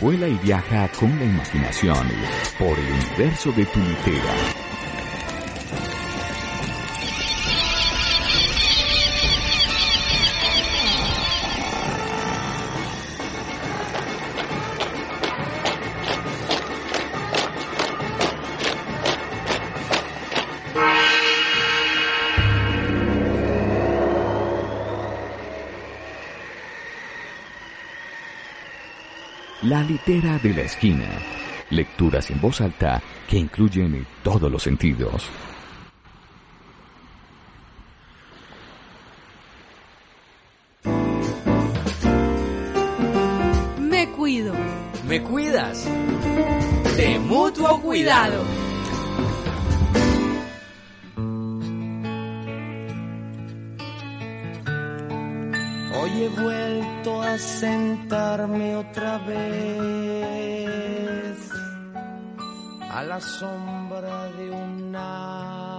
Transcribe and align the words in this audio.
Vuela 0.00 0.28
y 0.28 0.34
viaja 0.34 0.88
con 0.98 1.18
la 1.18 1.24
imaginación 1.24 2.08
por 2.58 2.78
el 2.78 2.92
universo 2.92 3.50
de 3.52 3.64
tu 3.66 3.80
litera. 3.80 4.65
Litera 29.86 30.38
de 30.38 30.52
la 30.52 30.62
esquina. 30.62 31.08
Lecturas 31.70 32.30
en 32.30 32.40
voz 32.40 32.60
alta 32.60 33.02
que 33.28 33.38
incluyen 33.38 34.06
todos 34.22 34.50
los 34.50 34.62
sentidos. 34.62 35.30
Sombra 63.26 64.30
de 64.32 64.50
un 64.50 64.94
árbol. 64.94 65.76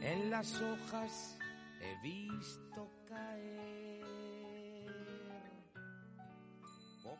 En 0.00 0.30
las 0.30 0.54
hojas 0.60 1.36
he 1.80 2.00
visto 2.06 2.88
caer. 3.08 4.00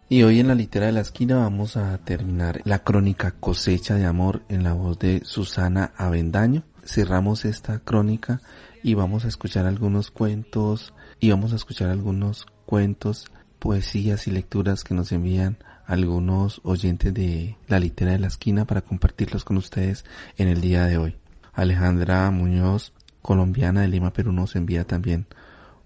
Y 0.09 0.23
hoy 0.23 0.41
en 0.41 0.49
la 0.49 0.55
litera 0.55 0.87
de 0.87 0.93
la 0.93 1.01
esquina 1.01 1.39
vamos 1.39 1.77
a 1.77 1.99
terminar 1.99 2.61
la 2.65 2.79
crónica 2.81 3.33
Cosecha 3.33 3.95
de 3.97 4.07
Amor 4.07 4.43
en 4.49 4.63
la 4.63 4.75
voz 4.75 4.99
de 4.99 5.23
Susana 5.25 5.93
Avendaño. 5.97 6.63
Cerramos 6.85 7.45
esta 7.45 7.81
crónica 7.81 8.41
y 8.83 8.95
vamos 8.95 9.25
a 9.25 9.29
escuchar 9.29 9.67
algunos 9.67 10.11
cuentos 10.11 10.95
y 11.19 11.31
vamos 11.31 11.53
a 11.53 11.57
escuchar 11.57 11.89
algunos 11.89 12.47
cuentos, 12.67 13.31
poesías 13.63 14.27
y 14.27 14.33
lecturas 14.33 14.83
que 14.83 14.93
nos 14.93 15.13
envían 15.13 15.57
algunos 15.87 16.61
oyentes 16.65 17.15
de 17.15 17.57
la 17.69 17.79
litera 17.79 18.11
de 18.11 18.19
la 18.19 18.27
esquina 18.27 18.65
para 18.65 18.83
compartirlos 18.83 19.45
con 19.45 19.57
ustedes 19.57 20.05
en 20.37 20.49
el 20.49 20.61
día 20.61 20.87
de 20.87 20.99
hoy. 20.99 21.15
Alejandra 21.53 22.29
Muñoz, 22.33 22.93
colombiana 23.23 23.83
de 23.83 23.89
Lima, 23.89 24.13
Perú, 24.13 24.33
nos 24.33 24.57
envía 24.57 24.85
también 24.85 25.27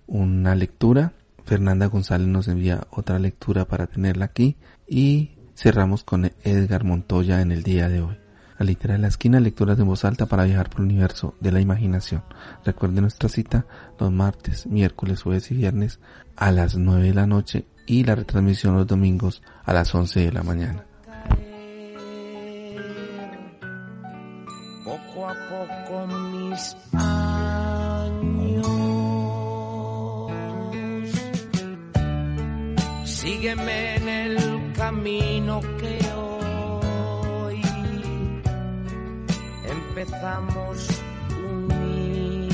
una 0.07 0.55
lectura 0.55 1.13
Fernanda 1.47 1.87
González 1.87 2.27
nos 2.27 2.49
envía 2.49 2.89
otra 2.91 3.21
lectura 3.21 3.67
para 3.67 3.87
tenerla 3.87 4.25
aquí 4.25 4.57
y 4.89 5.31
cerramos 5.55 6.03
con 6.03 6.33
Edgar 6.43 6.83
Montoya 6.83 7.41
en 7.41 7.53
el 7.53 7.63
día 7.63 7.89
de 7.89 8.01
hoy. 8.01 8.26
La 8.59 8.65
litera 8.67 8.95
de 8.95 9.01
la 9.01 9.09
esquina, 9.09 9.41
lecturas 9.41 9.77
de 9.77 9.85
voz 9.85 10.05
alta 10.05 10.27
para 10.27 10.45
viajar 10.45 10.71
por 10.71 10.81
el 10.81 10.87
universo 10.87 11.35
de 11.41 11.53
la 11.53 11.61
imaginación. 11.61 12.23
Recuerden 12.65 13.03
nuestra 13.03 13.29
cita 13.29 13.67
los 13.99 14.11
martes, 14.11 14.67
miércoles, 14.67 15.23
jueves 15.23 15.51
y 15.51 15.55
viernes 15.55 16.01
a 16.37 16.53
las 16.53 16.77
9 16.77 17.09
de 17.09 17.15
la 17.15 17.27
noche 17.27 17.67
y 17.87 18.05
la 18.05 18.15
retransmisión 18.15 18.77
los 18.77 18.87
domingos 18.87 19.43
a 19.65 19.73
las 19.73 19.95
11 19.95 20.21
de 20.21 20.33
la 20.33 20.43
mañana. 20.43 20.85
Poco 24.85 25.29
a 25.29 25.35
poco 25.49 26.07
mis 26.07 26.77
años. 26.93 28.67
Sígueme 33.05 33.97
en 33.97 34.09
el 34.09 34.73
camino 34.75 35.61
que 35.79 36.06
empezamos 39.97 40.89
unidos. 41.49 42.53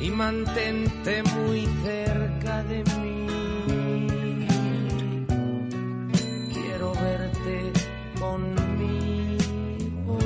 Y 0.00 0.10
mantente 0.10 1.22
muy 1.22 1.68
cerca 1.84 2.64
de 2.64 2.82
mí. 3.00 3.26
Quiero 6.52 6.92
verte 6.94 7.72
conmigo. 8.18 10.18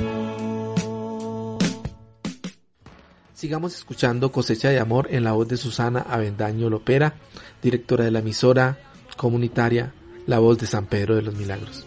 Sigamos 3.35 3.75
escuchando 3.75 4.31
Cosecha 4.31 4.69
de 4.69 4.79
Amor 4.79 5.07
en 5.11 5.23
la 5.23 5.33
voz 5.33 5.47
de 5.47 5.57
Susana 5.57 6.03
Avendaño 6.09 6.71
Lopera, 6.71 7.13
directora 7.61 8.05
de 8.05 8.11
la 8.11 8.19
emisora 8.19 8.79
comunitaria 9.17 9.93
La 10.31 10.39
Voz 10.39 10.57
de 10.59 10.65
San 10.65 10.85
Pedro 10.85 11.15
de 11.15 11.23
los 11.23 11.35
Milagros. 11.35 11.85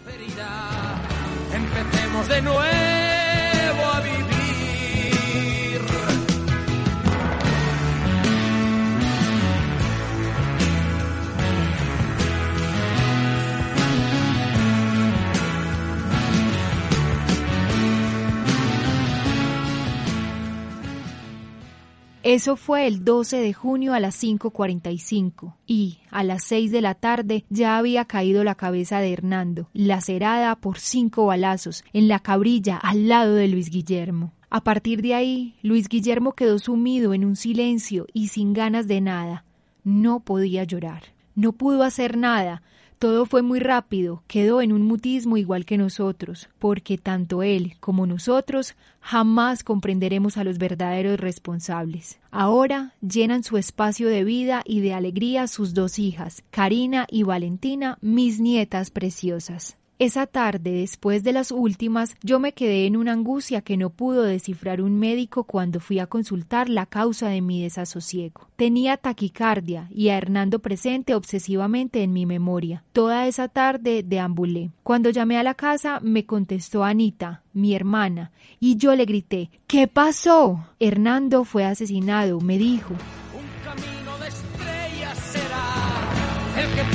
Eso 22.25 22.57
fue 22.57 22.87
el 22.87 23.05
12 23.05 23.37
de 23.37 23.53
junio 23.53 23.93
a 23.93 23.99
las 23.99 24.23
5.45 24.23 25.53
y 25.67 25.99
a 26.09 26.23
las 26.23 26.43
6 26.45 26.71
de 26.71 26.81
la 26.81 26.95
tarde 26.95 27.45
ya 27.51 27.77
había 27.77 28.05
caído 28.05 28.43
la 28.43 28.55
cabeza 28.55 28.97
de 28.99 29.13
Hernando, 29.13 29.69
lacerada 29.73 30.55
por 30.55 30.79
cinco 30.79 31.27
balazos 31.27 31.83
en 31.93 32.07
la 32.07 32.17
cabrilla 32.17 32.77
al 32.77 33.09
lado 33.09 33.35
de 33.35 33.47
Luis 33.47 33.69
Guillermo. 33.69 34.33
A 34.49 34.63
partir 34.63 35.03
de 35.03 35.13
ahí, 35.13 35.53
Luis 35.61 35.87
Guillermo 35.87 36.31
quedó 36.33 36.57
sumido 36.57 37.13
en 37.13 37.25
un 37.25 37.35
silencio 37.35 38.07
y 38.11 38.29
sin 38.29 38.53
ganas 38.53 38.87
de 38.87 39.01
nada. 39.01 39.45
No 39.83 40.21
podía 40.21 40.63
llorar. 40.63 41.03
No 41.35 41.51
pudo 41.51 41.83
hacer 41.83 42.17
nada. 42.17 42.63
Todo 42.99 43.25
fue 43.25 43.41
muy 43.41 43.59
rápido, 43.59 44.23
quedó 44.27 44.61
en 44.61 44.71
un 44.71 44.83
mutismo 44.83 45.35
igual 45.35 45.65
que 45.65 45.77
nosotros, 45.77 46.49
porque 46.59 46.97
tanto 46.97 47.43
él 47.43 47.73
como 47.81 48.07
nosotros 48.07 48.75
jamás 49.01 49.63
comprenderemos 49.63 50.37
a 50.37 50.45
los 50.45 50.57
verdaderos 50.57 51.19
responsables. 51.19 52.19
Ahora 52.31 52.93
llenan 53.01 53.43
su 53.43 53.57
espacio 53.57 54.07
de 54.07 54.23
vida 54.23 54.61
y 54.65 54.79
de 54.79 54.93
alegría 54.93 55.47
sus 55.47 55.73
dos 55.73 55.99
hijas, 55.99 56.43
Karina 56.51 57.05
y 57.11 57.23
Valentina, 57.23 57.97
mis 58.01 58.39
nietas 58.39 58.91
preciosas. 58.91 59.77
Esa 59.97 60.27
tarde, 60.27 60.71
después 60.71 61.23
de 61.23 61.31
las 61.31 61.51
últimas, 61.51 62.17
yo 62.21 62.37
me 62.37 62.51
quedé 62.51 62.85
en 62.85 62.97
una 62.97 63.13
angustia 63.13 63.61
que 63.61 63.77
no 63.77 63.91
pudo 63.91 64.23
descifrar 64.23 64.81
un 64.81 64.99
médico 64.99 65.45
cuando 65.45 65.79
fui 65.79 65.99
a 65.99 66.07
consultar 66.07 66.67
la 66.67 66.85
causa 66.85 67.29
de 67.29 67.39
mi 67.41 67.63
desasosiego. 67.63 68.49
Tenía 68.57 68.97
taquicardia 68.97 69.87
y 69.89 70.09
a 70.09 70.17
Hernando 70.17 70.59
presente 70.59 71.15
obsesivamente 71.15 72.03
en 72.03 72.11
mi 72.11 72.25
memoria. 72.25 72.83
Toda 72.91 73.25
esa 73.27 73.47
tarde 73.47 74.03
deambulé. 74.03 74.71
Cuando 74.83 75.11
llamé 75.11 75.37
a 75.37 75.43
la 75.43 75.53
casa, 75.53 76.01
me 76.01 76.25
contestó 76.25 76.83
Anita, 76.83 77.43
mi 77.53 77.73
hermana, 77.73 78.33
y 78.59 78.75
yo 78.75 78.95
le 78.95 79.05
grité 79.05 79.49
¿Qué 79.65 79.87
pasó? 79.87 80.67
Hernando 80.77 81.45
fue 81.45 81.63
asesinado, 81.63 82.41
me 82.41 82.57
dijo. 82.57 82.93
Un 82.93 83.63
camino 83.63 84.17
de 84.19 84.27
estrellas 84.27 85.17
será 85.19 86.61
el 86.61 86.75
que 86.75 86.94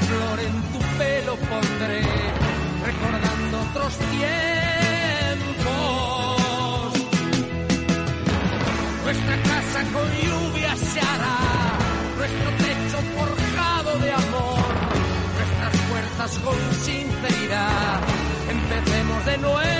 flor 0.00 0.40
en 0.40 0.62
tu 0.72 0.78
pelo 0.98 1.36
pondré, 1.36 2.02
recordando 2.84 3.60
otros 3.70 3.98
tiempos. 3.98 4.26
Nuestra 9.04 9.36
casa 9.42 9.80
con 9.92 10.08
lluvia 10.22 10.76
se 10.76 11.00
hará, 11.00 11.38
nuestro 12.16 12.50
techo 12.64 12.98
forjado 13.16 13.98
de 13.98 14.12
amor, 14.12 14.66
nuestras 15.36 15.76
fuerzas 15.88 16.38
con 16.40 16.58
sinceridad. 16.82 18.00
Empecemos 18.50 19.26
de 19.26 19.38
nuevo. 19.38 19.76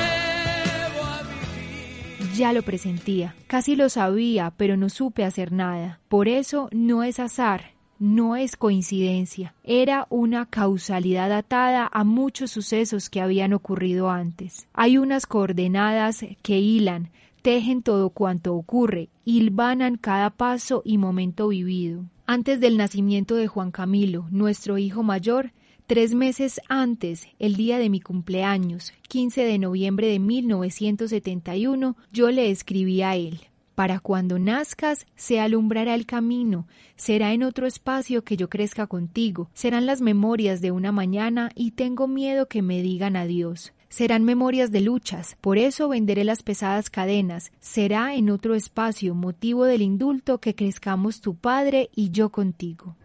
Ya 2.37 2.53
lo 2.53 2.63
presentía, 2.63 3.35
casi 3.47 3.77
lo 3.77 3.89
sabía, 3.89 4.53
pero 4.57 4.77
no 4.77 4.91
supe 4.91 5.25
hacer 5.25 5.53
nada. 5.53 6.01
Por 6.09 6.29
eso 6.29 6.69
no 6.71 7.03
es 7.03 7.19
azar, 7.19 7.75
no 7.98 8.37
es 8.37 8.56
coincidencia, 8.56 9.54
era 9.64 10.06
una 10.10 10.46
causalidad 10.46 11.32
atada 11.32 11.88
a 11.93 12.04
muchos 12.04 12.50
sucesos 12.50 13.10
que 13.10 13.20
habían 13.20 13.52
ocurrido 13.52 14.10
antes. 14.10 14.66
Hay 14.72 14.98
unas 14.98 15.26
coordenadas 15.26 16.25
que 16.43 16.58
hilan, 16.58 17.10
tejen 17.43 17.82
todo 17.82 18.10
cuanto 18.10 18.54
ocurre, 18.54 19.08
hilvanan 19.25 19.96
cada 19.96 20.31
paso 20.31 20.82
y 20.84 20.98
momento 20.98 21.48
vivido. 21.48 22.04
Antes 22.26 22.60
del 22.60 22.76
nacimiento 22.76 23.37
de 23.37 23.46
Juan 23.46 23.70
Camilo, 23.70 24.26
nuestro 24.31 24.78
hijo 24.78 25.02
mayor, 25.02 25.52
tres 25.87 26.14
meses 26.14 26.60
antes, 26.69 27.28
el 27.38 27.54
día 27.54 27.78
de 27.78 27.88
mi 27.88 28.00
cumpleaños, 28.00 28.93
15 29.08 29.44
de 29.44 29.58
noviembre 29.58 30.08
de 30.08 30.19
1971, 30.19 31.96
yo 32.12 32.31
le 32.31 32.50
escribí 32.50 33.02
a 33.02 33.14
él. 33.14 33.40
Para 33.76 34.00
cuando 34.00 34.38
nazcas, 34.38 35.06
se 35.17 35.38
alumbrará 35.38 35.94
el 35.94 36.06
camino, 36.06 36.67
será 36.96 37.34
en 37.34 37.43
otro 37.43 37.67
espacio 37.67 38.25
que 38.25 38.38
yo 38.38 38.49
crezca 38.49 38.87
contigo, 38.87 39.50
serán 39.52 39.84
las 39.84 40.00
memorias 40.00 40.62
de 40.62 40.70
una 40.70 40.93
mañana 40.93 41.50
y 41.55 41.73
tengo 41.73 42.08
miedo 42.08 42.49
que 42.49 42.62
me 42.62 42.81
digan 42.81 43.17
adiós. 43.17 43.75
Serán 43.90 44.25
memorias 44.25 44.73
de 44.73 44.81
luchas, 44.81 45.37
por 45.43 45.58
eso 45.58 45.90
venderé 45.90 46.25
las 46.25 46.43
pesadas 46.43 46.88
cadenas. 46.88 47.52
Será 47.61 48.14
en 48.14 48.31
otro 48.31 48.55
espacio 48.55 49.14
motivo 49.14 49.67
del 49.67 49.82
indulto 49.82 50.38
que 50.38 50.55
crezcamos 50.55 51.20
tu 51.20 51.37
padre 51.37 51.90
y 51.94 52.11
yo 52.11 52.31
contigo. 52.31 52.96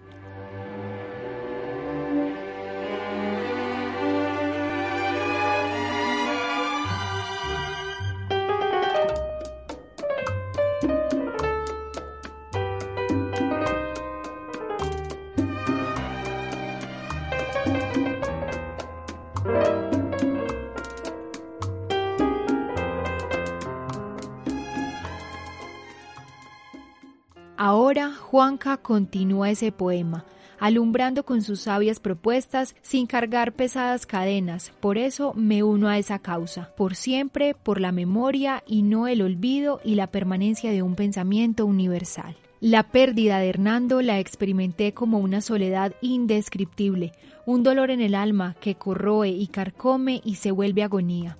Ahora 27.63 28.11
Juanca 28.15 28.77
continúa 28.77 29.51
ese 29.51 29.71
poema, 29.71 30.25
alumbrando 30.57 31.23
con 31.25 31.43
sus 31.43 31.59
sabias 31.61 31.99
propuestas 31.99 32.75
sin 32.81 33.05
cargar 33.05 33.53
pesadas 33.53 34.07
cadenas. 34.07 34.71
Por 34.79 34.97
eso 34.97 35.33
me 35.35 35.61
uno 35.61 35.87
a 35.87 35.99
esa 35.99 36.17
causa, 36.17 36.73
por 36.75 36.95
siempre, 36.95 37.53
por 37.53 37.79
la 37.79 37.91
memoria 37.91 38.63
y 38.65 38.81
no 38.81 39.07
el 39.07 39.21
olvido 39.21 39.79
y 39.85 39.93
la 39.93 40.07
permanencia 40.07 40.71
de 40.71 40.81
un 40.81 40.95
pensamiento 40.95 41.67
universal. 41.67 42.35
La 42.61 42.81
pérdida 42.81 43.37
de 43.37 43.49
Hernando 43.49 44.01
la 44.01 44.17
experimenté 44.17 44.95
como 44.95 45.19
una 45.19 45.39
soledad 45.39 45.93
indescriptible, 46.01 47.11
un 47.45 47.61
dolor 47.61 47.91
en 47.91 48.01
el 48.01 48.15
alma 48.15 48.55
que 48.59 48.73
corroe 48.73 49.29
y 49.29 49.45
carcome 49.45 50.19
y 50.25 50.37
se 50.37 50.49
vuelve 50.49 50.81
agonía. 50.81 51.37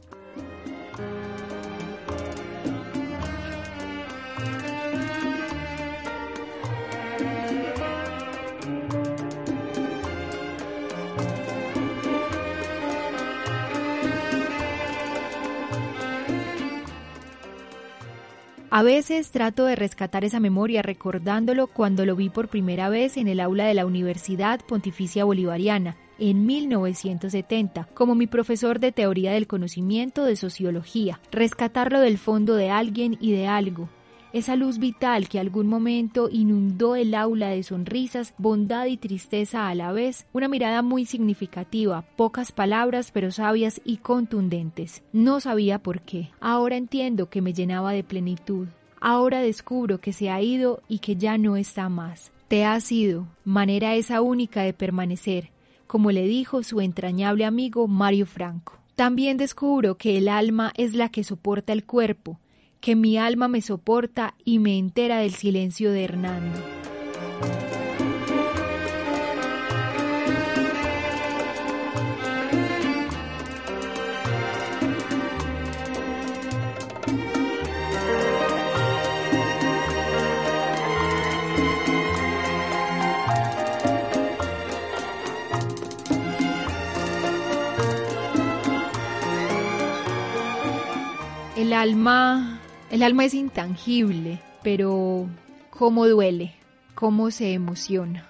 A 18.73 18.83
veces 18.83 19.31
trato 19.31 19.65
de 19.65 19.75
rescatar 19.75 20.23
esa 20.23 20.39
memoria 20.39 20.81
recordándolo 20.81 21.67
cuando 21.67 22.05
lo 22.05 22.15
vi 22.15 22.29
por 22.29 22.47
primera 22.47 22.87
vez 22.87 23.17
en 23.17 23.27
el 23.27 23.41
aula 23.41 23.65
de 23.65 23.73
la 23.73 23.85
Universidad 23.85 24.61
Pontificia 24.61 25.25
Bolivariana 25.25 25.97
en 26.19 26.45
1970 26.45 27.89
como 27.93 28.15
mi 28.15 28.27
profesor 28.27 28.79
de 28.79 28.93
teoría 28.93 29.33
del 29.33 29.45
conocimiento 29.45 30.23
de 30.23 30.37
sociología, 30.37 31.19
rescatarlo 31.33 31.99
del 31.99 32.17
fondo 32.17 32.55
de 32.55 32.69
alguien 32.69 33.17
y 33.19 33.33
de 33.33 33.45
algo, 33.45 33.89
esa 34.33 34.55
luz 34.55 34.77
vital 34.77 35.27
que 35.27 35.39
algún 35.39 35.67
momento 35.67 36.29
inundó 36.31 36.95
el 36.95 37.13
aula 37.13 37.49
de 37.49 37.63
sonrisas, 37.63 38.33
bondad 38.37 38.85
y 38.85 38.97
tristeza 38.97 39.67
a 39.67 39.75
la 39.75 39.91
vez, 39.91 40.25
una 40.33 40.47
mirada 40.47 40.81
muy 40.81 41.05
significativa, 41.05 42.03
pocas 42.15 42.51
palabras 42.51 43.11
pero 43.11 43.31
sabias 43.31 43.81
y 43.83 43.97
contundentes. 43.97 45.03
No 45.13 45.39
sabía 45.39 45.79
por 45.79 46.01
qué. 46.01 46.29
Ahora 46.39 46.77
entiendo 46.77 47.29
que 47.29 47.41
me 47.41 47.53
llenaba 47.53 47.91
de 47.91 48.03
plenitud. 48.03 48.67
Ahora 48.99 49.41
descubro 49.41 49.99
que 49.99 50.13
se 50.13 50.29
ha 50.29 50.41
ido 50.41 50.81
y 50.87 50.99
que 50.99 51.15
ya 51.15 51.37
no 51.37 51.57
está 51.57 51.89
más. 51.89 52.31
Te 52.47 52.65
ha 52.65 52.79
sido, 52.79 53.27
manera 53.45 53.95
esa 53.95 54.21
única 54.21 54.61
de 54.61 54.73
permanecer, 54.73 55.51
como 55.87 56.11
le 56.11 56.27
dijo 56.27 56.63
su 56.63 56.81
entrañable 56.81 57.45
amigo 57.45 57.87
Mario 57.87 58.25
Franco. 58.25 58.77
También 58.95 59.37
descubro 59.37 59.95
que 59.95 60.17
el 60.17 60.27
alma 60.27 60.71
es 60.75 60.93
la 60.93 61.09
que 61.09 61.23
soporta 61.23 61.73
el 61.73 61.85
cuerpo, 61.85 62.39
que 62.81 62.95
mi 62.95 63.17
alma 63.17 63.47
me 63.47 63.61
soporta 63.61 64.33
y 64.43 64.59
me 64.59 64.77
entera 64.77 65.19
del 65.19 65.35
silencio 65.35 65.91
de 65.91 66.03
Hernando. 66.03 66.59
El 91.55 91.73
alma 91.73 92.60
el 92.91 93.03
alma 93.03 93.23
es 93.23 93.33
intangible, 93.33 94.41
pero 94.63 95.29
cómo 95.69 96.07
duele, 96.07 96.53
cómo 96.93 97.31
se 97.31 97.53
emociona. 97.53 98.27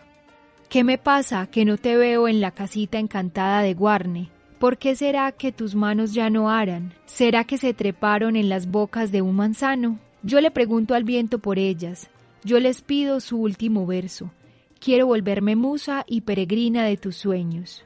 ¿Qué 0.70 0.84
me 0.84 1.00
pasa 1.00 1.48
que 1.48 1.66
no 1.66 1.78
te 1.78 1.98
veo 1.98 2.28
en 2.28 2.40
la 2.42 2.52
casita 2.52 3.00
encantada 3.00 3.64
de 3.64 3.74
Guarne? 3.74 4.30
¿Por 4.60 4.78
qué 4.78 4.96
será 4.96 5.32
que 5.32 5.52
tus 5.52 5.74
manos 5.74 6.14
ya 6.14 6.30
no 6.30 6.52
aran? 6.52 6.94
¿Será 7.08 7.44
que 7.44 7.58
se 7.58 7.74
treparon 7.74 8.36
en 8.36 8.50
las 8.50 8.70
bocas 8.70 9.12
de 9.12 9.24
un 9.24 9.36
manzano? 9.36 9.98
Yo 10.22 10.40
le 10.40 10.52
pregunto 10.52 10.94
al 10.94 11.04
viento 11.04 11.40
por 11.40 11.58
ellas. 11.58 12.12
Yo 12.44 12.60
les 12.60 12.84
pido 12.84 13.20
su 13.20 13.42
último 13.42 13.88
verso. 13.88 14.32
Quiero 14.80 15.08
volverme 15.08 15.56
musa 15.56 16.06
y 16.08 16.22
peregrina 16.22 16.84
de 16.84 16.98
tus 16.98 17.16
sueños. 17.16 17.84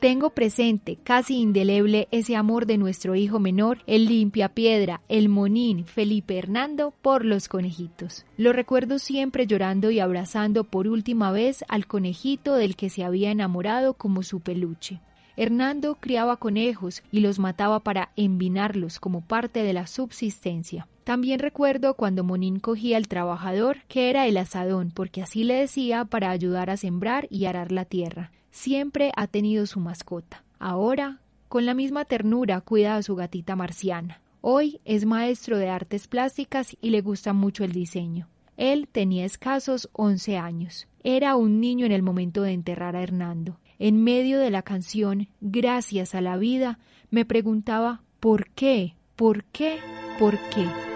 Tengo 0.00 0.30
presente, 0.30 0.96
casi 0.96 1.36
indeleble, 1.36 2.08
ese 2.10 2.34
amor 2.34 2.64
de 2.64 2.78
nuestro 2.78 3.16
hijo 3.16 3.38
menor, 3.38 3.80
el 3.86 4.06
limpia 4.06 4.48
piedra, 4.48 5.02
el 5.10 5.28
monín, 5.28 5.84
Felipe 5.84 6.38
Hernando, 6.38 6.94
por 7.02 7.26
los 7.26 7.50
conejitos. 7.50 8.24
Lo 8.38 8.54
recuerdo 8.54 8.98
siempre 8.98 9.46
llorando 9.46 9.90
y 9.90 10.00
abrazando 10.00 10.64
por 10.64 10.88
última 10.88 11.32
vez 11.32 11.66
al 11.68 11.86
conejito 11.86 12.54
del 12.54 12.76
que 12.76 12.88
se 12.88 13.04
había 13.04 13.30
enamorado 13.30 13.92
como 13.92 14.22
su 14.22 14.40
peluche. 14.40 15.02
Hernando 15.36 15.98
criaba 16.00 16.38
conejos 16.38 17.02
y 17.12 17.20
los 17.20 17.38
mataba 17.38 17.80
para 17.80 18.08
envinarlos 18.16 19.00
como 19.00 19.20
parte 19.20 19.62
de 19.62 19.74
la 19.74 19.86
subsistencia. 19.86 20.88
También 21.04 21.40
recuerdo 21.40 21.92
cuando 21.92 22.24
Monín 22.24 22.58
cogía 22.58 22.96
al 22.96 23.06
trabajador, 23.06 23.82
que 23.86 24.08
era 24.08 24.26
el 24.26 24.38
asadón, 24.38 24.92
porque 24.92 25.20
así 25.20 25.44
le 25.44 25.56
decía 25.56 26.06
para 26.06 26.30
ayudar 26.30 26.70
a 26.70 26.78
sembrar 26.78 27.26
y 27.28 27.44
arar 27.44 27.70
la 27.70 27.84
tierra 27.84 28.30
siempre 28.50 29.12
ha 29.16 29.26
tenido 29.26 29.66
su 29.66 29.80
mascota. 29.80 30.44
Ahora, 30.58 31.20
con 31.48 31.66
la 31.66 31.74
misma 31.74 32.04
ternura, 32.04 32.60
cuida 32.60 32.96
a 32.96 33.02
su 33.02 33.16
gatita 33.16 33.56
marciana. 33.56 34.20
Hoy 34.40 34.80
es 34.84 35.04
maestro 35.04 35.58
de 35.58 35.68
artes 35.68 36.08
plásticas 36.08 36.76
y 36.80 36.90
le 36.90 37.00
gusta 37.00 37.32
mucho 37.32 37.64
el 37.64 37.72
diseño. 37.72 38.28
Él 38.56 38.88
tenía 38.90 39.24
escasos 39.24 39.88
once 39.92 40.36
años. 40.36 40.86
Era 41.02 41.36
un 41.36 41.60
niño 41.60 41.86
en 41.86 41.92
el 41.92 42.02
momento 42.02 42.42
de 42.42 42.52
enterrar 42.52 42.94
a 42.94 43.02
Hernando. 43.02 43.58
En 43.78 44.02
medio 44.02 44.38
de 44.38 44.50
la 44.50 44.62
canción 44.62 45.28
Gracias 45.40 46.14
a 46.14 46.20
la 46.20 46.36
vida, 46.36 46.78
me 47.10 47.24
preguntaba 47.24 48.02
¿por 48.20 48.50
qué? 48.50 48.96
¿por 49.16 49.44
qué? 49.44 49.78
¿por 50.18 50.38
qué? 50.50 50.89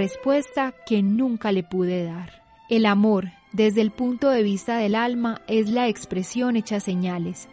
Respuesta 0.00 0.74
que 0.86 1.02
nunca 1.02 1.52
le 1.52 1.62
pude 1.62 2.04
dar. 2.04 2.42
El 2.70 2.86
amor, 2.86 3.32
desde 3.52 3.82
el 3.82 3.90
punto 3.90 4.30
de 4.30 4.42
vista 4.42 4.78
del 4.78 4.94
alma, 4.94 5.42
es 5.46 5.68
la 5.68 5.88
expresión 5.88 6.56
hecha 6.56 6.80
señales. 6.80 7.48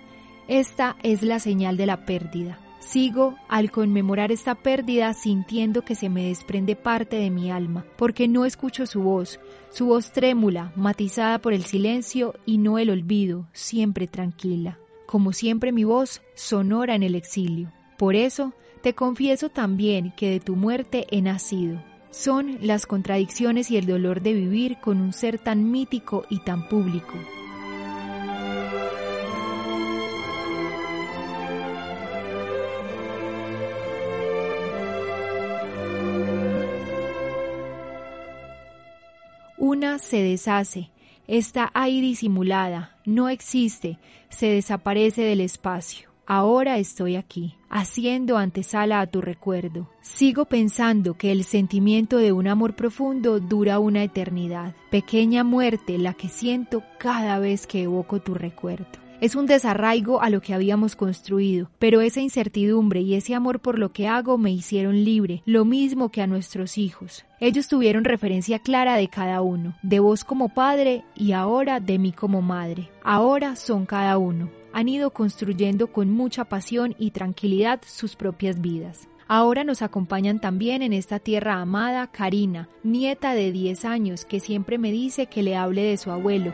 Esta 0.47 0.95
es 1.03 1.23
la 1.23 1.39
señal 1.39 1.75
de 1.75 1.87
la 1.87 2.05
pérdida. 2.05 2.57
Sigo 2.79 3.35
al 3.49 3.69
conmemorar 3.69 4.31
esta 4.31 4.55
pérdida 4.55 5.13
sintiendo 5.13 5.81
que 5.81 5.93
se 5.93 6.07
me 6.07 6.27
desprende 6.27 6.77
parte 6.77 7.17
de 7.17 7.29
mi 7.29 7.51
alma, 7.51 7.85
porque 7.97 8.29
no 8.29 8.45
escucho 8.45 8.85
su 8.85 9.01
voz, 9.01 9.41
su 9.69 9.87
voz 9.87 10.13
trémula, 10.13 10.71
matizada 10.77 11.39
por 11.39 11.51
el 11.51 11.63
silencio 11.63 12.33
y 12.45 12.59
no 12.59 12.79
el 12.79 12.89
olvido, 12.89 13.49
siempre 13.51 14.07
tranquila. 14.07 14.79
Como 15.05 15.33
siempre 15.33 15.73
mi 15.73 15.83
voz 15.83 16.21
sonora 16.33 16.95
en 16.95 17.03
el 17.03 17.15
exilio. 17.15 17.73
Por 17.97 18.15
eso 18.15 18.53
te 18.81 18.93
confieso 18.93 19.49
también 19.49 20.13
que 20.15 20.29
de 20.29 20.39
tu 20.39 20.55
muerte 20.55 21.07
he 21.11 21.21
nacido. 21.21 21.81
Son 22.11 22.57
las 22.61 22.85
contradicciones 22.85 23.69
y 23.69 23.77
el 23.77 23.85
dolor 23.85 24.21
de 24.21 24.33
vivir 24.33 24.77
con 24.79 25.01
un 25.01 25.13
ser 25.13 25.39
tan 25.39 25.71
mítico 25.71 26.25
y 26.29 26.39
tan 26.39 26.67
público. 26.67 27.13
Una 39.59 39.99
se 39.99 40.23
deshace, 40.23 40.91
está 41.27 41.71
ahí 41.73 41.99
disimulada, 41.99 42.95
no 43.05 43.27
existe, 43.27 43.99
se 44.29 44.47
desaparece 44.47 45.23
del 45.23 45.41
espacio. 45.41 46.06
Ahora 46.29 46.77
estoy 46.77 47.15
aquí, 47.15 47.55
haciendo 47.69 48.37
antesala 48.37 48.99
a 48.99 49.07
tu 49.07 49.21
recuerdo. 49.21 49.89
Sigo 50.01 50.43
pensando 50.43 51.13
que 51.13 51.31
el 51.31 51.45
sentimiento 51.45 52.17
de 52.17 52.33
un 52.33 52.49
amor 52.49 52.75
profundo 52.75 53.39
dura 53.39 53.79
una 53.79 54.03
eternidad. 54.03 54.75
Pequeña 54.91 55.45
muerte 55.45 55.97
la 55.97 56.15
que 56.15 56.27
siento 56.27 56.83
cada 56.99 57.39
vez 57.39 57.65
que 57.65 57.83
evoco 57.83 58.19
tu 58.19 58.33
recuerdo. 58.33 58.87
Es 59.21 59.35
un 59.35 59.45
desarraigo 59.45 60.21
a 60.21 60.29
lo 60.29 60.41
que 60.41 60.53
habíamos 60.53 60.97
construido, 60.97 61.71
pero 61.79 62.01
esa 62.01 62.19
incertidumbre 62.19 62.99
y 62.99 63.15
ese 63.15 63.33
amor 63.33 63.61
por 63.61 63.79
lo 63.79 63.93
que 63.93 64.09
hago 64.09 64.37
me 64.37 64.51
hicieron 64.51 65.05
libre, 65.05 65.41
lo 65.45 65.63
mismo 65.63 66.09
que 66.09 66.21
a 66.21 66.27
nuestros 66.27 66.77
hijos. 66.77 67.25
Ellos 67.39 67.69
tuvieron 67.69 68.03
referencia 68.03 68.59
clara 68.59 68.97
de 68.97 69.07
cada 69.07 69.41
uno, 69.41 69.77
de 69.81 69.99
vos 70.01 70.25
como 70.25 70.49
padre 70.49 71.05
y 71.15 71.31
ahora 71.31 71.79
de 71.79 71.97
mí 71.97 72.11
como 72.11 72.41
madre. 72.41 72.91
Ahora 73.01 73.55
son 73.55 73.85
cada 73.85 74.17
uno. 74.17 74.51
Han 74.77 74.89
ido 74.89 75.09
construyendo 75.09 75.87
con 75.91 76.11
mucha 76.11 76.45
pasión 76.45 76.93
y 76.99 77.09
tranquilidad 77.09 77.81
sus 77.83 78.15
propias 78.15 78.61
vidas. 78.61 79.07
Ahora 79.27 79.63
nos 79.63 79.81
acompañan 79.81 80.39
también 80.39 80.83
en 80.83 80.93
esta 80.93 81.17
tierra 81.17 81.59
amada 81.59 82.05
Karina, 82.11 82.69
nieta 82.83 83.33
de 83.33 83.51
10 83.51 83.85
años, 83.85 84.23
que 84.23 84.39
siempre 84.39 84.77
me 84.77 84.91
dice 84.91 85.25
que 85.25 85.41
le 85.41 85.55
hable 85.55 85.81
de 85.81 85.97
su 85.97 86.11
abuelo, 86.11 86.53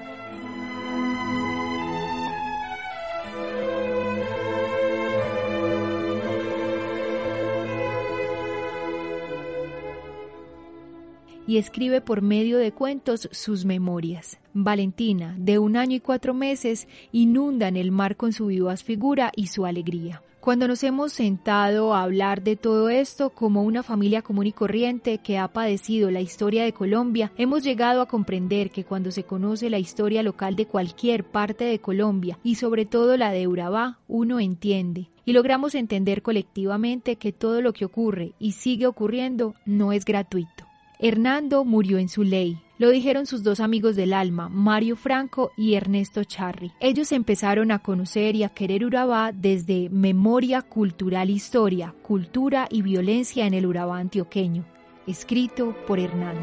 escribe 11.57 12.01
por 12.01 12.21
medio 12.21 12.57
de 12.57 12.71
cuentos 12.71 13.29
sus 13.31 13.65
memorias. 13.65 14.39
Valentina, 14.53 15.35
de 15.37 15.59
un 15.59 15.77
año 15.77 15.95
y 15.95 15.99
cuatro 15.99 16.33
meses, 16.33 16.87
inunda 17.11 17.67
en 17.67 17.77
el 17.77 17.91
mar 17.91 18.17
con 18.17 18.33
su 18.33 18.47
vivaz 18.47 18.83
figura 18.83 19.31
y 19.35 19.47
su 19.47 19.65
alegría. 19.65 20.21
Cuando 20.43 20.67
nos 20.67 20.83
hemos 20.83 21.13
sentado 21.13 21.93
a 21.93 22.03
hablar 22.03 22.43
de 22.43 22.57
todo 22.57 22.89
esto 22.89 23.29
como 23.29 23.63
una 23.63 23.81
familia 23.81 24.21
común 24.21 24.47
y 24.47 24.51
corriente 24.51 25.19
que 25.19 25.37
ha 25.37 25.47
padecido 25.47 26.11
la 26.11 26.19
historia 26.19 26.65
de 26.65 26.73
Colombia, 26.73 27.31
hemos 27.37 27.63
llegado 27.63 28.01
a 28.01 28.09
comprender 28.09 28.69
que 28.69 28.83
cuando 28.83 29.09
se 29.11 29.23
conoce 29.23 29.69
la 29.69 29.79
historia 29.79 30.21
local 30.21 30.57
de 30.57 30.65
cualquier 30.65 31.23
parte 31.23 31.63
de 31.63 31.79
Colombia 31.79 32.39
y 32.43 32.55
sobre 32.55 32.85
todo 32.85 33.15
la 33.15 33.31
de 33.31 33.47
Urabá, 33.47 33.99
uno 34.09 34.41
entiende 34.41 35.09
y 35.23 35.31
logramos 35.31 35.75
entender 35.75 36.21
colectivamente 36.21 37.15
que 37.15 37.31
todo 37.31 37.61
lo 37.61 37.71
que 37.71 37.85
ocurre 37.85 38.33
y 38.37 38.51
sigue 38.51 38.85
ocurriendo 38.85 39.55
no 39.65 39.93
es 39.93 40.03
gratuito. 40.03 40.65
Hernando 41.05 41.65
murió 41.65 41.97
en 41.97 42.07
su 42.07 42.23
ley. 42.23 42.61
Lo 42.77 42.89
dijeron 42.89 43.25
sus 43.25 43.43
dos 43.43 43.59
amigos 43.59 43.97
del 43.97 44.13
alma, 44.13 44.47
Mario 44.47 44.95
Franco 44.95 45.51
y 45.57 45.73
Ernesto 45.73 46.23
Charri. 46.23 46.71
Ellos 46.79 47.11
empezaron 47.11 47.71
a 47.71 47.79
conocer 47.79 48.37
y 48.37 48.43
a 48.43 48.49
querer 48.49 48.85
Urabá 48.85 49.33
desde 49.33 49.89
Memoria 49.89 50.61
Cultural 50.61 51.29
Historia, 51.29 51.93
Cultura 52.03 52.69
y 52.71 52.83
Violencia 52.83 53.45
en 53.45 53.53
el 53.53 53.65
Urabá 53.65 53.97
Antioqueño, 53.97 54.63
escrito 55.05 55.75
por 55.85 55.99
Hernando. 55.99 56.39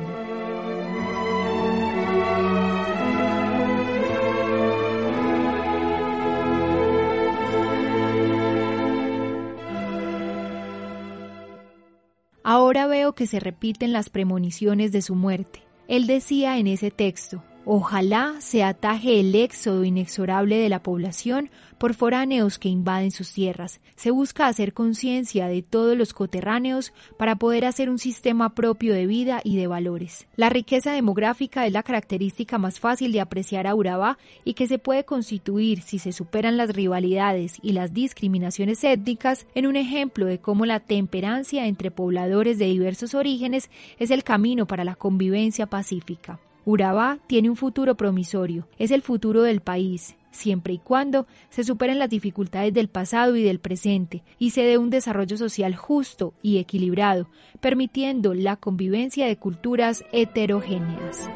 Ahora 12.42 12.86
veo 12.86 13.14
que 13.14 13.26
se 13.26 13.40
repiten 13.40 13.92
las 13.92 14.08
premoniciones 14.08 14.92
de 14.92 15.02
su 15.02 15.14
muerte. 15.14 15.62
Él 15.88 16.06
decía 16.06 16.58
en 16.58 16.66
ese 16.66 16.90
texto, 16.90 17.42
Ojalá 17.66 18.36
se 18.40 18.62
ataje 18.62 19.20
el 19.20 19.34
éxodo 19.34 19.84
inexorable 19.84 20.56
de 20.56 20.70
la 20.70 20.82
población 20.82 21.50
por 21.76 21.92
foráneos 21.92 22.58
que 22.58 22.70
invaden 22.70 23.10
sus 23.10 23.34
tierras. 23.34 23.80
Se 23.96 24.10
busca 24.10 24.46
hacer 24.46 24.72
conciencia 24.72 25.46
de 25.46 25.60
todos 25.60 25.94
los 25.94 26.14
coterráneos 26.14 26.94
para 27.18 27.36
poder 27.36 27.66
hacer 27.66 27.90
un 27.90 27.98
sistema 27.98 28.54
propio 28.54 28.94
de 28.94 29.06
vida 29.06 29.42
y 29.44 29.58
de 29.58 29.66
valores. 29.66 30.26
La 30.36 30.48
riqueza 30.48 30.92
demográfica 30.92 31.66
es 31.66 31.72
la 31.72 31.82
característica 31.82 32.56
más 32.56 32.80
fácil 32.80 33.12
de 33.12 33.20
apreciar 33.20 33.66
a 33.66 33.74
Urabá 33.74 34.16
y 34.42 34.54
que 34.54 34.66
se 34.66 34.78
puede 34.78 35.04
constituir 35.04 35.82
si 35.82 35.98
se 35.98 36.12
superan 36.12 36.56
las 36.56 36.70
rivalidades 36.70 37.58
y 37.62 37.72
las 37.72 37.92
discriminaciones 37.92 38.82
étnicas 38.84 39.46
en 39.54 39.66
un 39.66 39.76
ejemplo 39.76 40.24
de 40.24 40.38
cómo 40.38 40.64
la 40.64 40.80
temperancia 40.80 41.66
entre 41.66 41.90
pobladores 41.90 42.58
de 42.58 42.66
diversos 42.66 43.14
orígenes 43.14 43.70
es 43.98 44.10
el 44.10 44.24
camino 44.24 44.66
para 44.66 44.84
la 44.84 44.94
convivencia 44.94 45.66
pacífica. 45.66 46.40
Urabá 46.64 47.18
tiene 47.26 47.50
un 47.50 47.56
futuro 47.56 47.96
promisorio, 47.96 48.68
es 48.78 48.90
el 48.90 49.02
futuro 49.02 49.42
del 49.42 49.60
país, 49.60 50.16
siempre 50.30 50.74
y 50.74 50.78
cuando 50.78 51.26
se 51.48 51.64
superen 51.64 51.98
las 51.98 52.10
dificultades 52.10 52.72
del 52.74 52.88
pasado 52.88 53.36
y 53.36 53.42
del 53.42 53.60
presente 53.60 54.22
y 54.38 54.50
se 54.50 54.62
dé 54.62 54.78
un 54.78 54.90
desarrollo 54.90 55.36
social 55.36 55.74
justo 55.74 56.34
y 56.42 56.58
equilibrado, 56.58 57.28
permitiendo 57.60 58.34
la 58.34 58.56
convivencia 58.56 59.26
de 59.26 59.36
culturas 59.36 60.04
heterogéneas. 60.12 61.28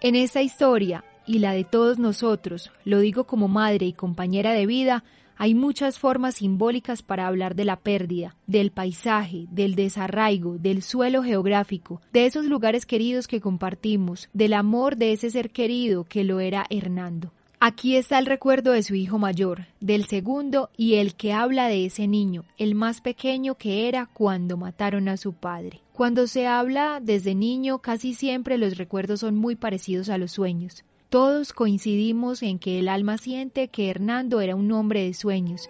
En 0.00 0.16
esta 0.16 0.42
historia, 0.42 1.04
y 1.26 1.38
la 1.38 1.52
de 1.52 1.62
todos 1.64 1.98
nosotros, 1.98 2.72
lo 2.84 2.98
digo 2.98 3.24
como 3.24 3.46
madre 3.46 3.86
y 3.86 3.92
compañera 3.92 4.52
de 4.52 4.66
vida, 4.66 5.04
hay 5.36 5.54
muchas 5.54 5.98
formas 5.98 6.36
simbólicas 6.36 7.02
para 7.02 7.26
hablar 7.26 7.54
de 7.54 7.64
la 7.64 7.76
pérdida, 7.76 8.36
del 8.46 8.70
paisaje, 8.70 9.46
del 9.50 9.74
desarraigo, 9.74 10.58
del 10.58 10.82
suelo 10.82 11.22
geográfico, 11.22 12.00
de 12.12 12.26
esos 12.26 12.46
lugares 12.46 12.86
queridos 12.86 13.28
que 13.28 13.40
compartimos, 13.40 14.28
del 14.32 14.52
amor 14.52 14.96
de 14.96 15.12
ese 15.12 15.30
ser 15.30 15.50
querido 15.50 16.04
que 16.04 16.24
lo 16.24 16.40
era 16.40 16.66
Hernando. 16.70 17.32
Aquí 17.64 17.94
está 17.94 18.18
el 18.18 18.26
recuerdo 18.26 18.72
de 18.72 18.82
su 18.82 18.96
hijo 18.96 19.20
mayor, 19.20 19.66
del 19.78 20.06
segundo 20.06 20.70
y 20.76 20.94
el 20.94 21.14
que 21.14 21.32
habla 21.32 21.68
de 21.68 21.86
ese 21.86 22.08
niño, 22.08 22.44
el 22.58 22.74
más 22.74 23.00
pequeño 23.00 23.54
que 23.54 23.86
era 23.86 24.06
cuando 24.12 24.56
mataron 24.56 25.08
a 25.08 25.16
su 25.16 25.32
padre. 25.32 25.80
Cuando 25.92 26.26
se 26.26 26.48
habla 26.48 26.98
desde 27.00 27.36
niño 27.36 27.78
casi 27.78 28.14
siempre 28.14 28.58
los 28.58 28.76
recuerdos 28.76 29.20
son 29.20 29.36
muy 29.36 29.54
parecidos 29.54 30.08
a 30.08 30.18
los 30.18 30.32
sueños. 30.32 30.84
Todos 31.12 31.52
coincidimos 31.52 32.42
en 32.42 32.58
que 32.58 32.78
el 32.78 32.88
alma 32.88 33.18
siente 33.18 33.68
que 33.68 33.90
Hernando 33.90 34.40
era 34.40 34.56
un 34.56 34.72
hombre 34.72 35.04
de 35.04 35.12
sueños. 35.12 35.68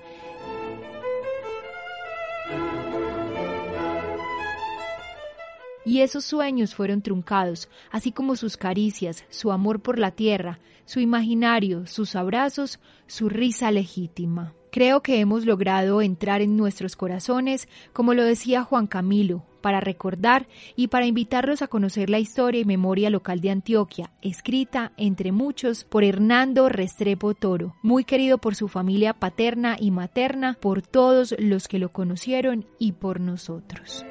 Y 5.84 6.02
esos 6.02 6.24
sueños 6.24 6.76
fueron 6.76 7.02
truncados, 7.02 7.68
así 7.90 8.12
como 8.12 8.36
sus 8.36 8.56
caricias, 8.56 9.24
su 9.30 9.50
amor 9.50 9.82
por 9.82 9.98
la 9.98 10.12
tierra, 10.12 10.60
su 10.84 11.00
imaginario, 11.00 11.88
sus 11.88 12.14
abrazos, 12.14 12.78
su 13.08 13.28
risa 13.28 13.72
legítima. 13.72 14.54
Creo 14.72 15.02
que 15.02 15.20
hemos 15.20 15.44
logrado 15.44 16.00
entrar 16.00 16.40
en 16.40 16.56
nuestros 16.56 16.96
corazones, 16.96 17.68
como 17.92 18.14
lo 18.14 18.24
decía 18.24 18.64
Juan 18.64 18.86
Camilo, 18.86 19.44
para 19.60 19.80
recordar 19.80 20.48
y 20.76 20.88
para 20.88 21.04
invitarlos 21.04 21.60
a 21.60 21.68
conocer 21.68 22.08
la 22.08 22.18
historia 22.18 22.62
y 22.62 22.64
memoria 22.64 23.10
local 23.10 23.42
de 23.42 23.50
Antioquia, 23.50 24.12
escrita, 24.22 24.92
entre 24.96 25.30
muchos, 25.30 25.84
por 25.84 26.04
Hernando 26.04 26.70
Restrepo 26.70 27.34
Toro, 27.34 27.76
muy 27.82 28.04
querido 28.04 28.38
por 28.38 28.54
su 28.54 28.66
familia 28.66 29.12
paterna 29.12 29.76
y 29.78 29.90
materna, 29.90 30.56
por 30.58 30.80
todos 30.80 31.34
los 31.38 31.68
que 31.68 31.78
lo 31.78 31.90
conocieron 31.90 32.64
y 32.78 32.92
por 32.92 33.20
nosotros. 33.20 34.06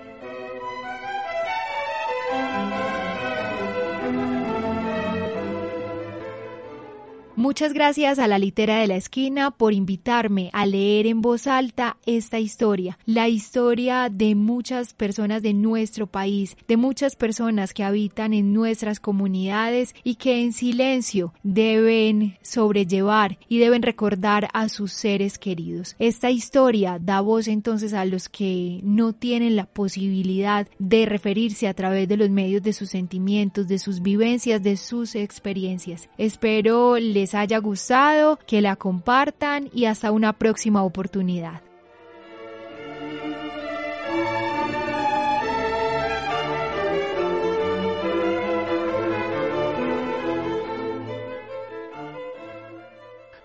Muchas 7.38 7.72
gracias 7.72 8.20
a 8.20 8.28
la 8.28 8.38
litera 8.38 8.80
de 8.80 8.88
la 8.88 8.98
esquina 8.98 9.52
por 9.52 9.74
invitarme 9.74 10.50
a 10.52 10.66
leer 10.66 11.08
en 11.08 11.22
voz 11.22 11.48
alta 11.48 11.96
esta 12.06 12.40
historia, 12.40 13.00
la 13.06 13.30
historia 13.30 14.10
de 14.12 14.36
muchas 14.36 14.94
personas 14.94 15.42
de 15.42 15.54
nuestro 15.54 16.08
país, 16.08 16.58
de 16.68 16.76
muchas 16.76 17.16
personas 17.16 17.74
que 17.74 17.86
habitan 17.86 18.34
en 18.34 18.52
nuestras 18.52 19.00
comunidades 19.00 19.96
y 20.04 20.16
que 20.16 20.42
en 20.42 20.52
silencio 20.52 21.34
deben 21.42 22.38
sobrellevar 22.42 23.40
y 23.48 23.60
deben 23.60 23.82
recordar 23.82 24.50
a 24.54 24.68
sus 24.68 24.92
seres 24.92 25.40
queridos. 25.40 25.96
Esta 26.00 26.32
historia 26.32 27.00
da 27.00 27.22
voz 27.22 27.48
entonces 27.48 27.94
a 27.94 28.04
los 28.04 28.28
que 28.28 28.82
no 28.84 29.14
tienen 29.14 29.56
la 29.56 29.68
posibilidad 29.68 30.68
de 30.80 31.06
referirse 31.06 31.70
a 31.70 31.74
través 31.74 32.10
de 32.10 32.18
los 32.18 32.30
medios 32.30 32.62
de 32.62 32.74
sus 32.74 32.90
sentimientos, 32.90 33.70
de 33.70 33.80
sus 33.80 34.02
vivencias, 34.02 34.62
de 34.62 34.76
sus 34.76 35.16
experiencias. 35.16 36.10
Espero 36.18 36.98
les 36.98 37.21
haya 37.34 37.58
gustado, 37.60 38.40
que 38.48 38.62
la 38.62 38.76
compartan 38.76 39.70
y 39.74 39.86
hasta 39.86 40.12
una 40.12 40.34
próxima 40.34 40.84
oportunidad. 40.84 41.62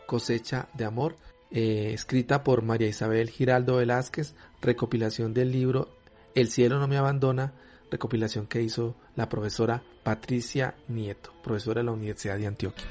Cosecha 0.06 0.68
de 0.74 0.84
Amor, 0.84 1.16
eh, 1.50 1.90
escrita 1.92 2.44
por 2.44 2.62
María 2.62 2.88
Isabel 2.88 3.28
Giraldo 3.28 3.76
Velázquez, 3.76 4.34
recopilación 4.62 5.34
del 5.34 5.52
libro 5.52 5.88
El 6.34 6.48
cielo 6.48 6.78
no 6.78 6.88
me 6.88 6.96
abandona, 6.96 7.52
recopilación 7.90 8.46
que 8.46 8.62
hizo 8.62 8.94
la 9.16 9.28
profesora 9.28 9.82
Patricia 10.02 10.74
Nieto, 10.88 11.32
profesora 11.42 11.80
de 11.80 11.86
la 11.86 11.92
Universidad 11.92 12.38
de 12.38 12.46
Antioquia. 12.46 12.86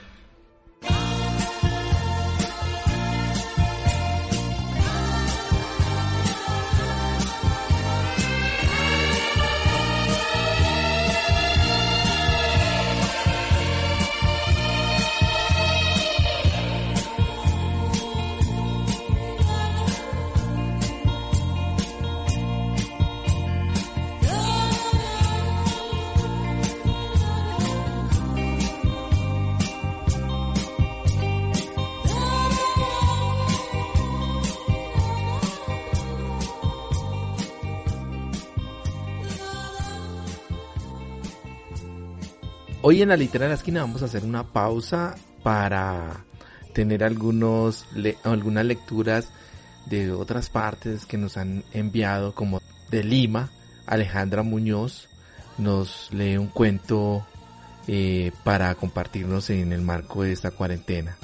Hoy 42.87 43.01
en 43.01 43.09
la 43.09 43.17
litera 43.17 43.45
de 43.45 43.49
la 43.49 43.55
esquina 43.55 43.81
vamos 43.81 44.03
a 44.03 44.05
hacer 44.05 44.23
una 44.23 44.43
pausa 44.43 45.15
para 45.41 46.23
tener 46.71 47.03
algunos 47.03 47.87
algunas 48.23 48.63
lecturas 48.63 49.31
de 49.87 50.11
otras 50.11 50.51
partes 50.51 51.07
que 51.07 51.17
nos 51.17 51.35
han 51.35 51.63
enviado 51.73 52.35
como 52.35 52.61
de 52.91 53.03
Lima. 53.03 53.49
Alejandra 53.87 54.43
Muñoz 54.43 55.09
nos 55.57 56.13
lee 56.13 56.37
un 56.37 56.45
cuento 56.45 57.25
eh, 57.87 58.31
para 58.43 58.75
compartirnos 58.75 59.49
en 59.49 59.73
el 59.73 59.81
marco 59.81 60.21
de 60.21 60.33
esta 60.33 60.51
cuarentena 60.51 61.17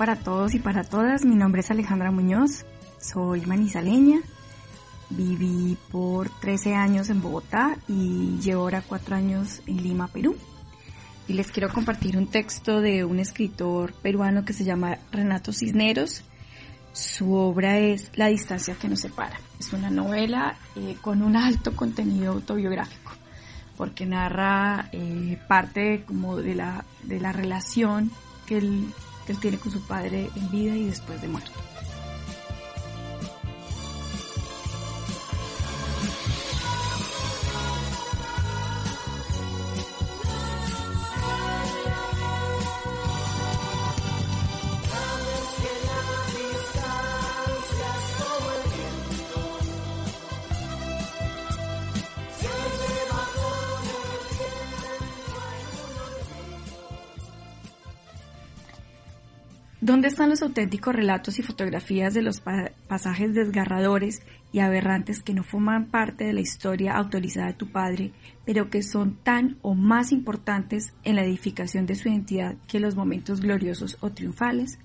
para 0.00 0.16
todos 0.16 0.54
y 0.54 0.58
para 0.58 0.82
todas. 0.82 1.26
Mi 1.26 1.36
nombre 1.36 1.60
es 1.60 1.70
Alejandra 1.70 2.10
Muñoz, 2.10 2.64
soy 2.98 3.42
manizaleña. 3.42 4.20
Viví 5.10 5.76
por 5.92 6.30
13 6.40 6.74
años 6.74 7.10
en 7.10 7.20
Bogotá 7.20 7.76
y 7.86 8.38
llevo 8.38 8.62
ahora 8.62 8.80
4 8.80 9.14
años 9.14 9.60
en 9.66 9.82
Lima, 9.82 10.08
Perú. 10.08 10.38
Y 11.28 11.34
les 11.34 11.52
quiero 11.52 11.68
compartir 11.68 12.16
un 12.16 12.28
texto 12.28 12.80
de 12.80 13.04
un 13.04 13.18
escritor 13.18 13.92
peruano 13.92 14.46
que 14.46 14.54
se 14.54 14.64
llama 14.64 14.96
Renato 15.12 15.52
Cisneros. 15.52 16.24
Su 16.94 17.34
obra 17.34 17.78
es 17.78 18.10
La 18.14 18.28
distancia 18.28 18.76
que 18.76 18.88
nos 18.88 19.00
separa. 19.00 19.38
Es 19.58 19.70
una 19.74 19.90
novela 19.90 20.56
eh, 20.76 20.96
con 21.02 21.20
un 21.20 21.36
alto 21.36 21.76
contenido 21.76 22.32
autobiográfico 22.32 23.12
porque 23.76 24.06
narra 24.06 24.88
eh, 24.92 25.38
parte 25.46 26.04
como 26.06 26.38
de 26.38 26.54
la, 26.54 26.86
de 27.02 27.20
la 27.20 27.32
relación 27.32 28.10
que 28.46 28.56
él 28.56 28.86
él 29.30 29.38
tiene 29.38 29.58
con 29.58 29.72
su 29.72 29.80
padre 29.82 30.30
en 30.34 30.50
vida 30.50 30.76
y 30.76 30.86
después 30.86 31.20
de 31.22 31.28
muerto. 31.28 31.69
¿Dónde 59.82 60.08
están 60.08 60.28
los 60.28 60.42
auténticos 60.42 60.94
relatos 60.94 61.38
y 61.38 61.42
fotografías 61.42 62.12
de 62.12 62.20
los 62.20 62.42
pasajes 62.86 63.32
desgarradores 63.32 64.20
y 64.52 64.58
aberrantes 64.58 65.22
que 65.22 65.32
no 65.32 65.42
forman 65.42 65.86
parte 65.86 66.24
de 66.24 66.34
la 66.34 66.42
historia 66.42 66.92
autorizada 66.92 67.46
de 67.46 67.54
tu 67.54 67.72
padre, 67.72 68.12
pero 68.44 68.68
que 68.68 68.82
son 68.82 69.16
tan 69.22 69.56
o 69.62 69.74
más 69.74 70.12
importantes 70.12 70.92
en 71.02 71.16
la 71.16 71.24
edificación 71.24 71.86
de 71.86 71.94
su 71.94 72.10
identidad 72.10 72.56
que 72.68 72.78
los 72.78 72.94
momentos 72.94 73.40
gloriosos 73.40 73.96
o 74.00 74.10
triunfales? 74.10 74.78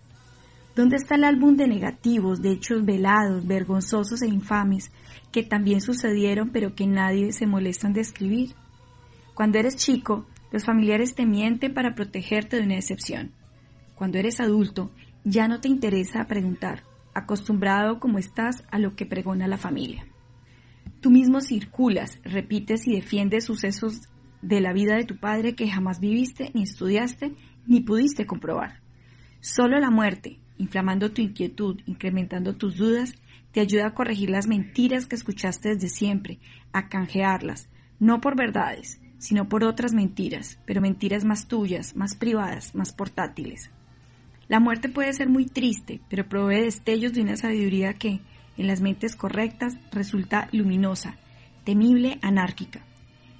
¿Dónde 0.78 0.96
está 0.96 1.16
el 1.16 1.26
álbum 1.26 1.58
de 1.58 1.68
negativos, 1.68 2.42
de 2.42 2.52
hechos 2.52 2.86
velados, 2.86 3.46
vergonzosos 3.46 4.22
e 4.22 4.28
infames, 4.28 4.94
que 5.34 5.44
también 5.44 5.82
sucedieron 5.82 6.52
pero 6.52 6.74
que 6.74 6.88
nadie 6.88 7.34
se 7.34 7.48
molesta 7.48 7.88
en 7.88 7.94
describir? 7.94 8.56
Cuando 9.34 9.60
eres 9.60 9.76
chico, 9.76 10.26
los 10.54 10.64
familiares 10.64 11.16
te 11.16 11.26
mienten 11.26 11.74
para 11.74 11.96
protegerte 11.96 12.56
de 12.56 12.64
una 12.64 12.76
decepción 12.76 13.34
cuando 13.96 14.18
eres 14.18 14.40
adulto, 14.40 14.92
ya 15.24 15.48
no 15.48 15.60
te 15.62 15.68
interesa 15.68 16.28
preguntar, 16.28 16.84
acostumbrado 17.14 18.00
como 18.00 18.20
estás 18.20 18.64
a 18.70 18.78
lo 18.78 18.96
que 18.96 19.06
pregona 19.06 19.48
la 19.48 19.58
familia. 19.58 20.06
Tú 21.02 21.12
mismo 21.12 21.42
circulas, 21.42 22.20
repites 22.24 22.88
y 22.88 22.96
defiendes 22.96 23.46
sucesos 23.46 24.10
de 24.42 24.62
la 24.62 24.74
vida 24.74 24.96
de 24.96 25.06
tu 25.06 25.18
padre 25.18 25.56
que 25.56 25.70
jamás 25.70 26.00
viviste, 26.00 26.52
ni 26.54 26.64
estudiaste, 26.64 27.34
ni 27.66 27.82
pudiste 27.82 28.26
comprobar. 28.26 28.82
Solo 29.40 29.80
la 29.80 29.90
muerte, 29.90 30.40
inflamando 30.58 31.12
tu 31.12 31.22
inquietud, 31.22 31.80
incrementando 31.86 32.56
tus 32.56 32.78
dudas, 32.78 33.16
te 33.52 33.62
ayuda 33.62 33.88
a 33.88 33.94
corregir 33.94 34.30
las 34.30 34.48
mentiras 34.48 35.06
que 35.06 35.16
escuchaste 35.16 35.70
desde 35.70 35.88
siempre, 35.88 36.40
a 36.74 36.90
canjearlas, 36.90 37.70
no 38.00 38.20
por 38.20 38.36
verdades, 38.36 39.00
sino 39.18 39.48
por 39.48 39.64
otras 39.64 39.94
mentiras, 39.94 40.60
pero 40.66 40.82
mentiras 40.82 41.24
más 41.24 41.48
tuyas, 41.48 41.96
más 41.96 42.16
privadas, 42.16 42.76
más 42.76 42.92
portátiles. 42.92 43.72
La 44.48 44.60
muerte 44.60 44.90
puede 44.90 45.12
ser 45.14 45.28
muy 45.28 45.46
triste, 45.46 46.02
pero 46.10 46.30
provee 46.30 46.62
destellos 46.62 47.14
de 47.14 47.22
una 47.22 47.36
sabiduría 47.36 47.94
que, 47.94 48.22
en 48.58 48.68
las 48.68 48.82
mentes 48.82 49.16
correctas, 49.16 49.76
resulta 49.92 50.50
luminosa, 50.52 51.18
temible, 51.64 52.20
anárquica. 52.22 52.86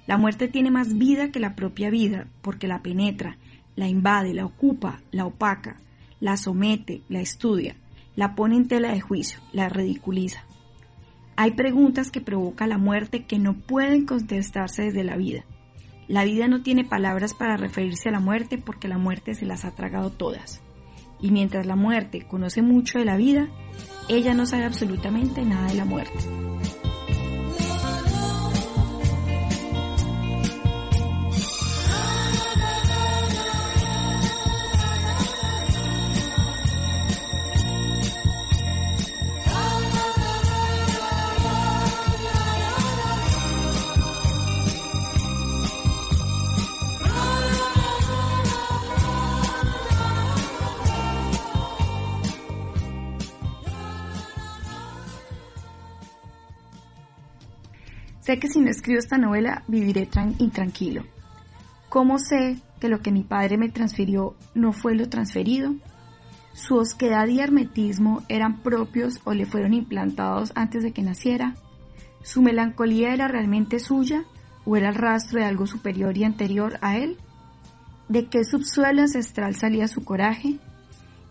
La 0.06 0.18
muerte 0.18 0.48
tiene 0.48 0.70
más 0.70 0.98
vida 0.98 1.30
que 1.30 1.40
la 1.40 1.54
propia 1.54 1.90
vida, 1.90 2.26
porque 2.42 2.66
la 2.66 2.82
penetra, 2.82 3.38
la 3.76 3.88
invade, 3.88 4.34
la 4.34 4.44
ocupa, 4.44 5.00
la 5.12 5.26
opaca, 5.26 5.76
la 6.20 6.36
somete, 6.36 7.02
la 7.08 7.20
estudia, 7.20 7.76
la 8.16 8.34
pone 8.34 8.56
en 8.56 8.68
tela 8.68 8.92
de 8.92 9.00
juicio, 9.00 9.40
la 9.52 9.68
ridiculiza. 9.68 10.44
Hay 11.36 11.52
preguntas 11.52 12.10
que 12.10 12.20
provoca 12.20 12.66
la 12.66 12.78
muerte 12.78 13.26
que 13.26 13.38
no 13.38 13.54
pueden 13.54 14.06
contestarse 14.06 14.84
desde 14.84 15.04
la 15.04 15.16
vida. 15.16 15.44
La 16.08 16.24
vida 16.24 16.48
no 16.48 16.62
tiene 16.62 16.84
palabras 16.84 17.34
para 17.34 17.56
referirse 17.56 18.08
a 18.08 18.12
la 18.12 18.20
muerte 18.20 18.58
porque 18.58 18.88
la 18.88 18.96
muerte 18.96 19.34
se 19.34 19.44
las 19.44 19.64
ha 19.64 19.72
tragado 19.72 20.10
todas. 20.10 20.62
Y 21.26 21.32
mientras 21.32 21.66
la 21.66 21.74
muerte 21.74 22.24
conoce 22.24 22.62
mucho 22.62 23.00
de 23.00 23.04
la 23.04 23.16
vida, 23.16 23.48
ella 24.08 24.32
no 24.32 24.46
sabe 24.46 24.64
absolutamente 24.64 25.44
nada 25.44 25.66
de 25.66 25.74
la 25.74 25.84
muerte. 25.84 26.20
Sé 58.26 58.40
que 58.40 58.48
si 58.48 58.60
no 58.60 58.68
escribo 58.68 58.98
esta 58.98 59.18
novela 59.18 59.62
viviré 59.68 60.08
intranquilo. 60.40 61.04
¿Cómo 61.88 62.18
sé 62.18 62.56
que 62.80 62.88
lo 62.88 62.98
que 62.98 63.12
mi 63.12 63.22
padre 63.22 63.56
me 63.56 63.68
transfirió 63.68 64.34
no 64.52 64.72
fue 64.72 64.96
lo 64.96 65.08
transferido? 65.08 65.76
¿Su 66.52 66.74
osquedad 66.74 67.28
y 67.28 67.38
hermetismo 67.38 68.24
eran 68.28 68.64
propios 68.64 69.20
o 69.22 69.32
le 69.32 69.46
fueron 69.46 69.74
implantados 69.74 70.50
antes 70.56 70.82
de 70.82 70.90
que 70.90 71.02
naciera? 71.02 71.54
¿Su 72.24 72.42
melancolía 72.42 73.14
era 73.14 73.28
realmente 73.28 73.78
suya 73.78 74.24
o 74.64 74.76
era 74.76 74.88
el 74.88 74.96
rastro 74.96 75.38
de 75.38 75.46
algo 75.46 75.68
superior 75.68 76.18
y 76.18 76.24
anterior 76.24 76.80
a 76.80 76.96
él? 76.96 77.18
¿De 78.08 78.26
qué 78.26 78.42
subsuelo 78.42 79.02
ancestral 79.02 79.54
salía 79.54 79.86
su 79.86 80.04
coraje? 80.04 80.58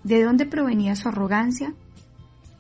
¿De 0.06 0.24
dónde 0.24 0.46
provenía 0.46 0.96
su 0.96 1.10
arrogancia? 1.10 1.74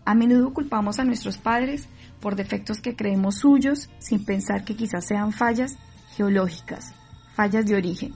A 0.04 0.13
menudo 0.13 0.54
culpamos 0.54 1.00
a 1.00 1.06
nuestros 1.06 1.38
padres 1.38 1.88
por 2.19 2.36
defectos 2.36 2.82
que 2.82 2.95
creemos 2.95 3.39
suyos 3.39 3.89
sin 3.99 4.25
pensar 4.25 4.63
que 4.63 4.75
quizás 4.75 5.06
sean 5.06 5.32
fallas 5.32 5.78
geológicas, 6.15 6.93
fallas 7.36 7.65
de 7.65 7.75
origen, 7.75 8.13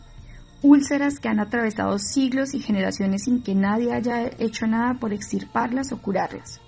úlceras 0.62 1.20
que 1.20 1.30
han 1.30 1.40
atravesado 1.40 1.98
siglos 2.00 2.54
y 2.54 2.60
generaciones 2.60 3.24
sin 3.24 3.42
que 3.42 3.56
nadie 3.56 3.94
haya 3.94 4.30
hecho 4.40 4.68
nada 4.68 4.96
por 4.96 5.14
extirparlas 5.14 5.92
o 5.92 6.02
curarlas, 6.02 6.60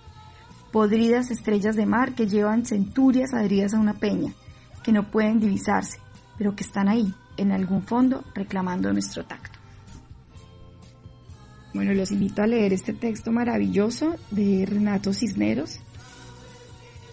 podridas 0.71 1.31
estrellas 1.31 1.75
de 1.75 1.85
mar 1.85 2.13
que 2.13 2.27
llevan 2.27 2.65
centurias 2.65 3.33
adheridas 3.33 3.73
a 3.73 3.79
una 3.79 3.93
peña, 3.93 4.33
que 4.83 4.91
no 4.91 5.09
pueden 5.09 5.39
divisarse, 5.39 5.99
pero 6.37 6.55
que 6.55 6.63
están 6.63 6.87
ahí, 6.87 7.13
en 7.37 7.51
algún 7.51 7.83
fondo, 7.83 8.23
reclamando 8.33 8.91
nuestro 8.91 9.25
tacto. 9.25 9.59
Bueno, 11.73 11.93
los 11.93 12.11
invito 12.11 12.41
a 12.41 12.47
leer 12.47 12.73
este 12.73 12.93
texto 12.93 13.31
maravilloso 13.31 14.15
de 14.29 14.65
Renato 14.65 15.13
Cisneros, 15.13 15.79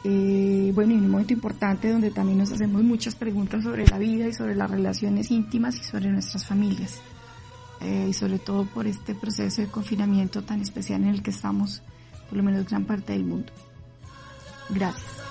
eh, 0.05 0.73
bueno, 0.75 0.95
y 0.95 0.97
un 0.97 1.11
momento 1.11 1.33
importante 1.33 1.91
donde 1.91 2.11
también 2.11 2.39
nos 2.39 2.53
hacemos 2.53 2.83
muchas 2.83 3.15
preguntas 3.15 3.65
sobre 3.65 3.87
la 3.87 3.99
vida 3.99 4.29
y 4.29 4.33
sobre 4.33 4.55
las 4.55 4.71
relaciones 4.71 5.31
íntimas 5.31 5.77
y 5.79 5.85
sobre 5.85 6.11
nuestras 6.11 6.47
familias. 6.47 7.01
Eh, 7.81 8.07
y 8.11 8.13
sobre 8.13 8.39
todo 8.39 8.65
por 8.67 8.87
este 8.87 9.15
proceso 9.15 9.63
de 9.63 9.69
confinamiento 9.69 10.43
tan 10.43 10.61
especial 10.61 11.03
en 11.03 11.11
el 11.11 11.23
que 11.23 11.31
estamos, 11.31 11.83
por 12.29 12.37
lo 12.37 12.43
menos 12.43 12.67
gran 12.67 12.85
parte 12.85 13.13
del 13.13 13.25
mundo. 13.25 13.53
Gracias. 14.71 15.28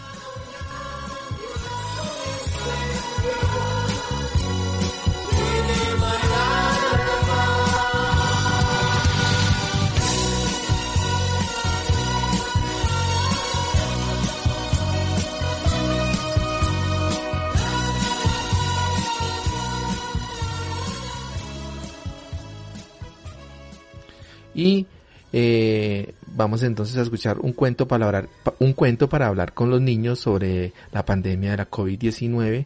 Y 24.57 24.87
eh, 25.33 26.15
vamos 26.25 26.63
entonces 26.63 26.97
a 26.97 27.03
escuchar 27.03 27.37
un 27.39 27.53
cuento 27.53 27.87
para 27.87 28.07
hablar, 28.07 28.27
un 28.59 28.73
cuento 28.73 29.07
para 29.07 29.27
hablar 29.27 29.53
con 29.53 29.69
los 29.69 29.79
niños 29.79 30.19
sobre 30.19 30.73
la 30.91 31.05
pandemia 31.05 31.51
de 31.51 31.57
la 31.57 31.69
COVID-19 31.69 32.65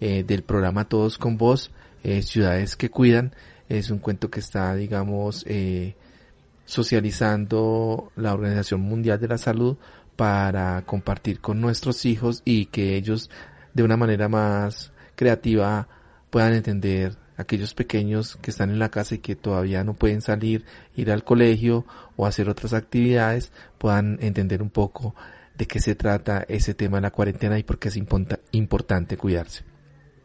eh, 0.00 0.24
del 0.24 0.42
programa 0.44 0.88
Todos 0.88 1.18
con 1.18 1.36
Voz, 1.36 1.72
eh, 2.04 2.22
Ciudades 2.22 2.76
que 2.76 2.90
Cuidan. 2.90 3.34
Es 3.68 3.90
un 3.90 3.98
cuento 3.98 4.30
que 4.30 4.38
está, 4.38 4.74
digamos, 4.76 5.44
socializando 6.64 8.12
la 8.14 8.34
Organización 8.34 8.82
Mundial 8.82 9.18
de 9.18 9.28
la 9.28 9.38
Salud 9.38 9.76
para 10.14 10.82
compartir 10.86 11.40
con 11.40 11.60
nuestros 11.60 12.04
hijos 12.04 12.42
y 12.44 12.66
que 12.66 12.96
ellos 12.96 13.30
de 13.74 13.82
una 13.82 13.96
manera 13.96 14.28
más 14.28 14.92
creativa 15.16 15.88
puedan 16.30 16.52
entender 16.52 17.16
aquellos 17.42 17.74
pequeños 17.74 18.36
que 18.36 18.50
están 18.50 18.70
en 18.70 18.78
la 18.78 18.90
casa 18.90 19.14
y 19.14 19.18
que 19.18 19.36
todavía 19.36 19.84
no 19.84 19.94
pueden 19.94 20.20
salir, 20.20 20.64
ir 20.96 21.10
al 21.10 21.24
colegio 21.24 21.84
o 22.16 22.26
hacer 22.26 22.48
otras 22.48 22.72
actividades, 22.72 23.52
puedan 23.78 24.18
entender 24.20 24.62
un 24.62 24.70
poco 24.70 25.14
de 25.56 25.66
qué 25.66 25.80
se 25.80 25.94
trata 25.94 26.44
ese 26.48 26.74
tema 26.74 26.96
de 26.96 27.02
la 27.02 27.10
cuarentena 27.10 27.58
y 27.58 27.62
por 27.62 27.78
qué 27.78 27.88
es 27.88 27.96
importante 28.52 29.16
cuidarse. 29.16 29.64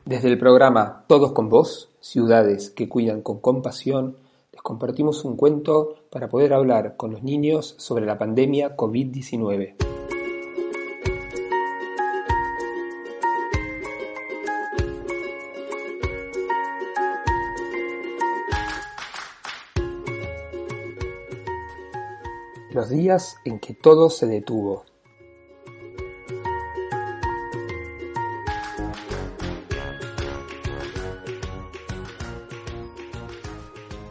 Desde 0.06 0.30
el 0.30 0.40
programa 0.40 1.04
Todos 1.08 1.34
con 1.34 1.50
Vos, 1.50 1.90
ciudades 2.00 2.70
que 2.70 2.88
cuidan 2.88 3.22
con 3.22 3.40
compasión, 3.40 4.16
les 4.54 4.62
compartimos 4.62 5.26
un 5.26 5.36
cuento 5.36 5.96
para 6.10 6.30
poder 6.30 6.54
hablar 6.54 6.96
con 6.96 7.12
los 7.12 7.24
niños 7.24 7.76
sobre 7.78 8.06
la 8.06 8.18
pandemia 8.18 8.78
COVID-19. 8.78 10.07
Los 22.78 22.90
días 22.90 23.38
en 23.44 23.58
que 23.58 23.74
todo 23.74 24.08
se 24.08 24.28
detuvo. 24.28 24.86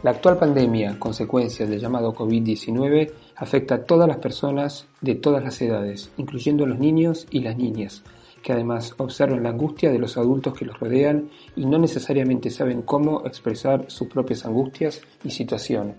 La 0.03 0.11
actual 0.11 0.37
pandemia, 0.37 0.99
consecuencia 0.99 1.65
del 1.65 1.79
llamado 1.79 2.13
COVID-19, 2.13 3.13
afecta 3.37 3.75
a 3.75 3.83
todas 3.85 4.05
las 4.05 4.17
personas 4.17 4.87
de 4.99 5.15
todas 5.15 5.41
las 5.41 5.61
edades, 5.61 6.11
incluyendo 6.17 6.65
a 6.65 6.67
los 6.67 6.77
niños 6.77 7.25
y 7.29 7.39
las 7.39 7.55
niñas, 7.55 8.03
que 8.43 8.51
además 8.51 8.95
observan 8.97 9.43
la 9.43 9.49
angustia 9.49 9.93
de 9.93 9.99
los 9.99 10.17
adultos 10.17 10.53
que 10.53 10.65
los 10.65 10.77
rodean 10.77 11.29
y 11.55 11.65
no 11.65 11.79
necesariamente 11.79 12.49
saben 12.49 12.81
cómo 12.81 13.25
expresar 13.25 13.85
sus 13.87 14.09
propias 14.09 14.45
angustias 14.45 15.01
y 15.23 15.31
situación. 15.31 15.95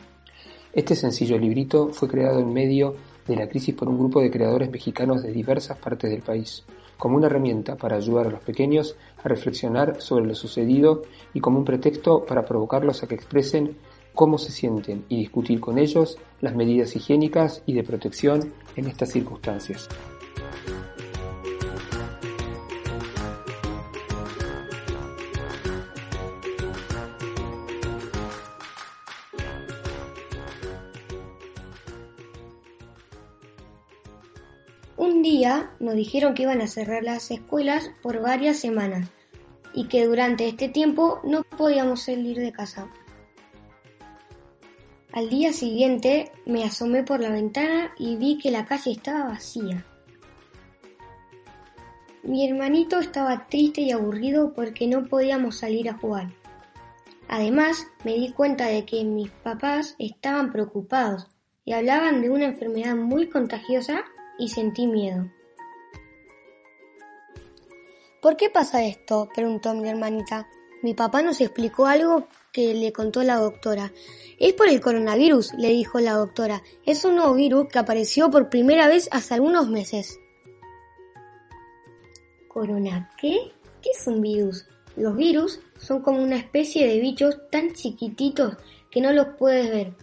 Este 0.72 0.94
sencillo 0.94 1.38
librito 1.38 1.88
fue 1.92 2.08
creado 2.08 2.40
en 2.40 2.52
medio 2.52 2.94
de 3.26 3.36
la 3.36 3.48
crisis 3.48 3.74
por 3.74 3.88
un 3.88 3.98
grupo 3.98 4.20
de 4.20 4.30
creadores 4.30 4.70
mexicanos 4.70 5.22
de 5.22 5.32
diversas 5.32 5.78
partes 5.78 6.10
del 6.10 6.22
país, 6.22 6.64
como 6.98 7.16
una 7.16 7.26
herramienta 7.26 7.76
para 7.76 7.96
ayudar 7.96 8.26
a 8.26 8.30
los 8.30 8.40
pequeños 8.40 8.96
a 9.22 9.28
reflexionar 9.28 10.00
sobre 10.00 10.26
lo 10.26 10.34
sucedido 10.34 11.02
y 11.32 11.40
como 11.40 11.58
un 11.58 11.64
pretexto 11.64 12.24
para 12.24 12.44
provocarlos 12.44 13.02
a 13.02 13.06
que 13.06 13.14
expresen 13.14 13.76
cómo 14.14 14.36
se 14.36 14.52
sienten 14.52 15.04
y 15.08 15.16
discutir 15.16 15.60
con 15.60 15.78
ellos 15.78 16.18
las 16.40 16.54
medidas 16.54 16.94
higiénicas 16.96 17.62
y 17.66 17.72
de 17.72 17.84
protección 17.84 18.52
en 18.76 18.88
estas 18.88 19.10
circunstancias. 19.10 19.88
Nos 35.80 35.94
dijeron 35.94 36.34
que 36.34 36.42
iban 36.42 36.60
a 36.60 36.66
cerrar 36.66 37.02
las 37.02 37.30
escuelas 37.30 37.90
por 38.02 38.20
varias 38.20 38.58
semanas 38.58 39.08
y 39.74 39.88
que 39.88 40.06
durante 40.06 40.48
este 40.48 40.68
tiempo 40.68 41.20
no 41.24 41.42
podíamos 41.44 42.02
salir 42.02 42.38
de 42.38 42.52
casa. 42.52 42.90
Al 45.12 45.30
día 45.30 45.52
siguiente 45.52 46.32
me 46.46 46.64
asomé 46.64 47.02
por 47.02 47.20
la 47.20 47.30
ventana 47.30 47.92
y 47.98 48.16
vi 48.16 48.38
que 48.38 48.50
la 48.50 48.66
calle 48.66 48.92
estaba 48.92 49.24
vacía. 49.24 49.84
Mi 52.22 52.46
hermanito 52.46 52.98
estaba 52.98 53.46
triste 53.46 53.80
y 53.80 53.90
aburrido 53.90 54.52
porque 54.52 54.86
no 54.86 55.04
podíamos 55.06 55.56
salir 55.56 55.88
a 55.88 55.94
jugar. 55.94 56.28
Además, 57.28 57.86
me 58.04 58.14
di 58.14 58.32
cuenta 58.32 58.66
de 58.66 58.84
que 58.84 59.04
mis 59.04 59.30
papás 59.30 59.94
estaban 59.98 60.52
preocupados 60.52 61.26
y 61.64 61.72
hablaban 61.72 62.20
de 62.20 62.30
una 62.30 62.46
enfermedad 62.46 62.96
muy 62.96 63.28
contagiosa 63.28 64.04
y 64.38 64.48
sentí 64.48 64.86
miedo. 64.86 65.30
¿Por 68.20 68.36
qué 68.36 68.50
pasa 68.50 68.84
esto? 68.84 69.28
preguntó 69.34 69.74
mi 69.74 69.88
hermanita. 69.88 70.48
Mi 70.82 70.94
papá 70.94 71.22
nos 71.22 71.40
explicó 71.40 71.86
algo 71.86 72.28
que 72.52 72.74
le 72.74 72.92
contó 72.92 73.22
la 73.22 73.36
doctora. 73.36 73.92
Es 74.38 74.54
por 74.54 74.68
el 74.68 74.80
coronavirus, 74.80 75.54
le 75.54 75.68
dijo 75.68 76.00
la 76.00 76.14
doctora. 76.14 76.62
Es 76.84 77.04
un 77.04 77.16
nuevo 77.16 77.34
virus 77.34 77.68
que 77.68 77.78
apareció 77.78 78.30
por 78.30 78.48
primera 78.48 78.88
vez 78.88 79.08
hace 79.12 79.34
algunos 79.34 79.68
meses. 79.68 80.18
¿Corona 82.48 83.10
qué? 83.20 83.52
¿Qué 83.82 83.90
es 83.90 84.06
un 84.06 84.20
virus? 84.20 84.66
Los 84.96 85.16
virus 85.16 85.60
son 85.78 86.02
como 86.02 86.20
una 86.20 86.36
especie 86.36 86.88
de 86.88 86.98
bichos 86.98 87.38
tan 87.52 87.72
chiquititos 87.72 88.56
que 88.90 89.00
no 89.00 89.12
los 89.12 89.28
puedes 89.38 89.70
ver, 89.70 89.94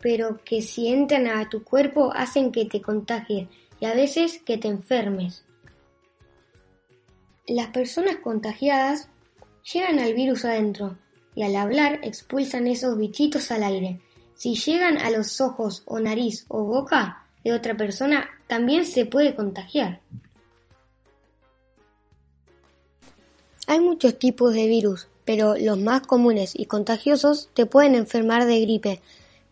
pero 0.00 0.38
que 0.44 0.62
si 0.62 0.86
entran 0.86 1.26
a 1.26 1.48
tu 1.48 1.64
cuerpo 1.64 2.12
hacen 2.14 2.52
que 2.52 2.64
te 2.64 2.80
contagies 2.80 3.48
y 3.80 3.86
a 3.86 3.94
veces 3.94 4.40
que 4.44 4.56
te 4.56 4.68
enfermes. 4.68 5.45
Las 7.48 7.68
personas 7.68 8.16
contagiadas 8.16 9.08
llevan 9.72 10.00
al 10.00 10.14
virus 10.14 10.44
adentro 10.44 10.98
y 11.36 11.44
al 11.44 11.54
hablar 11.54 12.00
expulsan 12.02 12.66
esos 12.66 12.98
bichitos 12.98 13.52
al 13.52 13.62
aire. 13.62 14.00
Si 14.34 14.56
llegan 14.56 14.98
a 14.98 15.10
los 15.10 15.40
ojos 15.40 15.84
o 15.86 16.00
nariz 16.00 16.44
o 16.48 16.64
boca 16.64 17.24
de 17.44 17.52
otra 17.52 17.76
persona, 17.76 18.28
también 18.48 18.84
se 18.84 19.06
puede 19.06 19.36
contagiar. 19.36 20.00
Hay 23.68 23.78
muchos 23.78 24.18
tipos 24.18 24.52
de 24.52 24.66
virus, 24.66 25.06
pero 25.24 25.54
los 25.56 25.78
más 25.78 26.04
comunes 26.04 26.52
y 26.58 26.66
contagiosos 26.66 27.48
te 27.54 27.64
pueden 27.64 27.94
enfermar 27.94 28.46
de 28.46 28.60
gripe, 28.60 29.00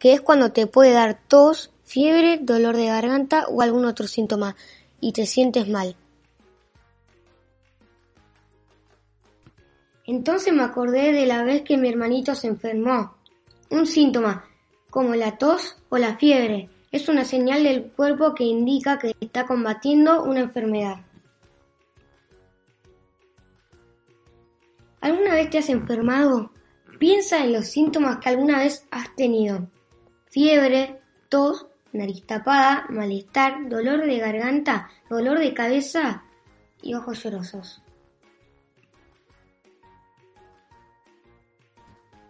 que 0.00 0.14
es 0.14 0.20
cuando 0.20 0.50
te 0.50 0.66
puede 0.66 0.90
dar 0.90 1.20
tos, 1.28 1.70
fiebre, 1.84 2.38
dolor 2.42 2.76
de 2.76 2.86
garganta 2.86 3.46
o 3.46 3.62
algún 3.62 3.84
otro 3.84 4.08
síntoma 4.08 4.56
y 5.00 5.12
te 5.12 5.26
sientes 5.26 5.68
mal. 5.68 5.96
Entonces 10.06 10.52
me 10.52 10.62
acordé 10.62 11.12
de 11.12 11.26
la 11.26 11.44
vez 11.44 11.62
que 11.62 11.76
mi 11.76 11.88
hermanito 11.88 12.34
se 12.34 12.48
enfermó. 12.48 13.14
Un 13.70 13.86
síntoma, 13.86 14.44
como 14.90 15.14
la 15.14 15.38
tos 15.38 15.76
o 15.88 15.98
la 15.98 16.16
fiebre, 16.16 16.68
es 16.92 17.08
una 17.08 17.24
señal 17.24 17.64
del 17.64 17.90
cuerpo 17.90 18.34
que 18.34 18.44
indica 18.44 18.98
que 18.98 19.16
está 19.20 19.46
combatiendo 19.46 20.22
una 20.22 20.40
enfermedad. 20.40 20.98
¿Alguna 25.00 25.34
vez 25.34 25.50
te 25.50 25.58
has 25.58 25.68
enfermado? 25.68 26.50
Piensa 26.98 27.44
en 27.44 27.52
los 27.52 27.66
síntomas 27.66 28.18
que 28.18 28.28
alguna 28.28 28.58
vez 28.58 28.86
has 28.90 29.14
tenido. 29.16 29.68
Fiebre, 30.26 31.00
tos, 31.28 31.66
nariz 31.92 32.24
tapada, 32.26 32.86
malestar, 32.88 33.68
dolor 33.68 34.06
de 34.06 34.18
garganta, 34.18 34.88
dolor 35.10 35.38
de 35.38 35.52
cabeza 35.52 36.24
y 36.80 36.94
ojos 36.94 37.22
llorosos. 37.22 37.83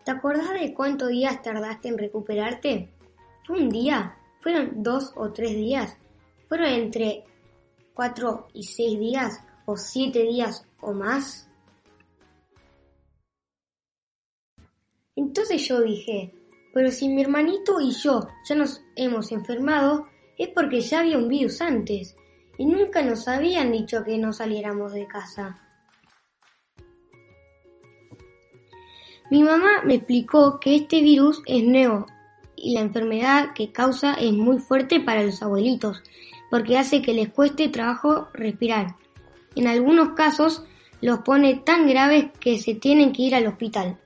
¿Te 0.05 0.11
acordás 0.11 0.53
de 0.53 0.75
cuántos 0.75 1.09
días 1.09 1.41
tardaste 1.41 1.89
en 1.89 1.97
recuperarte? 1.97 2.91
¿Fue 3.47 3.59
un 3.59 3.71
día? 3.71 4.19
¿Fueron 4.43 4.83
dos 4.83 5.13
o 5.17 5.33
tres 5.33 5.53
días? 5.53 5.97
¿Fueron 6.47 6.67
entre 6.67 7.25
cuatro 7.95 8.49
y 8.53 8.65
seis 8.65 8.99
días? 8.99 9.41
¿O 9.65 9.79
siete 9.79 10.25
días 10.25 10.69
o 10.83 10.93
más? 10.93 11.49
Entonces 15.17 15.67
yo 15.67 15.81
dije, 15.81 16.35
pero 16.75 16.91
si 16.91 17.09
mi 17.09 17.23
hermanito 17.23 17.81
y 17.81 17.93
yo 17.93 18.29
ya 18.47 18.57
nos 18.57 18.83
hemos 18.97 19.33
enfermado, 19.33 20.07
es 20.37 20.49
porque 20.49 20.83
ya 20.83 21.01
había 21.01 21.17
un 21.17 21.29
virus 21.29 21.63
antes, 21.63 22.15
y 22.59 22.67
nunca 22.67 23.01
nos 23.01 23.27
habían 23.27 23.73
dicho 23.73 24.05
que 24.05 24.19
no 24.19 24.35
saliéramos 24.35 24.93
de 24.93 25.07
casa. 25.07 25.64
Mi 29.35 29.43
mamá 29.43 29.83
me 29.85 29.95
explicó 29.95 30.61
que 30.61 30.77
este 30.77 31.01
virus 31.01 31.43
es 31.47 31.65
nuevo 31.65 32.07
y 32.55 32.73
la 32.73 32.83
enfermedad 32.83 33.49
que 33.53 33.73
causa 33.73 34.15
es 34.15 34.33
muy 34.33 34.61
fuerte 34.61 35.01
para 35.01 35.25
los 35.25 35.43
abuelitos, 35.43 36.05
porque 36.53 36.79
hace 36.79 37.03
que 37.03 37.15
les 37.15 37.31
cueste 37.31 37.69
trabajo 37.69 38.29
respirar. 38.33 38.95
En 39.57 39.67
algunos 39.67 40.11
casos 40.11 40.63
los 41.01 41.19
pone 41.23 41.57
tan 41.57 41.89
graves 41.89 42.27
que 42.39 42.61
se 42.61 42.77
tienen 42.77 43.13
que 43.13 43.23
ir 43.23 43.35
al 43.35 43.49
hospital. 43.49 43.99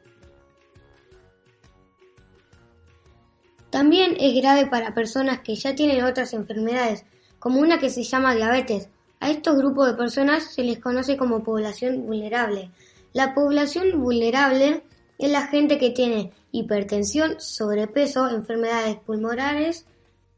También 3.68 4.16
es 4.18 4.34
grave 4.34 4.64
para 4.64 4.94
personas 4.94 5.40
que 5.40 5.56
ya 5.56 5.74
tienen 5.74 6.04
otras 6.04 6.32
enfermedades, 6.32 7.04
como 7.38 7.60
una 7.60 7.78
que 7.78 7.90
se 7.90 8.02
llama 8.02 8.34
diabetes. 8.34 8.88
A 9.20 9.28
estos 9.28 9.58
grupos 9.58 9.88
de 9.88 9.94
personas 9.94 10.54
se 10.54 10.64
les 10.64 10.78
conoce 10.78 11.18
como 11.18 11.44
población 11.44 12.06
vulnerable. 12.06 12.70
La 13.12 13.34
población 13.34 14.00
vulnerable 14.00 14.84
es 15.18 15.31
la 15.31 15.48
gente 15.48 15.78
que 15.78 15.90
tiene 15.90 16.33
hipertensión, 16.52 17.40
sobrepeso, 17.40 18.28
enfermedades 18.28 18.96
pulmonares 18.96 19.85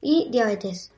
y 0.00 0.28
diabetes. 0.30 0.92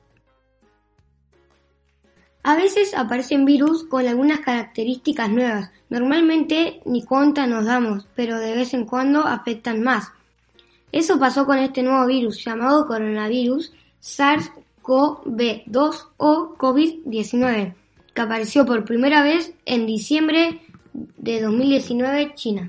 A 2.45 2.57
veces 2.57 2.93
aparecen 2.95 3.45
virus 3.45 3.85
con 3.85 4.05
algunas 4.07 4.41
características 4.41 5.31
nuevas. 5.31 5.71
Normalmente 5.91 6.81
ni 6.85 7.05
cuenta 7.05 7.47
nos 7.47 7.67
damos, 7.67 8.09
pero 8.17 8.37
de 8.39 8.55
vez 8.55 8.75
en 8.75 8.85
cuando 8.85 9.21
afectan 9.21 9.81
más. 9.83 10.09
Eso 10.91 11.21
pasó 11.21 11.47
con 11.47 11.59
este 11.59 11.85
nuevo 11.85 12.05
virus 12.07 12.45
llamado 12.45 12.87
coronavirus 12.87 13.73
SARS-CoV-2 14.03 16.09
o 16.17 16.57
COVID-19, 16.57 17.75
que 18.13 18.21
apareció 18.21 18.67
por 18.67 18.85
primera 18.85 19.23
vez 19.23 19.55
en 19.65 19.87
diciembre 19.87 20.63
de 20.93 21.41
2019 21.41 22.35
China. 22.35 22.69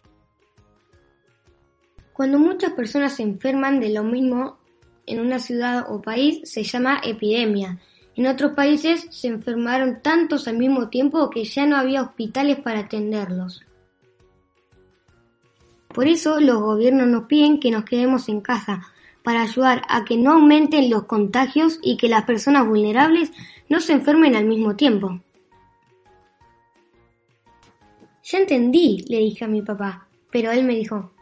Cuando 2.13 2.39
muchas 2.39 2.71
personas 2.73 3.15
se 3.15 3.23
enferman 3.23 3.79
de 3.79 3.89
lo 3.89 4.03
mismo 4.03 4.57
en 5.05 5.19
una 5.19 5.39
ciudad 5.39 5.85
o 5.89 6.01
país 6.01 6.41
se 6.43 6.63
llama 6.63 7.01
epidemia. 7.03 7.79
En 8.15 8.27
otros 8.27 8.53
países 8.53 9.07
se 9.09 9.27
enfermaron 9.27 10.01
tantos 10.01 10.47
al 10.47 10.57
mismo 10.57 10.89
tiempo 10.89 11.29
que 11.29 11.43
ya 11.43 11.65
no 11.65 11.75
había 11.75 12.03
hospitales 12.03 12.59
para 12.59 12.81
atenderlos. 12.81 13.65
Por 15.87 16.07
eso 16.07 16.39
los 16.39 16.59
gobiernos 16.59 17.07
nos 17.07 17.25
piden 17.25 17.59
que 17.59 17.71
nos 17.71 17.83
quedemos 17.83 18.29
en 18.29 18.41
casa, 18.41 18.87
para 19.23 19.41
ayudar 19.41 19.83
a 19.87 20.03
que 20.03 20.17
no 20.17 20.33
aumenten 20.33 20.89
los 20.89 21.05
contagios 21.05 21.79
y 21.81 21.97
que 21.97 22.09
las 22.09 22.25
personas 22.25 22.67
vulnerables 22.67 23.31
no 23.69 23.79
se 23.79 23.93
enfermen 23.93 24.35
al 24.35 24.45
mismo 24.45 24.75
tiempo. 24.75 25.21
Ya 28.23 28.39
entendí, 28.39 29.05
le 29.07 29.19
dije 29.19 29.45
a 29.45 29.47
mi 29.47 29.61
papá, 29.61 30.07
pero 30.31 30.51
él 30.51 30.65
me 30.65 30.75
dijo, 30.75 31.12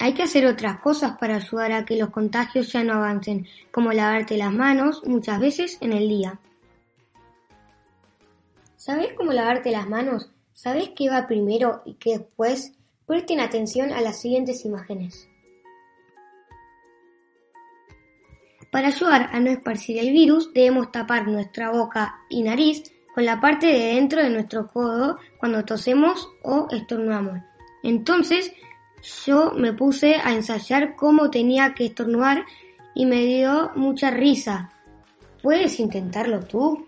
hay 0.00 0.14
que 0.14 0.22
hacer 0.22 0.46
otras 0.46 0.80
cosas 0.80 1.18
para 1.18 1.36
ayudar 1.36 1.72
a 1.72 1.84
que 1.84 1.96
los 1.96 2.08
contagios 2.08 2.72
ya 2.72 2.82
no 2.82 2.94
avancen, 2.94 3.46
como 3.70 3.92
lavarte 3.92 4.38
las 4.38 4.50
manos 4.50 5.02
muchas 5.04 5.38
veces 5.38 5.76
en 5.82 5.92
el 5.92 6.08
día. 6.08 6.40
¿Sabes 8.76 9.12
cómo 9.12 9.34
lavarte 9.34 9.70
las 9.70 9.86
manos? 9.86 10.30
¿Sabes 10.54 10.92
qué 10.96 11.10
va 11.10 11.26
primero 11.26 11.82
y 11.84 11.94
qué 11.94 12.18
después? 12.18 12.72
Presten 13.06 13.40
atención 13.40 13.92
a 13.92 14.00
las 14.00 14.22
siguientes 14.22 14.64
imágenes. 14.64 15.28
Para 18.72 18.88
ayudar 18.88 19.28
a 19.32 19.40
no 19.40 19.50
esparcir 19.50 19.98
el 19.98 20.12
virus, 20.12 20.54
debemos 20.54 20.92
tapar 20.92 21.28
nuestra 21.28 21.70
boca 21.70 22.20
y 22.30 22.42
nariz 22.42 22.90
con 23.14 23.26
la 23.26 23.38
parte 23.38 23.66
de 23.66 23.94
dentro 23.96 24.22
de 24.22 24.30
nuestro 24.30 24.68
codo 24.68 25.18
cuando 25.38 25.62
tosemos 25.66 26.26
o 26.42 26.68
estornudamos. 26.70 27.40
Entonces, 27.82 28.52
yo 29.26 29.52
me 29.52 29.72
puse 29.72 30.16
a 30.16 30.32
ensayar 30.32 30.96
cómo 30.96 31.30
tenía 31.30 31.74
que 31.74 31.86
estornudar 31.86 32.44
y 32.94 33.06
me 33.06 33.24
dio 33.24 33.70
mucha 33.76 34.10
risa. 34.10 34.72
¿Puedes 35.42 35.80
intentarlo 35.80 36.40
tú? 36.40 36.86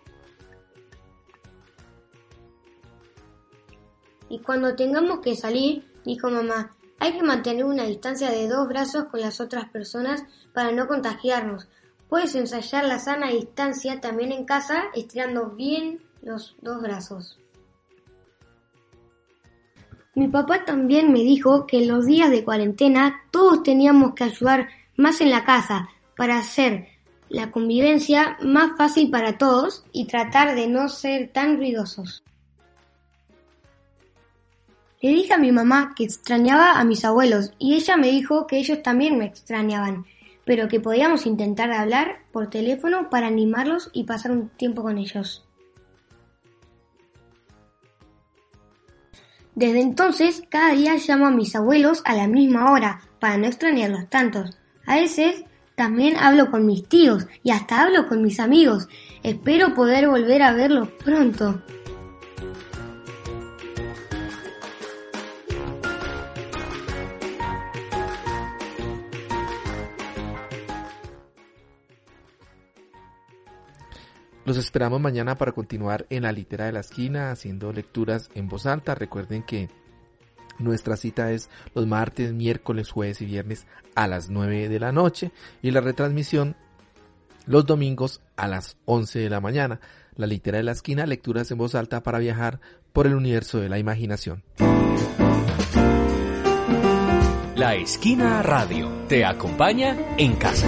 Y 4.29 4.39
cuando 4.41 4.75
tengamos 4.75 5.21
que 5.21 5.37
salir, 5.37 5.93
Dijo 6.05 6.31
mamá, 6.31 6.75
hay 6.99 7.13
que 7.13 7.23
mantener 7.23 7.65
una 7.65 7.85
distancia 7.85 8.31
de 8.31 8.49
dos 8.49 8.69
brazos 8.69 9.05
con 9.05 9.21
las 9.21 9.41
otras 9.41 9.69
personas 9.71 10.25
para 10.53 10.73
no 10.73 10.89
contagiarnos. 10.89 11.69
Puedes 12.09 12.35
ensayar 12.35 12.85
la 12.85 12.99
sana 12.99 13.29
distancia 13.29 14.01
también 14.01 14.33
en 14.33 14.45
casa 14.45 14.85
estirando 14.95 15.51
bien 15.51 16.03
los 16.23 16.57
dos 16.61 16.83
brazos. 16.83 17.42
Mi 20.15 20.29
papá 20.29 20.65
también 20.65 21.11
me 21.11 21.21
dijo 21.21 21.67
que 21.67 21.79
en 21.79 21.89
los 21.89 22.05
días 22.05 22.31
de 22.31 22.45
cuarentena 22.45 23.23
todos 23.31 23.63
teníamos 23.63 24.15
que 24.15 24.25
ayudar 24.25 24.69
más 24.97 25.23
en 25.23 25.31
la 25.31 25.45
casa 25.45 25.89
para 26.17 26.39
hacer 26.39 26.89
la 27.31 27.51
convivencia 27.51 28.37
más 28.43 28.77
fácil 28.77 29.11
para 29.11 29.39
todos 29.39 29.85
y 29.91 30.05
tratar 30.05 30.55
de 30.55 30.67
no 30.67 30.91
ser 30.91 31.33
tan 31.33 31.57
ruidosos. 31.57 32.23
Le 35.01 35.09
dije 35.09 35.33
a 35.33 35.39
mi 35.39 35.51
mamá 35.51 35.95
que 35.97 36.05
extrañaba 36.05 36.73
a 36.73 36.85
mis 36.85 37.07
abuelos 37.07 37.53
y 37.59 37.75
ella 37.75 37.97
me 37.97 38.09
dijo 38.09 38.47
que 38.47 38.59
ellos 38.59 38.83
también 38.83 39.19
me 39.19 39.25
extrañaban, 39.25 40.05
pero 40.45 40.69
que 40.69 40.79
podíamos 40.79 41.25
intentar 41.25 41.73
hablar 41.73 42.19
por 42.33 42.51
teléfono 42.51 43.09
para 43.09 43.29
animarlos 43.29 43.89
y 43.95 44.05
pasar 44.05 44.31
un 44.31 44.51
tiempo 44.51 44.83
con 44.83 44.99
ellos. 44.99 45.43
Desde 49.63 49.81
entonces, 49.81 50.43
cada 50.49 50.73
día 50.75 50.97
llamo 50.97 51.27
a 51.27 51.31
mis 51.31 51.55
abuelos 51.55 52.03
a 52.05 52.17
la 52.17 52.27
misma 52.27 52.73
hora 52.73 53.01
para 53.21 53.37
no 53.37 53.47
extrañarlos 53.47 54.11
tantos. 54.11 54.59
A 54.87 54.97
veces 54.97 55.45
también 55.77 56.17
hablo 56.17 56.51
con 56.51 56.67
mis 56.67 56.89
tíos 56.89 57.29
y 57.45 57.53
hasta 57.53 57.81
hablo 57.81 58.09
con 58.09 58.23
mis 58.25 58.41
amigos. 58.41 58.89
Espero 59.23 59.73
poder 59.73 60.09
volver 60.09 60.43
a 60.43 60.53
verlos 60.53 60.89
pronto. 61.05 61.63
Los 74.45 74.57
esperamos 74.57 75.01
mañana 75.01 75.37
para 75.37 75.53
continuar 75.53 76.07
en 76.11 76.25
la 76.25 76.33
litera 76.33 76.67
de 76.67 76.73
la 76.73 76.81
esquina 76.81 77.31
haciendo 77.31 77.73
lecturas 77.73 78.29
en 78.35 78.49
voz 78.49 78.67
alta. 78.67 78.95
Recuerden 78.95 79.45
que 79.45 79.69
nuestra 80.59 80.97
cita 80.97 81.31
es 81.33 81.49
los 81.75 81.87
martes, 81.87 82.33
miércoles, 82.33 82.91
jueves 82.91 83.21
y 83.23 83.27
viernes 83.27 83.67
a 83.95 84.09
las 84.09 84.31
9 84.31 84.69
de 84.69 84.81
la 84.81 84.91
noche 84.91 85.31
y 85.63 85.71
la 85.71 85.81
retransmisión 85.81 86.57
los 87.47 87.67
domingos 87.67 88.21
a 88.37 88.49
las 88.49 88.77
11 88.85 89.21
de 89.21 89.31
la 89.31 89.41
mañana. 89.41 89.81
La 90.17 90.27
litera 90.27 90.59
de 90.59 90.65
la 90.65 90.73
esquina, 90.73 91.07
lecturas 91.07 91.51
en 91.51 91.59
voz 91.59 91.75
alta 91.75 92.03
para 92.03 92.19
viajar 92.19 92.61
por 92.93 93.07
el 93.07 93.15
universo 93.15 93.59
de 93.59 93.69
la 93.69 93.79
imaginación. 93.79 94.43
La 97.55 97.77
esquina 97.77 98.43
radio 98.43 98.91
te 99.09 99.25
acompaña 99.25 99.97
en 100.19 100.35
casa. 100.35 100.67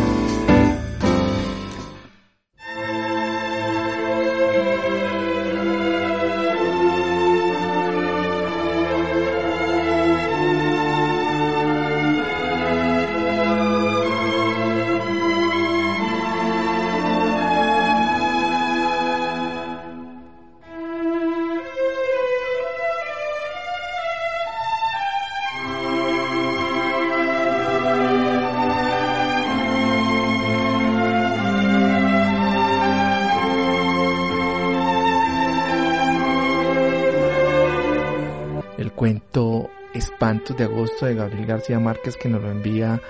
Cuento 38.94 39.70
Espantos 39.94 40.57
de 40.57 40.64
Agosto 40.64 41.07
de 41.07 41.14
Gabriel 41.14 41.46
García 41.46 41.78
Márquez 41.78 42.16
que 42.16 42.28
nos 42.28 42.42
lo 42.42 42.50
envía 42.50 43.00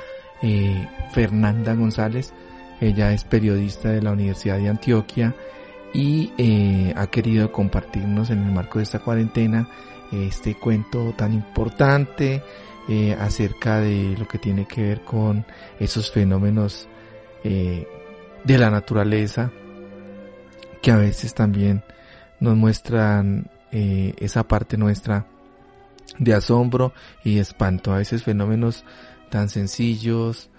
eh, 0.43 0.89
Fernanda 1.13 1.75
González. 1.75 2.33
Ella 2.81 3.13
es 3.13 3.25
periodista 3.25 3.91
de 3.91 4.03
la 4.03 4.13
Universidad 4.13 4.59
de 4.59 4.69
Antioquia 4.69 5.35
y 5.93 6.33
eh, 6.37 6.93
ha 6.97 7.07
querido 7.07 7.51
compartirnos 7.53 8.31
en 8.31 8.45
el 8.45 8.53
marco 8.53 8.79
de 8.79 8.85
esta 8.85 8.99
cuarentena 8.99 9.69
este 10.13 10.55
cuento 10.55 11.13
tan 11.17 11.33
importante 11.33 12.43
eh, 12.89 13.17
acerca 13.19 13.81
de 13.81 14.15
lo 14.17 14.29
que 14.29 14.39
tiene 14.39 14.67
que 14.67 14.83
ver 14.83 15.01
con 15.01 15.45
esos 15.81 16.13
fenómenos 16.13 16.89
de 17.43 18.59
la 18.59 18.71
naturaleza 18.71 19.51
que 20.81 20.91
a 20.91 20.97
veces 20.97 21.35
también 21.35 21.83
nos 22.41 22.57
muestran 22.57 23.51
esa 23.71 24.45
parte 24.49 24.79
nuestra 24.79 25.27
de 26.19 26.35
asombro 26.35 26.93
y 27.25 27.39
espanto 27.39 27.93
a 27.93 27.99
veces 27.99 28.23
fenómenos 28.23 28.85
tan 29.31 29.49
sencillos 29.49 30.51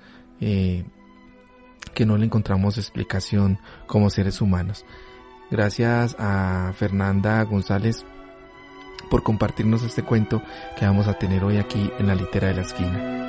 eh, 0.41 0.85
que 1.93 2.05
no 2.05 2.17
le 2.17 2.25
encontramos 2.25 2.77
explicación 2.77 3.59
como 3.87 4.09
seres 4.09 4.41
humanos. 4.41 4.85
Gracias 5.49 6.15
a 6.19 6.73
Fernanda 6.75 7.43
González 7.43 8.05
por 9.09 9.23
compartirnos 9.23 9.83
este 9.83 10.03
cuento 10.03 10.41
que 10.77 10.85
vamos 10.85 11.07
a 11.07 11.13
tener 11.13 11.43
hoy 11.43 11.57
aquí 11.57 11.91
en 11.99 12.07
la 12.07 12.15
litera 12.15 12.47
de 12.47 12.55
la 12.55 12.61
esquina. 12.61 13.24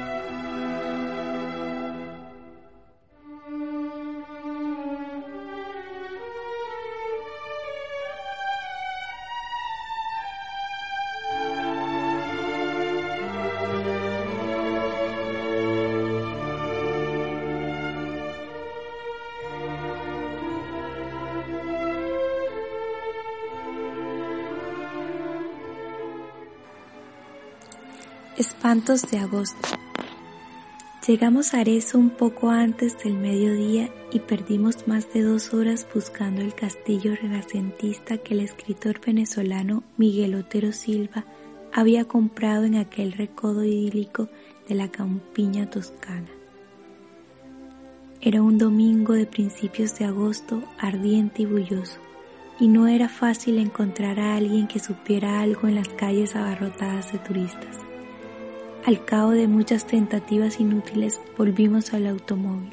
Espantos 28.66 29.08
de 29.12 29.18
agosto. 29.18 29.78
Llegamos 31.06 31.54
a 31.54 31.60
Arezzo 31.60 32.00
un 32.00 32.10
poco 32.10 32.50
antes 32.50 32.98
del 32.98 33.14
mediodía 33.14 33.90
y 34.10 34.18
perdimos 34.18 34.88
más 34.88 35.12
de 35.12 35.22
dos 35.22 35.54
horas 35.54 35.86
buscando 35.94 36.42
el 36.42 36.52
castillo 36.52 37.14
renacentista 37.14 38.18
que 38.18 38.34
el 38.34 38.40
escritor 38.40 39.00
venezolano 39.00 39.84
Miguel 39.96 40.34
Otero 40.34 40.72
Silva 40.72 41.24
había 41.72 42.06
comprado 42.06 42.64
en 42.64 42.74
aquel 42.74 43.12
recodo 43.12 43.62
idílico 43.62 44.28
de 44.68 44.74
la 44.74 44.90
campiña 44.90 45.70
toscana. 45.70 46.26
Era 48.20 48.42
un 48.42 48.58
domingo 48.58 49.12
de 49.12 49.26
principios 49.26 49.96
de 49.96 50.06
agosto 50.06 50.60
ardiente 50.80 51.42
y 51.42 51.46
bulloso, 51.46 52.00
y 52.58 52.66
no 52.66 52.88
era 52.88 53.08
fácil 53.08 53.58
encontrar 53.58 54.18
a 54.18 54.34
alguien 54.34 54.66
que 54.66 54.80
supiera 54.80 55.40
algo 55.40 55.68
en 55.68 55.76
las 55.76 55.88
calles 55.90 56.34
abarrotadas 56.34 57.12
de 57.12 57.20
turistas. 57.20 57.85
Al 58.86 59.04
cabo 59.04 59.30
de 59.30 59.48
muchas 59.48 59.84
tentativas 59.84 60.60
inútiles 60.60 61.20
volvimos 61.36 61.92
al 61.92 62.06
automóvil. 62.06 62.70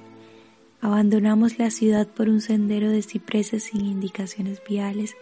Abandonamos 0.79 1.57
la 1.57 1.71
ciudad 1.71 2.07
por 2.07 2.29
un 2.29 2.39
sendero 2.39 2.91
de 2.91 3.01
cipreses 3.01 3.63
sin 3.63 3.83
indicaciones 3.83 4.61
viales 4.69 5.15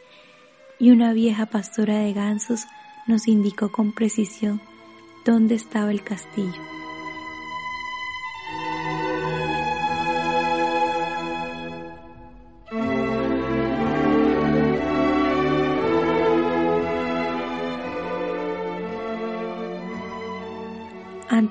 y 0.80 0.92
una 0.92 1.14
vieja 1.14 1.46
pastora 1.46 2.00
de 2.00 2.12
gansos 2.12 2.66
nos 3.08 3.30
indicó 3.30 3.72
con 3.72 3.94
precisión 3.94 4.62
dónde 5.24 5.56
estaba 5.56 5.92
el 5.92 6.04
castillo. 6.04 6.81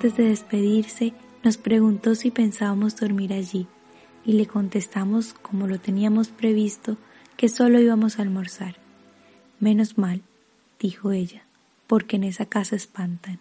Antes 0.01 0.17
de 0.17 0.29
despedirse, 0.31 1.13
nos 1.45 1.59
preguntó 1.59 2.15
si 2.15 2.31
pensábamos 2.31 2.97
dormir 2.97 3.35
allí, 3.35 3.67
y 4.25 4.33
le 4.33 4.47
contestamos, 4.47 5.35
como 5.35 5.67
lo 5.67 5.79
teníamos 5.79 6.29
previsto, 6.29 6.97
que 7.37 7.51
solo 7.51 7.79
íbamos 7.79 8.19
a 8.19 8.23
almorzar. 8.23 8.77
Menos 9.59 9.99
mal, 9.99 10.23
dijo 10.81 11.13
ella, 11.13 11.43
porque 11.87 12.17
en 12.17 12.25
esa 12.25 12.47
casa 12.47 12.77
espantan. 12.77 13.41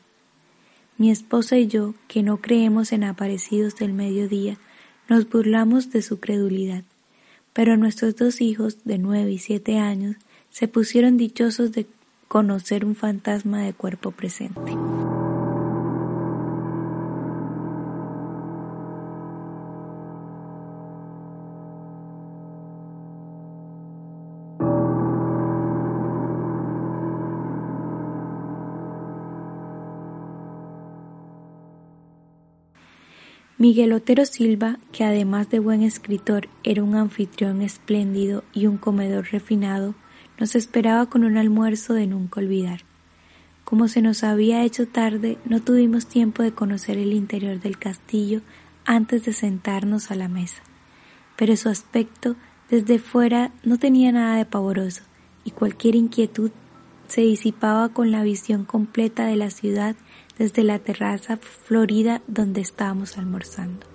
Mi 0.97 1.11
esposa 1.11 1.57
y 1.57 1.67
yo, 1.67 1.93
que 2.09 2.23
no 2.23 2.41
creemos 2.41 2.91
en 2.91 3.05
aparecidos 3.05 3.77
del 3.77 3.93
mediodía, 3.93 4.57
nos 5.07 5.29
burlamos 5.29 5.91
de 5.91 6.01
su 6.01 6.19
credulidad, 6.19 6.83
pero 7.53 7.77
nuestros 7.77 8.17
dos 8.17 8.41
hijos, 8.41 8.83
de 8.83 8.97
nueve 8.97 9.31
y 9.31 9.37
siete 9.37 9.77
años, 9.77 10.17
se 10.49 10.67
pusieron 10.67 11.15
dichosos 11.15 11.71
de 11.71 11.87
conocer 12.27 12.83
un 12.83 12.95
fantasma 12.95 13.61
de 13.61 13.71
cuerpo 13.71 14.11
presente. 14.11 14.73
Miguel 33.59 33.91
Otero 33.91 34.25
Silva, 34.25 34.79
que 34.93 35.03
además 35.03 35.49
de 35.49 35.59
buen 35.59 35.81
escritor 35.81 36.47
era 36.63 36.81
un 36.81 36.95
anfitrión 36.95 37.61
espléndido 37.61 38.45
y 38.53 38.67
un 38.67 38.77
comedor 38.77 39.27
refinado, 39.33 39.95
nos 40.39 40.55
esperaba 40.55 41.07
con 41.07 41.25
un 41.25 41.35
almuerzo 41.35 41.93
de 41.93 42.07
nunca 42.07 42.39
olvidar. 42.39 42.85
Como 43.65 43.89
se 43.89 44.01
nos 44.01 44.23
había 44.23 44.63
hecho 44.63 44.87
tarde, 44.87 45.37
no 45.43 45.59
tuvimos 45.61 46.05
tiempo 46.05 46.41
de 46.41 46.53
conocer 46.53 46.97
el 46.97 47.11
interior 47.11 47.59
del 47.59 47.77
castillo 47.77 48.39
antes 48.85 49.25
de 49.25 49.33
sentarnos 49.33 50.09
a 50.09 50.15
la 50.15 50.29
mesa. 50.29 50.61
Pero 51.35 51.57
su 51.57 51.67
aspecto 51.67 52.37
desde 52.69 52.97
fuera 52.97 53.51
no 53.65 53.77
tenía 53.77 54.13
nada 54.13 54.37
de 54.37 54.45
pavoroso, 54.45 55.03
y 55.43 55.51
cualquier 55.51 55.95
inquietud 55.95 56.51
se 57.09 57.21
disipaba 57.21 57.89
con 57.89 58.09
la 58.09 58.23
visión 58.23 58.63
completa 58.63 59.25
de 59.25 59.35
la 59.35 59.49
ciudad 59.49 59.97
desde 60.39 60.63
la 60.63 60.79
terraza 60.79 61.37
florida 61.37 62.23
donde 62.27 62.61
estábamos 62.61 63.17
almorzando. 63.17 63.85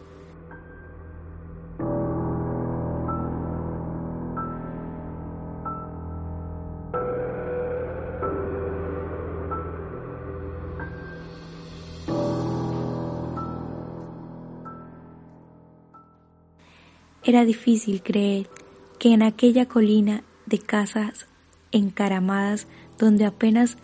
Era 17.27 17.47
difícil 17.47 18.03
creer 18.03 18.51
que 18.99 19.15
en 19.15 19.23
aquella 19.23 19.67
colina 19.67 20.23
de 20.45 20.59
casas 20.59 21.27
encaramadas 21.73 22.67
donde 22.99 23.25
apenas 23.25 23.79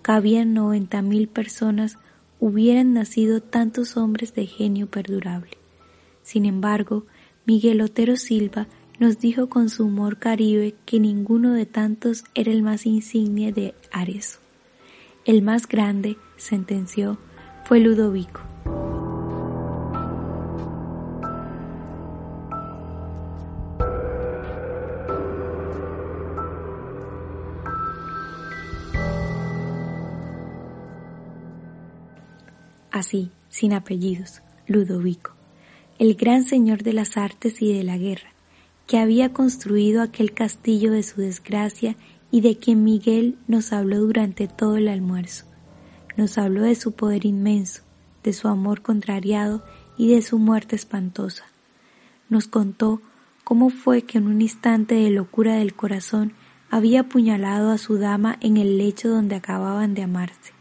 cabían 0.00 0.54
noventa 0.54 1.02
mil 1.02 1.28
personas 1.28 1.98
hubieran 2.40 2.92
nacido 2.92 3.40
tantos 3.40 3.96
hombres 3.96 4.34
de 4.34 4.46
genio 4.46 4.86
perdurable. 4.88 5.56
Sin 6.22 6.44
embargo, 6.44 7.06
Miguel 7.44 7.80
Otero 7.80 8.16
Silva 8.16 8.66
nos 8.98 9.18
dijo 9.18 9.48
con 9.48 9.68
su 9.68 9.84
humor 9.84 10.18
caribe 10.18 10.74
que 10.84 11.00
ninguno 11.00 11.52
de 11.52 11.66
tantos 11.66 12.24
era 12.34 12.50
el 12.50 12.62
más 12.62 12.86
insigne 12.86 13.52
de 13.52 13.74
Arezo. 13.92 14.38
El 15.24 15.42
más 15.42 15.66
grande, 15.66 16.16
sentenció, 16.36 17.18
fue 17.64 17.80
Ludovico. 17.80 18.55
Así, 33.06 33.30
sin 33.48 33.72
apellidos, 33.72 34.42
Ludovico, 34.66 35.32
el 36.00 36.16
gran 36.16 36.42
señor 36.42 36.82
de 36.82 36.92
las 36.92 37.16
artes 37.16 37.62
y 37.62 37.72
de 37.72 37.84
la 37.84 37.96
guerra, 37.96 38.30
que 38.88 38.98
había 38.98 39.32
construido 39.32 40.02
aquel 40.02 40.32
castillo 40.32 40.90
de 40.90 41.04
su 41.04 41.20
desgracia 41.20 41.96
y 42.32 42.40
de 42.40 42.58
quien 42.58 42.82
Miguel 42.82 43.38
nos 43.46 43.72
habló 43.72 44.00
durante 44.00 44.48
todo 44.48 44.76
el 44.76 44.88
almuerzo. 44.88 45.44
Nos 46.16 46.36
habló 46.36 46.62
de 46.62 46.74
su 46.74 46.92
poder 46.92 47.24
inmenso, 47.26 47.82
de 48.24 48.32
su 48.32 48.48
amor 48.48 48.82
contrariado 48.82 49.62
y 49.96 50.08
de 50.08 50.20
su 50.20 50.38
muerte 50.40 50.74
espantosa. 50.74 51.44
Nos 52.28 52.48
contó 52.48 53.00
cómo 53.44 53.70
fue 53.70 54.02
que 54.02 54.18
en 54.18 54.26
un 54.26 54.42
instante 54.42 54.96
de 54.96 55.10
locura 55.10 55.54
del 55.54 55.74
corazón 55.74 56.32
había 56.70 57.02
apuñalado 57.02 57.70
a 57.70 57.78
su 57.78 57.98
dama 57.98 58.36
en 58.40 58.56
el 58.56 58.78
lecho 58.78 59.08
donde 59.08 59.36
acababan 59.36 59.94
de 59.94 60.02
amarse, 60.02 60.52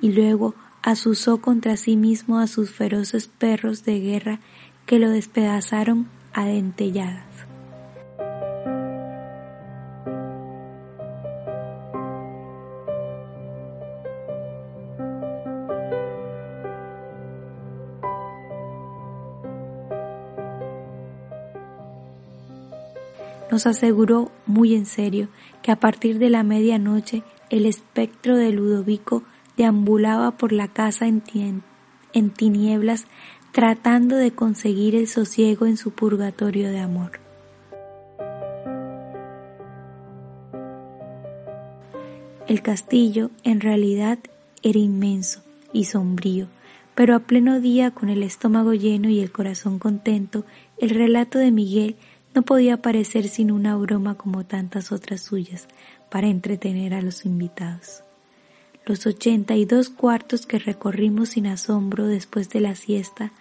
y 0.00 0.12
luego 0.12 0.54
asusó 0.82 1.40
contra 1.40 1.76
sí 1.76 1.96
mismo 1.96 2.38
a 2.38 2.46
sus 2.46 2.70
feroces 2.70 3.28
perros 3.28 3.84
de 3.84 4.00
guerra 4.00 4.40
que 4.86 4.98
lo 4.98 5.10
despedazaron 5.10 6.08
a 6.32 6.46
dentelladas. 6.46 7.24
Nos 23.50 23.66
aseguró 23.66 24.30
muy 24.46 24.74
en 24.74 24.86
serio 24.86 25.28
que 25.60 25.72
a 25.72 25.76
partir 25.76 26.18
de 26.18 26.30
la 26.30 26.44
medianoche 26.44 27.24
el 27.50 27.66
espectro 27.66 28.36
de 28.36 28.52
Ludovico 28.52 29.24
deambulaba 29.60 30.38
por 30.38 30.52
la 30.52 30.68
casa 30.68 31.06
en, 31.06 31.60
tinieblas 32.30 33.04
tratando 33.52 34.16
de 34.16 34.30
conseguir 34.30 34.94
el 34.94 35.06
sosiego 35.06 35.66
en 35.66 35.76
su 35.76 35.90
purgatorio 35.90 36.70
de 36.70 36.80
amor. 36.80 37.20
El 42.48 42.62
castillo 42.62 43.30
en 43.44 43.60
realidad 43.60 44.18
era 44.62 44.78
inmenso 44.78 45.42
y 45.74 45.84
sombrío, 45.84 46.46
pero 46.94 47.14
a 47.14 47.18
pleno 47.18 47.60
día, 47.60 47.90
con 47.90 48.08
el 48.08 48.22
estómago 48.22 48.72
lleno 48.72 49.10
y 49.10 49.20
el 49.20 49.30
corazón 49.30 49.78
contento, 49.78 50.46
el 50.78 50.88
relato 50.88 51.38
de 51.38 51.50
Miguel 51.50 51.96
no 52.34 52.42
podía 52.42 52.80
parecer 52.80 53.28
sin 53.28 53.50
una 53.50 53.76
broma 53.76 54.14
como 54.14 54.46
tantas 54.46 54.90
otras 54.90 55.20
suyas 55.20 55.68
para 56.10 56.28
entretener 56.28 56.94
a 56.94 57.02
los 57.02 57.26
invitados. 57.26 58.04
Los 58.86 59.06
ochenta 59.06 59.56
y 59.56 59.64
dos 59.64 59.90
cuartos 59.90 60.46
que 60.46 60.58
recorrimos 60.58 61.30
sin 61.30 61.46
asombro 61.46 62.06
después 62.06 62.48
de 62.48 62.60
la 62.60 62.74
siesta 62.74 63.32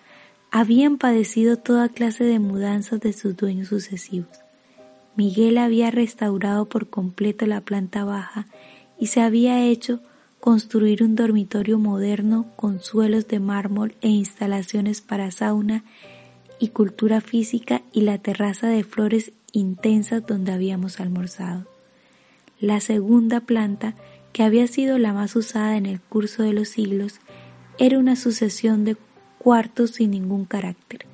habían 0.51 0.97
padecido 0.97 1.57
toda 1.57 1.89
clase 1.89 2.23
de 2.23 2.39
mudanzas 2.39 2.99
de 2.99 3.13
sus 3.13 3.37
dueños 3.37 3.69
sucesivos. 3.69 4.39
Miguel 5.15 5.57
había 5.57 5.91
restaurado 5.91 6.67
por 6.67 6.89
completo 6.89 7.45
la 7.45 7.61
planta 7.61 8.03
baja 8.03 8.47
y 8.97 9.07
se 9.07 9.21
había 9.21 9.63
hecho 9.65 10.01
construir 10.39 11.03
un 11.03 11.15
dormitorio 11.15 11.77
moderno 11.77 12.47
con 12.55 12.79
suelos 12.79 13.27
de 13.27 13.39
mármol 13.39 13.95
e 14.01 14.09
instalaciones 14.09 15.01
para 15.01 15.31
sauna 15.31 15.83
y 16.59 16.69
cultura 16.69 17.21
física 17.21 17.81
y 17.91 18.01
la 18.01 18.17
terraza 18.17 18.67
de 18.67 18.83
flores 18.83 19.31
intensas 19.51 20.25
donde 20.25 20.51
habíamos 20.51 20.99
almorzado. 20.99 21.65
La 22.59 22.79
segunda 22.79 23.41
planta 23.41 23.95
que 24.33 24.43
había 24.43 24.67
sido 24.67 24.97
la 24.97 25.13
más 25.13 25.35
usada 25.35 25.77
en 25.77 25.85
el 25.85 25.99
curso 25.99 26.43
de 26.43 26.53
los 26.53 26.69
siglos, 26.69 27.19
era 27.77 27.97
una 27.97 28.15
sucesión 28.15 28.85
de 28.85 28.97
cuartos 29.37 29.91
sin 29.91 30.11
ningún 30.11 30.45
carácter, 30.45 31.05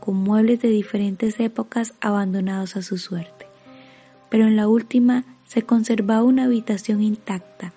con 0.00 0.16
muebles 0.16 0.60
de 0.60 0.68
diferentes 0.68 1.40
épocas 1.40 1.94
abandonados 2.00 2.76
a 2.76 2.82
su 2.82 2.98
suerte. 2.98 3.46
Pero 4.28 4.46
en 4.46 4.56
la 4.56 4.68
última 4.68 5.24
se 5.46 5.62
conservaba 5.62 6.22
una 6.22 6.44
habitación 6.44 7.02
intacta, 7.02 7.72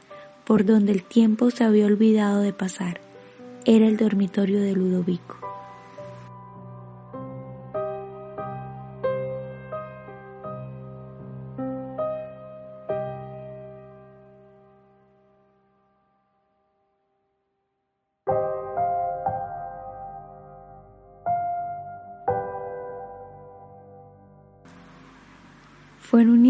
por 0.46 0.66
donde 0.66 0.92
el 0.92 1.04
tiempo 1.04 1.50
se 1.52 1.64
había 1.64 1.86
olvidado 1.86 2.42
de 2.42 2.54
pasar. 2.54 3.00
Era 3.66 3.88
el 3.88 3.98
dormitorio 3.98 4.62
de 4.62 4.74
Ludovico. 4.74 5.43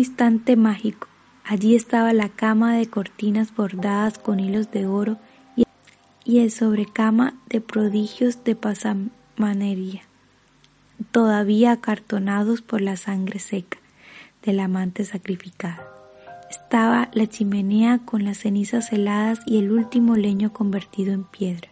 Instante 0.03 0.57
mágico. 0.57 1.07
Allí 1.45 1.75
estaba 1.75 2.11
la 2.11 2.27
cama 2.27 2.75
de 2.75 2.87
cortinas 2.87 3.55
bordadas 3.55 4.17
con 4.17 4.41
hilos 4.41 4.69
de 4.69 4.85
oro 4.85 5.17
y 6.25 6.39
el 6.39 6.51
sobrecama 6.51 7.35
de 7.47 7.61
prodigios 7.61 8.43
de 8.43 8.55
pasamanería, 8.57 10.01
todavía 11.11 11.71
acartonados 11.71 12.61
por 12.61 12.81
la 12.81 12.97
sangre 12.97 13.39
seca 13.39 13.77
del 14.43 14.59
amante 14.59 15.05
sacrificada. 15.05 15.87
Estaba 16.49 17.09
la 17.13 17.27
chimenea 17.27 17.99
con 17.99 18.25
las 18.25 18.39
cenizas 18.39 18.91
heladas 18.91 19.39
y 19.45 19.57
el 19.57 19.71
último 19.71 20.17
leño 20.17 20.51
convertido 20.51 21.13
en 21.13 21.23
piedra, 21.23 21.69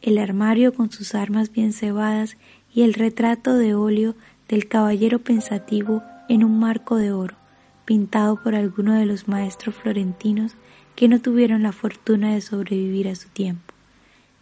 el 0.00 0.18
armario 0.18 0.74
con 0.74 0.90
sus 0.90 1.14
armas 1.14 1.52
bien 1.52 1.72
cebadas 1.72 2.36
y 2.74 2.82
el 2.82 2.94
retrato 2.94 3.54
de 3.54 3.76
óleo 3.76 4.16
del 4.48 4.66
caballero 4.66 5.20
pensativo 5.20 6.02
en 6.28 6.42
un 6.44 6.58
marco 6.58 6.96
de 6.96 7.12
oro, 7.12 7.36
pintado 7.84 8.42
por 8.42 8.54
alguno 8.54 8.94
de 8.94 9.06
los 9.06 9.28
maestros 9.28 9.74
florentinos 9.74 10.54
que 10.94 11.08
no 11.08 11.20
tuvieron 11.20 11.62
la 11.62 11.72
fortuna 11.72 12.34
de 12.34 12.40
sobrevivir 12.40 13.08
a 13.08 13.14
su 13.14 13.28
tiempo. 13.28 13.74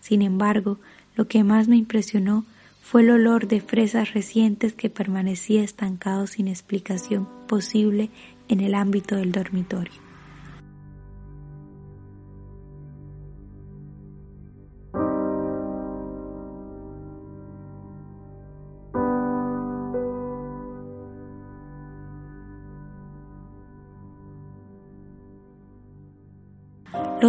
Sin 0.01 0.23
embargo, 0.23 0.79
lo 1.15 1.29
que 1.29 1.45
más 1.45 1.69
me 1.69 1.77
impresionó 1.77 2.45
fue 2.83 3.03
el 3.03 3.11
olor 3.11 3.47
de 3.47 3.61
fresas 3.61 4.15
recientes 4.15 4.73
que 4.73 4.91
permanecía 4.91 5.63
estancado 5.63 6.27
sin 6.27 6.49
explicación 6.49 7.29
posible 7.47 8.11
en 8.49 8.61
el 8.61 8.75
ámbito 8.75 9.17
del 9.17 9.33
dormitorio. 9.33 10.10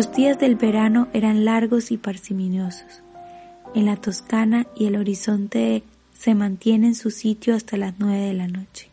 Los 0.01 0.13
días 0.13 0.39
del 0.39 0.55
verano 0.55 1.09
eran 1.13 1.45
largos 1.45 1.91
y 1.91 1.97
parsimoniosos. 1.97 3.03
En 3.75 3.85
la 3.85 3.97
Toscana 3.97 4.65
y 4.75 4.87
el 4.87 4.95
horizonte 4.95 5.83
se 6.11 6.33
mantiene 6.33 6.87
en 6.87 6.95
su 6.95 7.11
sitio 7.11 7.53
hasta 7.53 7.77
las 7.77 7.93
nueve 7.99 8.21
de 8.21 8.33
la 8.33 8.47
noche. 8.47 8.89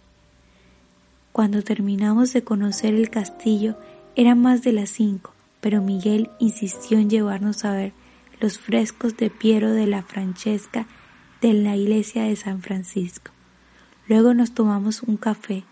Cuando 1.32 1.62
terminamos 1.62 2.34
de 2.34 2.44
conocer 2.44 2.92
el 2.92 3.08
castillo, 3.08 3.78
Eran 4.16 4.42
más 4.42 4.62
de 4.62 4.72
las 4.72 4.90
cinco, 4.90 5.32
pero 5.62 5.80
Miguel 5.80 6.28
insistió 6.40 6.98
en 6.98 7.08
llevarnos 7.08 7.64
a 7.64 7.72
ver 7.72 7.94
los 8.38 8.58
frescos 8.58 9.16
de 9.16 9.30
Piero 9.30 9.72
de 9.72 9.86
la 9.86 10.02
Francesca 10.02 10.86
de 11.40 11.54
la 11.54 11.74
iglesia 11.74 12.24
de 12.24 12.36
San 12.36 12.60
Francisco. 12.60 13.30
Luego 14.08 14.34
nos 14.34 14.52
tomamos 14.52 15.02
un 15.02 15.16
café, 15.16 15.64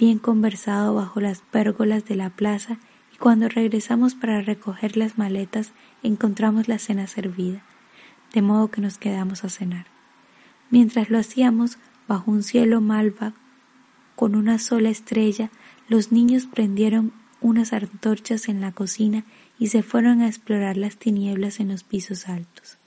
bien 0.00 0.18
conversado 0.18 0.96
bajo 0.96 1.20
las 1.20 1.42
pérgolas 1.42 2.06
de 2.06 2.16
la 2.16 2.30
plaza, 2.30 2.80
y 3.14 3.16
cuando 3.16 3.48
regresamos 3.48 4.16
para 4.16 4.40
recoger 4.40 4.96
las 4.96 5.18
maletas 5.18 5.70
encontramos 6.02 6.66
la 6.66 6.80
cena 6.80 7.06
servida, 7.06 7.62
de 8.32 8.42
modo 8.42 8.72
que 8.72 8.80
nos 8.80 8.98
quedamos 8.98 9.44
a 9.44 9.48
cenar. 9.48 9.86
Mientras 10.70 11.10
lo 11.10 11.18
hacíamos, 11.18 11.78
bajo 12.08 12.32
un 12.32 12.42
cielo 12.42 12.80
malva, 12.80 13.32
con 14.16 14.34
una 14.34 14.58
sola 14.58 14.90
estrella, 14.90 15.50
los 15.88 16.10
niños 16.10 16.46
prendieron 16.46 17.12
unas 17.40 17.72
antorchas 17.72 18.48
en 18.48 18.60
la 18.60 18.72
cocina 18.72 19.24
y 19.60 19.68
se 19.68 19.84
fueron 19.84 20.20
a 20.20 20.26
explorar 20.26 20.76
las 20.76 20.96
tinieblas 20.96 21.60
en 21.60 21.68
los 21.68 21.84
pisos 21.84 22.28
altos. 22.28 22.78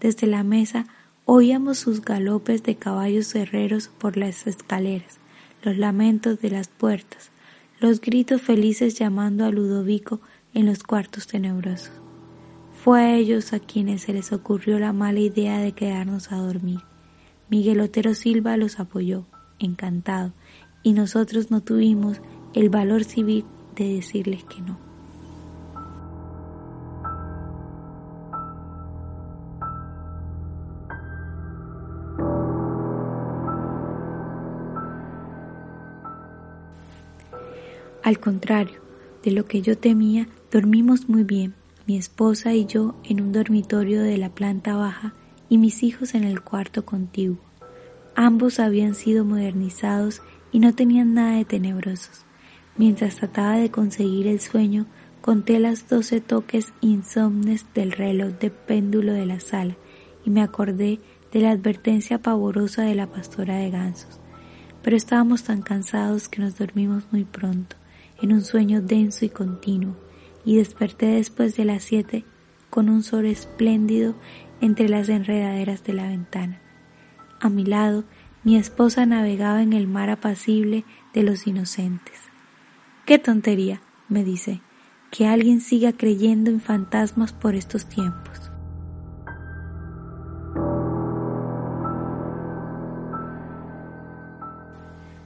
Desde 0.00 0.26
la 0.26 0.42
mesa 0.42 0.86
oíamos 1.24 1.78
sus 1.78 2.02
galopes 2.02 2.62
de 2.62 2.76
caballos 2.76 3.34
herreros 3.34 3.88
por 3.88 4.16
las 4.16 4.46
escaleras, 4.46 5.18
los 5.62 5.76
lamentos 5.76 6.40
de 6.40 6.50
las 6.50 6.68
puertas, 6.68 7.30
los 7.80 8.00
gritos 8.00 8.42
felices 8.42 8.98
llamando 8.98 9.44
a 9.44 9.50
Ludovico 9.50 10.20
en 10.54 10.66
los 10.66 10.82
cuartos 10.82 11.26
tenebrosos. 11.26 11.92
Fue 12.84 13.00
a 13.00 13.14
ellos 13.14 13.52
a 13.52 13.60
quienes 13.60 14.02
se 14.02 14.12
les 14.12 14.32
ocurrió 14.32 14.78
la 14.78 14.92
mala 14.92 15.20
idea 15.20 15.58
de 15.58 15.72
quedarnos 15.72 16.32
a 16.32 16.36
dormir. 16.36 16.80
Miguel 17.48 17.80
Otero 17.80 18.14
Silva 18.14 18.56
los 18.56 18.80
apoyó, 18.80 19.24
encantado, 19.58 20.32
y 20.82 20.92
nosotros 20.92 21.50
no 21.50 21.62
tuvimos 21.62 22.20
el 22.54 22.70
valor 22.70 23.04
civil 23.04 23.44
de 23.76 23.94
decirles 23.94 24.42
que 24.44 24.60
no. 24.62 24.91
Al 38.12 38.20
contrario 38.20 38.78
de 39.24 39.30
lo 39.30 39.46
que 39.46 39.62
yo 39.62 39.78
temía, 39.78 40.28
dormimos 40.50 41.08
muy 41.08 41.24
bien, 41.24 41.54
mi 41.86 41.96
esposa 41.96 42.52
y 42.52 42.66
yo 42.66 42.94
en 43.04 43.22
un 43.22 43.32
dormitorio 43.32 44.02
de 44.02 44.18
la 44.18 44.28
planta 44.28 44.76
baja 44.76 45.14
y 45.48 45.56
mis 45.56 45.82
hijos 45.82 46.14
en 46.14 46.24
el 46.24 46.42
cuarto 46.42 46.84
contiguo. 46.84 47.38
Ambos 48.14 48.60
habían 48.60 48.94
sido 48.94 49.24
modernizados 49.24 50.20
y 50.52 50.58
no 50.58 50.74
tenían 50.74 51.14
nada 51.14 51.38
de 51.38 51.46
tenebrosos. 51.46 52.26
Mientras 52.76 53.16
trataba 53.16 53.56
de 53.56 53.70
conseguir 53.70 54.26
el 54.26 54.40
sueño, 54.40 54.84
conté 55.22 55.58
las 55.58 55.88
doce 55.88 56.20
toques 56.20 56.74
insomnes 56.82 57.64
del 57.72 57.92
reloj 57.92 58.34
de 58.38 58.50
péndulo 58.50 59.14
de 59.14 59.24
la 59.24 59.40
sala 59.40 59.74
y 60.22 60.28
me 60.28 60.42
acordé 60.42 61.00
de 61.32 61.40
la 61.40 61.52
advertencia 61.52 62.20
pavorosa 62.20 62.82
de 62.82 62.94
la 62.94 63.06
pastora 63.06 63.56
de 63.56 63.70
gansos. 63.70 64.20
Pero 64.82 64.98
estábamos 64.98 65.44
tan 65.44 65.62
cansados 65.62 66.28
que 66.28 66.42
nos 66.42 66.58
dormimos 66.58 67.04
muy 67.10 67.24
pronto 67.24 67.76
en 68.22 68.32
un 68.32 68.42
sueño 68.42 68.80
denso 68.80 69.24
y 69.24 69.28
continuo, 69.28 69.96
y 70.44 70.56
desperté 70.56 71.06
después 71.06 71.56
de 71.56 71.64
las 71.64 71.82
siete 71.82 72.24
con 72.70 72.88
un 72.88 73.02
sol 73.02 73.26
espléndido 73.26 74.14
entre 74.60 74.88
las 74.88 75.08
enredaderas 75.08 75.84
de 75.84 75.92
la 75.92 76.08
ventana. 76.08 76.60
A 77.40 77.50
mi 77.50 77.64
lado, 77.64 78.04
mi 78.44 78.56
esposa 78.56 79.04
navegaba 79.04 79.62
en 79.62 79.72
el 79.72 79.86
mar 79.86 80.08
apacible 80.08 80.84
de 81.12 81.22
los 81.22 81.46
inocentes. 81.46 82.18
¡Qué 83.04 83.18
tontería! 83.18 83.82
me 84.08 84.24
dice, 84.24 84.60
que 85.10 85.26
alguien 85.26 85.60
siga 85.60 85.92
creyendo 85.92 86.50
en 86.50 86.60
fantasmas 86.60 87.32
por 87.32 87.54
estos 87.54 87.86
tiempos. 87.86 88.41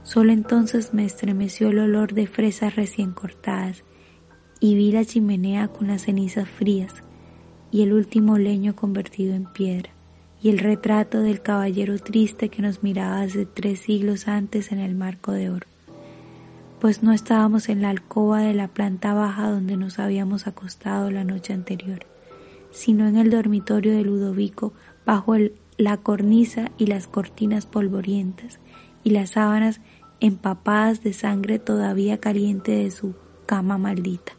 Solo 0.07 0.31
entonces 0.31 0.93
me 0.93 1.03
estremeció 1.03 1.67
el 1.67 1.79
olor 1.79 2.13
de 2.13 2.27
fresas 2.27 2.77
recién 2.77 3.11
cortadas 3.11 3.83
y 4.61 4.73
vi 4.75 4.93
la 4.93 5.03
chimenea 5.03 5.67
con 5.67 5.87
las 5.87 6.03
cenizas 6.03 6.47
frías 6.47 7.03
y 7.71 7.81
el 7.81 7.91
último 7.91 8.37
leño 8.37 8.73
convertido 8.73 9.35
en 9.35 9.51
piedra 9.51 9.89
y 10.41 10.47
el 10.47 10.59
retrato 10.59 11.19
del 11.19 11.41
caballero 11.41 11.99
triste 11.99 12.47
que 12.47 12.61
nos 12.61 12.83
miraba 12.83 13.19
hace 13.19 13.45
tres 13.45 13.81
siglos 13.81 14.29
antes 14.29 14.71
en 14.71 14.79
el 14.79 14.95
marco 14.95 15.33
de 15.33 15.49
oro. 15.49 15.67
Pues 16.79 17.03
no 17.03 17.11
estábamos 17.11 17.67
en 17.67 17.81
la 17.81 17.89
alcoba 17.89 18.39
de 18.39 18.53
la 18.53 18.69
planta 18.69 19.13
baja 19.13 19.51
donde 19.51 19.75
nos 19.75 19.99
habíamos 19.99 20.47
acostado 20.47 21.11
la 21.11 21.25
noche 21.25 21.51
anterior, 21.51 22.05
sino 22.71 23.09
en 23.09 23.17
el 23.17 23.29
dormitorio 23.29 23.91
de 23.91 24.03
Ludovico 24.03 24.71
bajo 25.05 25.35
la 25.77 25.97
cornisa 25.97 26.71
y 26.77 26.85
las 26.85 27.07
cortinas 27.07 27.65
polvorientas 27.65 28.61
y 29.03 29.11
las 29.11 29.31
sábanas 29.31 29.79
empapadas 30.19 31.03
de 31.03 31.13
sangre 31.13 31.59
todavía 31.59 32.19
caliente 32.19 32.71
de 32.71 32.91
su 32.91 33.15
cama 33.45 33.77
maldita. 33.77 34.33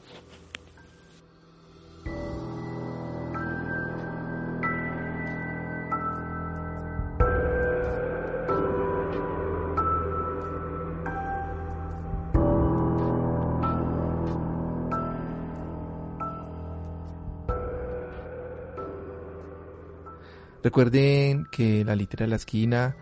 Recuerden 20.62 21.46
que 21.50 21.84
la 21.84 21.96
litera 21.96 22.26
de 22.26 22.30
la 22.30 22.36
esquina 22.36 22.94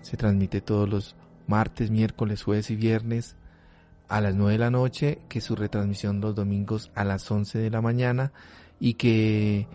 se 0.00 0.16
transmite 0.16 0.60
todos 0.60 0.88
los 0.88 1.16
martes, 1.46 1.90
miércoles, 1.90 2.42
jueves 2.42 2.70
y 2.70 2.76
viernes 2.76 3.36
a 4.08 4.20
las 4.20 4.34
9 4.34 4.52
de 4.52 4.58
la 4.58 4.70
noche, 4.70 5.18
que 5.28 5.40
su 5.40 5.56
retransmisión 5.56 6.20
los 6.20 6.34
domingos 6.34 6.90
a 6.94 7.04
las 7.04 7.30
11 7.30 7.58
de 7.58 7.70
la 7.70 7.80
mañana 7.80 8.32
y 8.78 8.94
que 8.94 9.66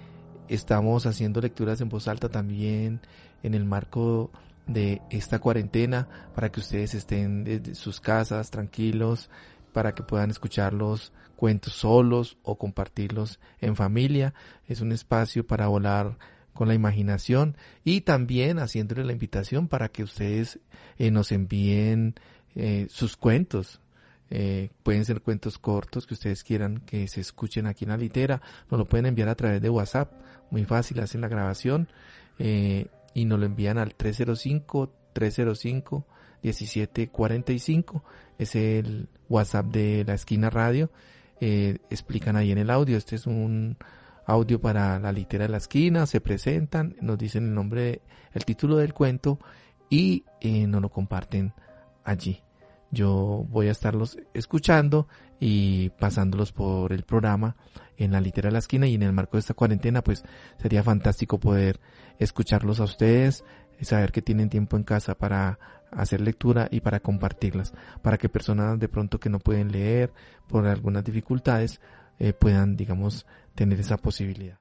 estamos 0.47 1.05
haciendo 1.05 1.41
lecturas 1.41 1.81
en 1.81 1.89
voz 1.89 2.07
alta 2.07 2.29
también 2.29 3.01
en 3.43 3.53
el 3.53 3.65
marco 3.65 4.31
de 4.67 5.01
esta 5.09 5.39
cuarentena 5.39 6.07
para 6.35 6.51
que 6.51 6.59
ustedes 6.59 6.93
estén 6.93 7.43
desde 7.43 7.75
sus 7.75 7.99
casas 7.99 8.51
tranquilos, 8.51 9.29
para 9.73 9.93
que 9.93 10.03
puedan 10.03 10.29
escuchar 10.29 10.73
los 10.73 11.11
cuentos 11.35 11.73
solos 11.73 12.37
o 12.43 12.57
compartirlos 12.57 13.39
en 13.61 13.75
familia. 13.75 14.33
Es 14.67 14.81
un 14.81 14.91
espacio 14.91 15.45
para 15.45 15.67
volar 15.67 16.17
con 16.59 16.67
la 16.67 16.73
imaginación 16.73 17.55
y 17.85 18.01
también 18.01 18.59
haciéndole 18.59 19.05
la 19.05 19.13
invitación 19.13 19.69
para 19.69 19.87
que 19.87 20.03
ustedes 20.03 20.59
eh, 20.97 21.09
nos 21.09 21.31
envíen 21.31 22.15
eh, 22.53 22.87
sus 22.89 23.15
cuentos. 23.15 23.79
Eh, 24.29 24.69
pueden 24.83 25.05
ser 25.05 25.21
cuentos 25.21 25.57
cortos 25.57 26.05
que 26.05 26.15
ustedes 26.15 26.43
quieran 26.43 26.81
que 26.81 27.07
se 27.07 27.21
escuchen 27.21 27.65
aquí 27.65 27.85
en 27.85 27.91
la 27.91 27.97
litera. 27.97 28.41
Nos 28.69 28.77
lo 28.77 28.85
pueden 28.89 29.05
enviar 29.05 29.29
a 29.29 29.35
través 29.35 29.61
de 29.61 29.69
WhatsApp. 29.69 30.11
Muy 30.51 30.65
fácil, 30.65 30.99
hacen 30.99 31.21
la 31.21 31.29
grabación 31.29 31.87
y 32.37 33.23
nos 33.23 33.39
lo 33.39 33.45
envían 33.45 33.77
al 33.77 33.95
305 33.95 34.91
305 35.13 36.05
1745. 36.43 38.03
Es 38.37 38.55
el 38.55 39.07
WhatsApp 39.29 39.67
de 39.67 40.03
la 40.05 40.15
esquina 40.15 40.49
radio. 40.49 40.91
explican 41.39 42.35
ahí 42.35 42.51
en 42.51 42.57
el 42.57 42.69
audio. 42.69 42.97
Este 42.97 43.15
es 43.15 43.27
un 43.27 43.77
audio 44.29 44.61
para 44.61 44.99
la 44.99 45.11
litera 45.11 45.45
de 45.45 45.49
la 45.49 45.57
esquina, 45.57 46.05
se 46.05 46.21
presentan, 46.21 46.95
nos 47.01 47.17
dicen 47.17 47.45
el 47.45 47.55
nombre, 47.55 48.01
el 48.31 48.45
título 48.45 48.77
del 48.77 48.93
cuento 48.93 49.39
y 49.89 50.23
eh, 50.39 50.67
nos 50.67 50.81
lo 50.81 50.89
comparten 50.89 51.53
allí. 52.03 52.43
Yo 52.91 53.45
voy 53.49 53.67
a 53.67 53.71
estarlos 53.71 54.17
escuchando 54.33 55.07
y 55.39 55.89
pasándolos 55.91 56.51
por 56.51 56.93
el 56.93 57.03
programa 57.03 57.55
en 57.97 58.11
la 58.11 58.21
litera 58.21 58.49
de 58.49 58.53
la 58.53 58.59
esquina 58.59 58.87
y 58.87 58.95
en 58.95 59.03
el 59.03 59.13
marco 59.13 59.37
de 59.37 59.41
esta 59.41 59.53
cuarentena 59.53 60.03
pues 60.03 60.23
sería 60.61 60.83
fantástico 60.83 61.39
poder 61.39 61.79
escucharlos 62.19 62.79
a 62.79 62.83
ustedes, 62.83 63.43
saber 63.81 64.11
que 64.11 64.21
tienen 64.21 64.49
tiempo 64.49 64.77
en 64.77 64.83
casa 64.83 65.15
para 65.15 65.59
hacer 65.91 66.21
lectura 66.21 66.67
y 66.71 66.81
para 66.81 66.99
compartirlas, 66.99 67.73
para 68.01 68.17
que 68.17 68.29
personas 68.29 68.79
de 68.79 68.89
pronto 68.89 69.19
que 69.19 69.29
no 69.29 69.39
pueden 69.39 69.71
leer 69.71 70.13
por 70.47 70.67
algunas 70.67 71.03
dificultades 71.03 71.79
eh, 72.19 72.33
puedan, 72.33 72.75
digamos, 72.75 73.25
tener 73.55 73.79
esa 73.79 73.97
posibilidad. 73.97 74.59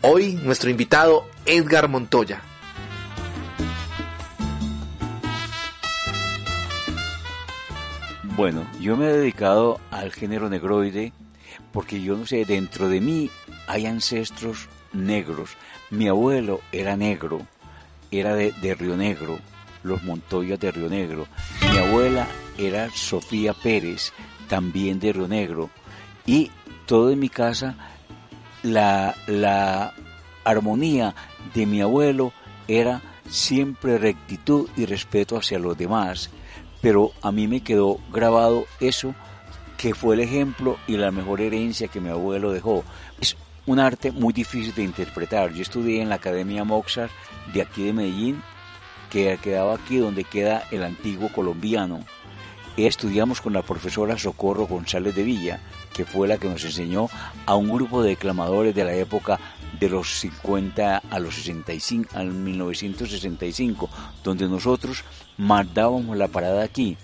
Hoy 0.00 0.32
nuestro 0.42 0.70
invitado 0.70 1.26
Edgar 1.44 1.88
Montoya. 1.88 2.42
Bueno, 8.38 8.64
yo 8.80 8.96
me 8.96 9.06
he 9.06 9.12
dedicado 9.14 9.80
al 9.90 10.12
género 10.12 10.48
negroide 10.48 11.12
porque 11.72 12.00
yo 12.00 12.16
no 12.16 12.24
sé, 12.24 12.44
dentro 12.44 12.88
de 12.88 13.00
mí 13.00 13.30
hay 13.66 13.86
ancestros 13.86 14.68
negros. 14.92 15.56
Mi 15.90 16.06
abuelo 16.06 16.60
era 16.70 16.96
negro, 16.96 17.44
era 18.12 18.36
de, 18.36 18.52
Río 18.78 18.96
Negro, 18.96 19.40
los 19.82 20.04
Montoyas 20.04 20.60
de 20.60 20.70
Río 20.70 20.88
Negro. 20.88 21.26
Mi 21.68 21.78
abuela 21.78 22.28
era 22.56 22.88
Sofía 22.90 23.54
Pérez, 23.54 24.12
también 24.48 25.00
de 25.00 25.12
Río 25.12 25.26
Negro. 25.26 25.68
Y 26.24 26.52
todo 26.86 27.10
en 27.10 27.18
mi 27.18 27.30
casa, 27.30 27.74
la, 28.62 29.16
la 29.26 29.94
armonía 30.44 31.12
de 31.54 31.66
mi 31.66 31.80
abuelo 31.80 32.32
era 32.68 33.02
siempre 33.28 33.98
rectitud 33.98 34.68
y 34.76 34.86
respeto 34.86 35.36
hacia 35.36 35.58
los 35.58 35.76
demás 35.76 36.30
pero 36.80 37.12
a 37.22 37.32
mí 37.32 37.48
me 37.48 37.60
quedó 37.60 37.98
grabado 38.12 38.66
eso 38.80 39.14
que 39.76 39.94
fue 39.94 40.16
el 40.16 40.20
ejemplo 40.20 40.76
y 40.86 40.96
la 40.96 41.10
mejor 41.10 41.40
herencia 41.40 41.88
que 41.88 42.00
mi 42.00 42.10
abuelo 42.10 42.52
dejó. 42.52 42.84
Es 43.20 43.36
un 43.66 43.78
arte 43.78 44.10
muy 44.10 44.32
difícil 44.32 44.74
de 44.74 44.82
interpretar. 44.82 45.52
Yo 45.52 45.62
estudié 45.62 46.02
en 46.02 46.08
la 46.08 46.16
Academia 46.16 46.64
Mozart 46.64 47.12
de 47.52 47.62
aquí 47.62 47.84
de 47.84 47.92
Medellín, 47.92 48.42
que 49.10 49.38
quedaba 49.42 49.74
aquí 49.74 49.98
donde 49.98 50.24
queda 50.24 50.64
el 50.70 50.82
antiguo 50.82 51.30
colombiano. 51.32 52.00
Estudiamos 52.76 53.40
con 53.40 53.52
la 53.52 53.62
profesora 53.62 54.18
Socorro 54.18 54.66
González 54.66 55.14
de 55.14 55.24
Villa, 55.24 55.60
que 55.94 56.04
fue 56.04 56.28
la 56.28 56.38
que 56.38 56.48
nos 56.48 56.64
enseñó 56.64 57.08
a 57.44 57.56
un 57.56 57.68
grupo 57.68 58.02
de 58.02 58.10
declamadores 58.10 58.74
de 58.74 58.84
la 58.84 58.94
época 58.94 59.38
de 59.78 59.88
los 59.88 60.20
50 60.20 61.02
a 61.10 61.18
los 61.18 61.34
65, 61.36 62.16
al 62.16 62.32
1965, 62.32 63.90
donde 64.22 64.48
nosotros 64.48 65.04
mandábamos 65.38 66.16
la 66.16 66.28
parada 66.28 66.62
aquí. 66.62 66.96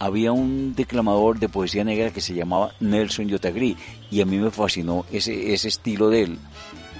Había 0.00 0.32
un 0.32 0.74
declamador 0.74 1.38
de 1.38 1.48
poesía 1.48 1.84
negra 1.84 2.10
que 2.10 2.20
se 2.20 2.34
llamaba 2.34 2.74
Nelson 2.80 3.28
Yotagri 3.28 3.76
y 4.10 4.20
a 4.20 4.26
mí 4.26 4.38
me 4.38 4.50
fascinó 4.50 5.06
ese, 5.12 5.54
ese 5.54 5.68
estilo 5.68 6.10
de 6.10 6.22
él. 6.22 6.38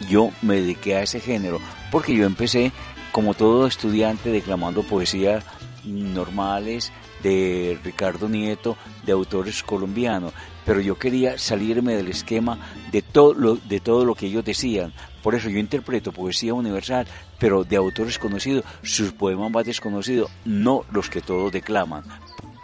Yo 0.08 0.30
me 0.42 0.56
dediqué 0.56 0.96
a 0.96 1.02
ese 1.02 1.20
género 1.20 1.58
porque 1.90 2.14
yo 2.14 2.24
empecé 2.24 2.72
como 3.10 3.34
todo 3.34 3.66
estudiante 3.66 4.30
declamando 4.30 4.82
poesías 4.82 5.44
normales 5.84 6.92
de 7.22 7.78
Ricardo 7.82 8.28
Nieto, 8.28 8.76
de 9.04 9.12
autores 9.12 9.62
colombianos, 9.62 10.32
pero 10.64 10.80
yo 10.80 10.98
quería 10.98 11.38
salirme 11.38 11.94
del 11.94 12.08
esquema 12.08 12.58
de 12.92 13.02
todo 13.02 13.34
lo, 13.34 13.56
de 13.56 13.80
todo 13.80 14.04
lo 14.04 14.14
que 14.14 14.26
ellos 14.26 14.44
decían. 14.44 14.92
Por 15.24 15.34
eso 15.34 15.48
yo 15.48 15.58
interpreto 15.58 16.12
poesía 16.12 16.54
universal, 16.54 17.08
pero 17.40 17.64
de 17.64 17.74
autores 17.74 18.18
conocidos, 18.20 18.64
sus 18.82 19.10
poemas 19.10 19.50
más 19.50 19.66
desconocidos, 19.66 20.30
no 20.44 20.84
los 20.92 21.10
que 21.10 21.20
todos 21.20 21.50
declaman. 21.50 22.04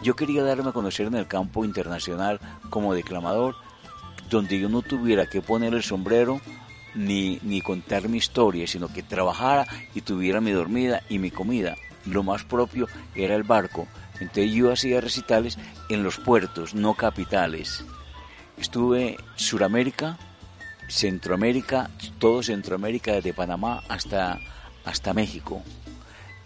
Yo 0.01 0.15
quería 0.15 0.43
darme 0.43 0.69
a 0.69 0.73
conocer 0.73 1.07
en 1.07 1.15
el 1.15 1.27
campo 1.27 1.65
internacional 1.65 2.39
como 2.69 2.93
declamador, 2.93 3.55
donde 4.29 4.57
yo 4.57 4.69
no 4.69 4.81
tuviera 4.81 5.25
que 5.25 5.41
poner 5.41 5.73
el 5.73 5.83
sombrero 5.83 6.39
ni, 6.95 7.37
ni 7.43 7.59
contar 7.61 8.07
mi 8.07 8.19
historia, 8.19 8.65
sino 8.65 8.87
que 8.87 9.03
trabajara 9.03 9.67
y 9.93 10.01
tuviera 10.01 10.39
mi 10.39 10.51
dormida 10.51 11.01
y 11.09 11.19
mi 11.19 11.31
comida. 11.31 11.75
Lo 12.05 12.23
más 12.23 12.45
propio 12.45 12.87
era 13.13 13.35
el 13.35 13.43
barco 13.43 13.87
entonces 14.21 14.53
yo 14.53 14.71
hacía 14.71 15.01
recitales 15.01 15.57
en 15.89 16.03
los 16.03 16.17
puertos, 16.17 16.75
no 16.75 16.93
capitales. 16.93 17.83
Estuve 18.57 19.17
Suramérica, 19.35 20.17
Centroamérica, 20.91 21.89
todo 22.19 22.43
Centroamérica, 22.43 23.13
desde 23.13 23.33
Panamá 23.33 23.81
hasta, 23.87 24.39
hasta 24.83 25.13
México. 25.13 25.63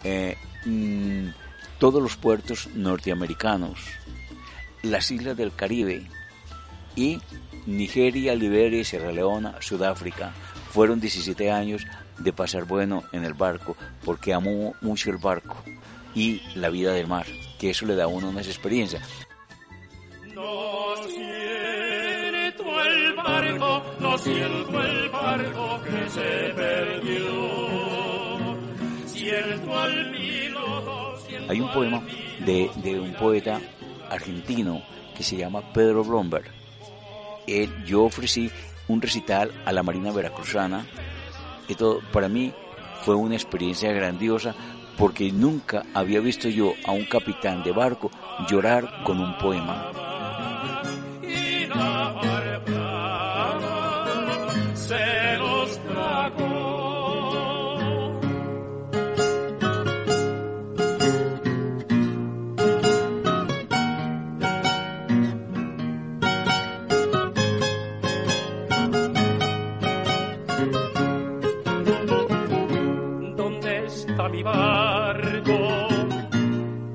Eh, 0.03 0.37
mm, 0.65 1.29
todos 1.79 2.01
los 2.01 2.15
puertos 2.15 2.69
norteamericanos, 2.75 3.79
las 4.83 5.09
islas 5.11 5.35
del 5.35 5.53
Caribe 5.53 6.07
y 6.95 7.19
Nigeria, 7.65 8.35
Liberia, 8.35 8.85
Sierra 8.85 9.11
Leona, 9.11 9.55
Sudáfrica. 9.61 10.31
Fueron 10.71 10.99
17 10.99 11.51
años 11.51 11.85
de 12.19 12.31
pasar 12.31 12.65
bueno 12.65 13.03
en 13.11 13.25
el 13.25 13.33
barco, 13.33 13.75
porque 14.03 14.33
amo 14.33 14.75
mucho 14.81 15.09
el 15.09 15.17
barco 15.17 15.57
y 16.13 16.41
la 16.55 16.69
vida 16.69 16.93
del 16.93 17.07
mar, 17.07 17.25
que 17.59 17.71
eso 17.71 17.85
le 17.85 17.95
da 17.95 18.05
a 18.05 18.07
uno 18.07 18.29
unas 18.29 18.47
experiencias. 18.47 19.25
Siento 22.55 22.83
el 22.83 23.13
barco, 23.13 23.83
no 23.99 24.17
siento 24.17 24.83
el 24.83 25.09
barco 25.09 25.81
que 25.83 26.09
se 26.09 26.53
perdió. 26.55 28.55
Siento 29.07 29.77
al 29.77 30.11
piloto, 30.11 31.17
Hay 31.49 31.59
un 31.59 31.71
poema 31.71 32.01
de, 32.39 32.69
de, 32.75 32.99
un 32.99 33.13
poeta 33.13 33.59
argentino 34.09 34.81
que 35.15 35.23
se 35.23 35.37
llama 35.37 35.73
Pedro 35.73 36.03
Blomberg. 36.03 36.51
yo 37.85 38.03
ofrecí 38.03 38.51
un 38.87 39.01
recital 39.01 39.51
a 39.65 39.71
la 39.71 39.83
Marina 39.83 40.11
Veracruzana 40.11 40.85
todo, 41.73 42.01
para 42.11 42.29
mí 42.29 42.53
fue 43.01 43.15
una 43.15 43.33
experiencia 43.33 43.91
grandiosa 43.91 44.53
porque 44.97 45.31
nunca 45.31 45.83
había 45.93 46.19
visto 46.19 46.47
yo 46.47 46.73
a 46.85 46.91
un 46.91 47.05
capitán 47.05 47.63
de 47.63 47.71
barco 47.71 48.11
llorar 48.47 49.03
con 49.03 49.19
un 49.19 49.37
poema 49.39 49.91
se 54.73 55.37
los 55.37 55.79
trago. 55.79 56.51
¿Dónde 73.35 73.85
está 73.85 74.29
mi 74.29 74.43
barco 74.43 75.87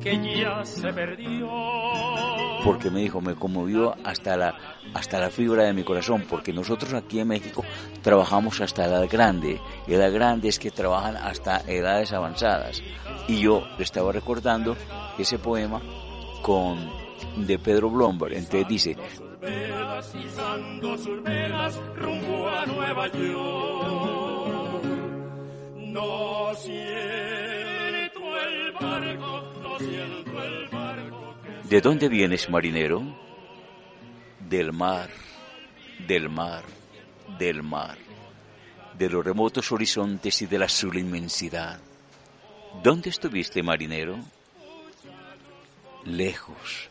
que 0.00 0.40
ya 0.40 0.64
se 0.64 0.92
perdió? 0.92 2.29
Porque 2.64 2.90
me 2.90 3.00
dijo, 3.00 3.20
me 3.20 3.34
conmovió 3.34 3.94
hasta 4.04 4.36
la, 4.36 4.54
hasta 4.94 5.18
la 5.20 5.30
fibra 5.30 5.64
de 5.64 5.72
mi 5.72 5.82
corazón, 5.82 6.24
porque 6.28 6.52
nosotros 6.52 6.92
aquí 6.94 7.20
en 7.20 7.28
México 7.28 7.64
trabajamos 8.02 8.60
hasta 8.60 8.84
edad 8.84 9.06
grande, 9.10 9.60
edad 9.86 10.12
grande 10.12 10.48
es 10.48 10.58
que 10.58 10.70
trabajan 10.70 11.16
hasta 11.16 11.62
edades 11.66 12.12
avanzadas. 12.12 12.82
Y 13.28 13.40
yo 13.40 13.62
estaba 13.78 14.12
recordando 14.12 14.76
ese 15.18 15.38
poema 15.38 15.80
con 16.42 16.78
de 17.36 17.58
Pedro 17.58 17.90
Blomberg, 17.90 18.34
entonces 18.34 18.68
dice, 18.68 18.96
no 25.92 26.54
siento 26.54 28.20
el 28.38 28.72
barco. 28.72 29.50
¿De 31.70 31.80
dónde 31.80 32.08
vienes, 32.08 32.50
marinero? 32.50 33.00
Del 34.40 34.72
mar, 34.72 35.08
del 36.04 36.28
mar, 36.28 36.64
del 37.38 37.62
mar, 37.62 37.96
de 38.98 39.08
los 39.08 39.24
remotos 39.24 39.70
horizontes 39.70 40.42
y 40.42 40.46
de 40.46 40.58
la 40.58 40.64
azul 40.64 40.98
inmensidad. 40.98 41.78
¿Dónde 42.82 43.10
estuviste, 43.10 43.62
marinero? 43.62 44.18
Lejos, 46.04 46.88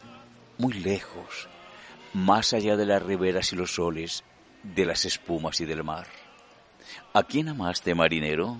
muy 0.58 0.72
lejos, 0.76 1.50
más 2.14 2.54
allá 2.54 2.78
de 2.78 2.86
las 2.86 3.04
riberas 3.04 3.52
y 3.52 3.58
los 3.58 3.76
soles, 3.76 4.24
de 4.64 4.86
las 4.86 5.04
espumas 5.04 5.60
y 5.60 5.66
del 5.66 5.84
mar. 5.84 6.08
¿A 7.12 7.24
quién 7.24 7.50
amaste, 7.50 7.94
marinero? 7.94 8.56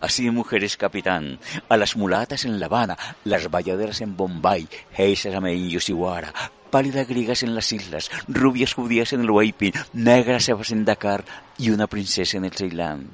Así 0.00 0.30
mujeres 0.30 0.76
capitán, 0.76 1.38
a 1.68 1.76
las 1.76 1.96
mulatas 1.96 2.44
en 2.44 2.60
La 2.60 2.66
Habana, 2.66 2.96
las 3.24 3.50
bayaderas 3.50 4.00
en 4.00 4.16
Bombay, 4.16 4.68
geisas 4.92 5.34
en 5.34 5.68
Yoshiwara, 5.68 6.32
pálidas 6.70 7.06
griegas 7.06 7.42
en 7.42 7.54
las 7.54 7.72
islas, 7.72 8.10
rubias 8.28 8.74
judías 8.74 9.12
en 9.12 9.20
el 9.20 9.30
Waipin, 9.30 9.72
negras 9.92 10.48
en 10.48 10.84
Dakar 10.84 11.24
y 11.58 11.70
una 11.70 11.86
princesa 11.86 12.36
en 12.36 12.46
el 12.46 12.52
Ceilán. 12.52 13.10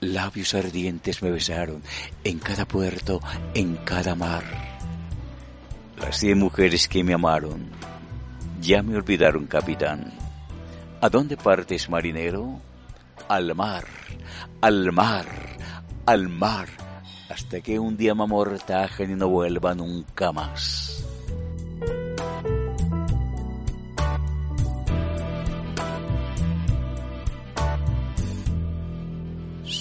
Labios 0.00 0.54
ardientes 0.54 1.22
me 1.22 1.30
besaron 1.30 1.82
en 2.24 2.38
cada 2.38 2.66
puerto, 2.66 3.20
en 3.54 3.76
cada 3.76 4.14
mar. 4.14 4.44
Las 5.98 6.18
cien 6.18 6.38
mujeres 6.38 6.88
que 6.88 7.04
me 7.04 7.14
amaron 7.14 7.70
ya 8.64 8.82
me 8.82 8.96
olvidaron, 8.96 9.46
capitán. 9.46 10.10
¿A 11.02 11.10
dónde 11.10 11.36
partes, 11.36 11.90
marinero? 11.90 12.60
Al 13.28 13.54
mar, 13.54 13.84
al 14.62 14.90
mar, 14.90 15.26
al 16.06 16.28
mar 16.28 16.68
hasta 17.28 17.60
que 17.60 17.78
un 17.78 17.96
día 17.96 18.14
me 18.14 18.24
amortajen 18.24 19.10
y 19.10 19.14
no 19.14 19.28
vuelva 19.28 19.74
nunca 19.74 20.32
más. 20.32 21.04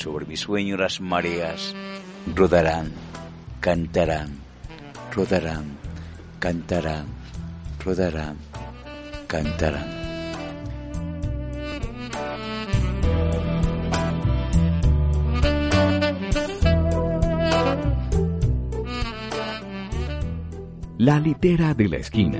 sobre 0.03 0.25
mi 0.25 0.35
sueño 0.35 0.75
las 0.75 0.99
mareas 0.99 1.73
rodarán, 2.35 2.91
cantarán, 3.61 4.37
rodarán, 5.13 5.77
cantarán, 6.39 7.05
rodarán, 7.79 8.35
cantarán. 9.27 10.02
La 21.03 21.19
litera 21.19 21.73
de 21.73 21.89
la 21.89 21.97
esquina. 21.97 22.39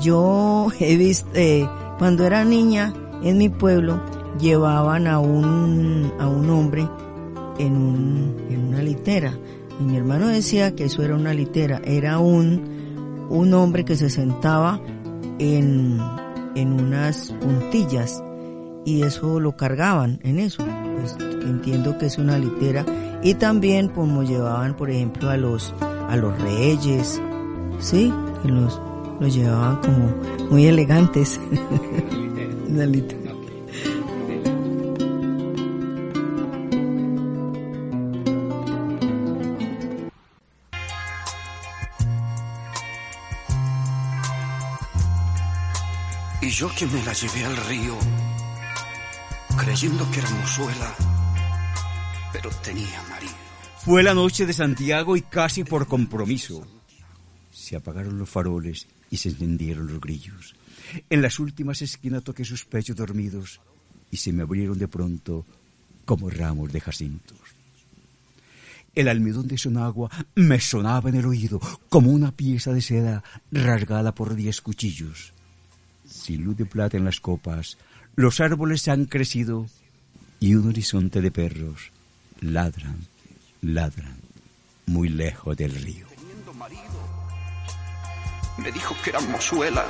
Yo 0.00 0.68
he 0.78 0.96
visto, 0.96 1.28
eh, 1.34 1.68
cuando 1.98 2.24
era 2.24 2.44
niña 2.44 2.94
en 3.20 3.38
mi 3.38 3.48
pueblo, 3.48 4.00
llevaban 4.38 5.08
a 5.08 5.18
un, 5.18 6.12
a 6.20 6.28
un 6.28 6.48
hombre 6.50 6.88
en, 7.58 7.72
un, 7.72 8.36
en 8.48 8.68
una 8.68 8.80
litera. 8.80 9.36
Y 9.80 9.82
mi 9.82 9.96
hermano 9.96 10.28
decía 10.28 10.76
que 10.76 10.84
eso 10.84 11.02
era 11.02 11.16
una 11.16 11.34
litera, 11.34 11.82
era 11.84 12.20
un, 12.20 13.26
un 13.28 13.54
hombre 13.54 13.84
que 13.84 13.96
se 13.96 14.10
sentaba 14.10 14.80
en, 15.40 15.98
en 16.54 16.80
unas 16.80 17.34
puntillas 17.40 18.22
y 18.84 19.02
eso 19.02 19.40
lo 19.40 19.56
cargaban 19.56 20.20
en 20.22 20.38
eso. 20.38 20.64
Pues, 20.94 21.16
entiendo 21.44 21.98
que 21.98 22.06
es 22.06 22.18
una 22.18 22.38
litera 22.38 22.86
y 23.24 23.34
también 23.34 23.88
como 23.88 24.22
llevaban 24.22 24.76
por 24.76 24.90
ejemplo 24.90 25.30
a 25.30 25.36
los 25.36 25.74
a 26.08 26.14
los 26.16 26.40
reyes, 26.40 27.20
sí, 27.80 28.12
que 28.42 28.48
los 28.48 28.80
los 29.18 29.34
llevaban 29.34 29.76
como 29.80 30.08
muy 30.50 30.66
elegantes. 30.66 31.40
Y 46.40 46.50
yo 46.50 46.68
que 46.76 46.84
me 46.86 47.02
la 47.04 47.14
llevé 47.14 47.44
al 47.46 47.56
río, 47.56 47.96
creyendo 49.56 50.10
que 50.10 50.18
era 50.18 50.28
mozuela, 50.28 50.94
pero 52.32 52.50
tenía 52.62 53.02
marido. 53.08 53.13
Fue 53.84 54.02
la 54.02 54.14
noche 54.14 54.46
de 54.46 54.54
Santiago 54.54 55.14
y 55.14 55.20
casi 55.20 55.62
por 55.62 55.86
compromiso. 55.86 56.66
Se 57.50 57.76
apagaron 57.76 58.18
los 58.18 58.30
faroles 58.30 58.86
y 59.10 59.18
se 59.18 59.28
encendieron 59.28 59.86
los 59.86 60.00
grillos. 60.00 60.56
En 61.10 61.20
las 61.20 61.38
últimas 61.38 61.82
esquinas 61.82 62.24
toqué 62.24 62.46
sus 62.46 62.64
pechos 62.64 62.96
dormidos 62.96 63.60
y 64.10 64.16
se 64.16 64.32
me 64.32 64.42
abrieron 64.42 64.78
de 64.78 64.88
pronto 64.88 65.44
como 66.06 66.30
ramos 66.30 66.72
de 66.72 66.80
jacintos. 66.80 67.38
El 68.94 69.06
almidón 69.06 69.48
de 69.48 69.58
Sonagua 69.58 70.10
me 70.34 70.60
sonaba 70.60 71.10
en 71.10 71.16
el 71.16 71.26
oído 71.26 71.60
como 71.90 72.10
una 72.10 72.32
pieza 72.32 72.72
de 72.72 72.80
seda 72.80 73.22
rasgada 73.52 74.14
por 74.14 74.34
diez 74.34 74.62
cuchillos. 74.62 75.34
Sin 76.08 76.42
luz 76.42 76.56
de 76.56 76.64
plata 76.64 76.96
en 76.96 77.04
las 77.04 77.20
copas, 77.20 77.76
los 78.16 78.40
árboles 78.40 78.88
han 78.88 79.04
crecido 79.04 79.66
y 80.40 80.54
un 80.54 80.68
horizonte 80.68 81.20
de 81.20 81.30
perros 81.30 81.92
ladran, 82.40 83.13
ladran, 83.64 84.18
muy 84.86 85.08
lejos 85.08 85.56
del 85.56 85.74
río. 85.74 86.06
Me 88.58 88.70
dijo 88.70 88.94
que 89.02 89.10
era 89.10 89.20
mozuela 89.20 89.84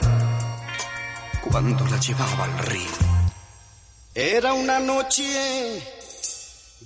cuando 1.51 1.87
la 1.87 2.01
llevaba 2.01 2.45
al 2.45 2.59
río. 2.67 2.91
Era 4.15 4.55
una 4.55 4.81
noche 4.81 5.83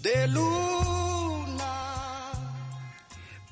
de 0.03 0.29
luna. 0.29 0.69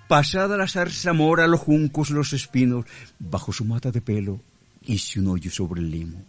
Pasada 0.09 0.57
la 0.57 0.67
zarzamora, 0.67 1.47
los 1.47 1.61
juncos, 1.61 2.11
los 2.11 2.33
espinos, 2.33 2.87
bajo 3.19 3.53
su 3.53 3.65
mata 3.65 3.91
de 3.91 4.01
pelo 4.01 4.41
hice 4.87 5.21
un 5.21 5.29
hoyo 5.29 5.51
sobre 5.51 5.81
el 5.81 5.91
limo. 5.91 6.25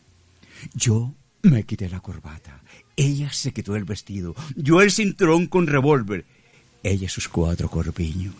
Yo 0.74 1.14
me 1.43 1.64
quité 1.64 1.88
la 1.88 1.99
corbata, 1.99 2.62
ella 2.95 3.32
se 3.32 3.53
quitó 3.53 3.76
el 3.76 3.86
vestido, 3.86 4.36
yo 4.55 4.82
el 4.82 4.91
cinturón 4.91 5.47
con 5.47 5.68
revólver, 5.68 6.26
ella 6.84 7.09
sus 7.09 7.28
cuatro 7.28 7.69
corpiños. 7.69 8.36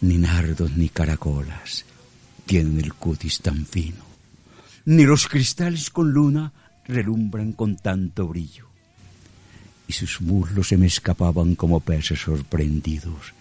Ni 0.00 0.18
nardos 0.18 0.72
ni 0.76 0.88
caracolas 0.88 1.84
tienen 2.46 2.78
el 2.78 2.94
cutis 2.94 3.40
tan 3.40 3.66
fino, 3.66 4.04
ni 4.86 5.04
los 5.04 5.28
cristales 5.28 5.90
con 5.90 6.12
luna 6.12 6.52
relumbran 6.86 7.52
con 7.52 7.76
tanto 7.76 8.26
brillo. 8.26 8.66
Y 9.86 9.92
sus 9.92 10.20
muslos 10.20 10.68
se 10.68 10.76
me 10.76 10.86
escapaban 10.86 11.54
como 11.54 11.80
peces 11.80 12.20
sorprendidos, 12.20 13.34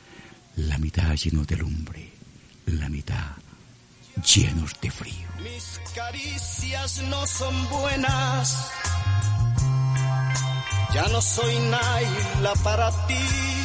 la 0.55 0.77
mitad 0.77 1.15
lleno 1.15 1.45
de 1.45 1.57
lumbre, 1.57 2.09
la 2.65 2.89
mitad 2.89 3.37
llenos 4.23 4.73
de 4.81 4.91
frío. 4.91 5.27
Mis 5.43 5.79
caricias 5.95 7.03
no 7.09 7.25
son 7.27 7.69
buenas. 7.69 8.71
Ya 10.93 11.07
no 11.09 11.21
soy 11.21 11.55
Naila 11.69 12.53
para 12.63 12.89
ti. 13.07 13.56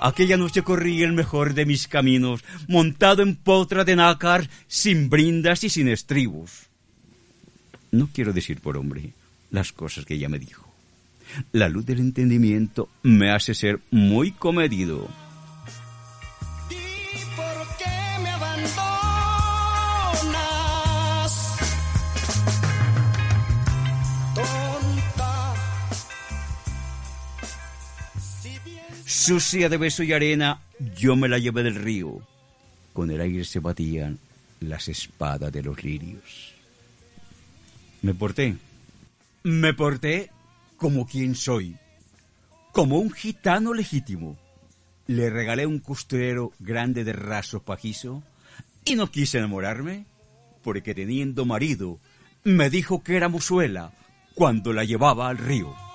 Aquella 0.00 0.36
noche 0.36 0.62
corrí 0.62 1.02
el 1.02 1.12
mejor 1.12 1.54
de 1.54 1.66
mis 1.66 1.88
caminos, 1.88 2.44
montado 2.68 3.22
en 3.22 3.34
potra 3.34 3.84
de 3.84 3.96
nácar, 3.96 4.48
sin 4.68 5.08
brindas 5.08 5.64
y 5.64 5.70
sin 5.70 5.88
estribos. 5.88 6.66
No 7.90 8.08
quiero 8.12 8.32
decir 8.32 8.60
por 8.60 8.76
hombre 8.76 9.12
las 9.50 9.72
cosas 9.72 10.04
que 10.04 10.14
ella 10.14 10.28
me 10.28 10.38
dijo. 10.38 10.66
La 11.52 11.68
luz 11.68 11.86
del 11.86 12.00
entendimiento 12.00 12.88
me 13.02 13.30
hace 13.30 13.54
ser 13.54 13.80
muy 13.90 14.32
comedido. 14.32 15.08
Sucia 29.26 29.68
de 29.68 29.76
beso 29.76 30.04
y 30.04 30.12
arena, 30.12 30.60
yo 30.96 31.16
me 31.16 31.26
la 31.26 31.40
llevé 31.40 31.64
del 31.64 31.74
río. 31.74 32.20
Con 32.92 33.10
el 33.10 33.20
aire 33.20 33.42
se 33.42 33.58
batían 33.58 34.20
las 34.60 34.86
espadas 34.86 35.50
de 35.50 35.64
los 35.64 35.82
lirios. 35.82 36.54
Me 38.02 38.14
porté. 38.14 38.56
Me 39.42 39.74
porté 39.74 40.30
como 40.76 41.08
quien 41.08 41.34
soy. 41.34 41.74
Como 42.70 43.00
un 43.00 43.10
gitano 43.10 43.74
legítimo. 43.74 44.38
Le 45.08 45.28
regalé 45.28 45.66
un 45.66 45.80
costurero 45.80 46.52
grande 46.60 47.02
de 47.02 47.12
raso 47.12 47.60
pajizo 47.64 48.22
y 48.84 48.94
no 48.94 49.10
quise 49.10 49.38
enamorarme 49.38 50.06
porque 50.62 50.94
teniendo 50.94 51.44
marido 51.44 51.98
me 52.44 52.70
dijo 52.70 53.02
que 53.02 53.16
era 53.16 53.28
mozuela 53.28 53.90
cuando 54.36 54.72
la 54.72 54.84
llevaba 54.84 55.28
al 55.28 55.38
río. 55.38 55.85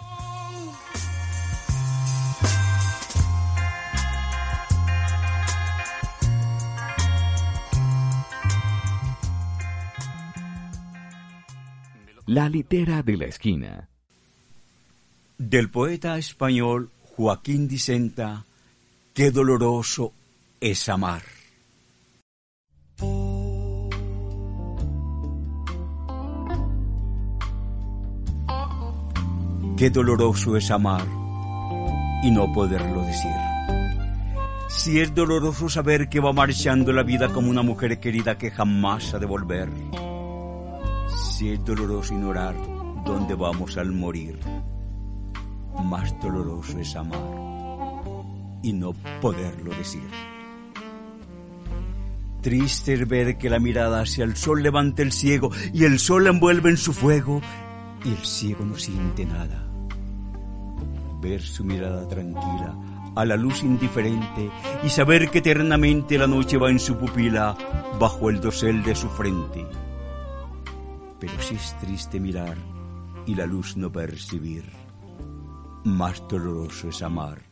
La 12.34 12.47
litera 12.47 13.03
de 13.03 13.17
la 13.17 13.25
esquina. 13.25 13.89
Del 15.38 15.69
poeta 15.69 16.17
español 16.17 16.89
Joaquín 17.03 17.67
Dicenta, 17.67 18.45
qué 19.13 19.32
doloroso 19.32 20.13
es 20.61 20.88
amar. 20.88 21.23
Qué 29.75 29.89
doloroso 29.89 30.55
es 30.55 30.71
amar 30.71 31.05
y 32.23 32.32
no 32.32 32.49
poderlo 32.53 33.01
decir. 33.07 33.36
Si 34.69 35.01
es 35.01 35.13
doloroso 35.13 35.67
saber 35.67 36.07
que 36.07 36.21
va 36.21 36.32
marchando 36.32 36.93
la 36.93 37.03
vida 37.03 37.27
como 37.34 37.49
una 37.49 37.61
mujer 37.61 37.99
querida 37.99 38.38
que 38.38 38.51
jamás 38.51 39.13
ha 39.13 39.19
de 39.19 39.25
volver. 39.25 39.67
Si 41.18 41.49
es 41.49 41.66
doloroso 41.66 42.14
ignorar 42.14 42.55
dónde 43.05 43.36
vamos 43.36 43.78
al 43.78 43.91
morir. 43.91 44.39
Más 45.84 46.20
doloroso 46.22 46.80
es 46.80 46.95
amar 46.95 47.20
y 48.62 48.74
no 48.74 48.93
poderlo 49.22 49.72
decir. 49.72 50.07
Triste 52.41 52.93
es 52.93 53.07
ver 53.07 53.38
que 53.38 53.49
la 53.49 53.59
mirada 53.59 54.01
hacia 54.01 54.24
el 54.24 54.36
sol 54.36 54.64
levanta 54.64 55.01
el 55.01 55.12
ciego 55.12 55.51
y 55.74 55.84
el 55.84 55.99
sol 55.99 56.28
envuelve 56.28 56.72
en 56.72 56.78
su 56.78 56.93
fuego 56.93 57.41
y 58.03 58.09
el 58.09 58.26
ciego 58.26 58.66
no 58.66 58.78
siente 58.78 59.26
nada. 59.26 59.68
Ver 61.22 61.41
su 61.41 61.64
mirada 61.64 62.07
tranquila 62.07 62.76
a 63.16 63.26
la 63.26 63.36
luz 63.36 63.62
indiferente 63.64 64.49
y 64.84 64.89
saber 64.89 65.30
que 65.30 65.39
eternamente 65.39 66.18
la 66.18 66.28
noche 66.28 66.57
va 66.57 66.70
en 66.72 66.80
su 66.80 66.97
pupila 66.97 67.55
bajo 67.99 68.30
el 68.30 68.39
dosel 68.39 68.84
de 68.84 68.95
su 68.95 69.09
frente. 69.09 69.66
Pero 71.22 71.39
sí 71.39 71.53
es 71.53 71.78
triste 71.78 72.19
mirar 72.19 72.57
y 73.28 73.36
la 73.36 73.45
luz 73.45 73.78
no 73.78 73.91
percibir. 73.91 74.63
Más 75.84 76.28
doloroso 76.28 76.89
es 76.89 77.03
amar 77.03 77.43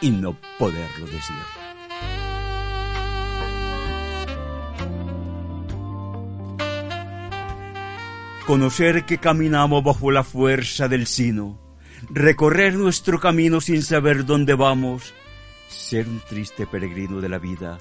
y 0.00 0.10
no 0.10 0.34
poderlo 0.58 1.04
decir. 1.04 1.36
Conocer 8.46 9.04
que 9.04 9.18
caminamos 9.18 9.84
bajo 9.84 10.10
la 10.10 10.24
fuerza 10.24 10.88
del 10.88 11.06
sino, 11.06 11.76
recorrer 12.08 12.76
nuestro 12.76 13.20
camino 13.20 13.60
sin 13.60 13.82
saber 13.82 14.24
dónde 14.24 14.54
vamos, 14.54 15.12
ser 15.68 16.08
un 16.08 16.20
triste 16.26 16.66
peregrino 16.66 17.20
de 17.20 17.28
la 17.28 17.38
vida 17.38 17.78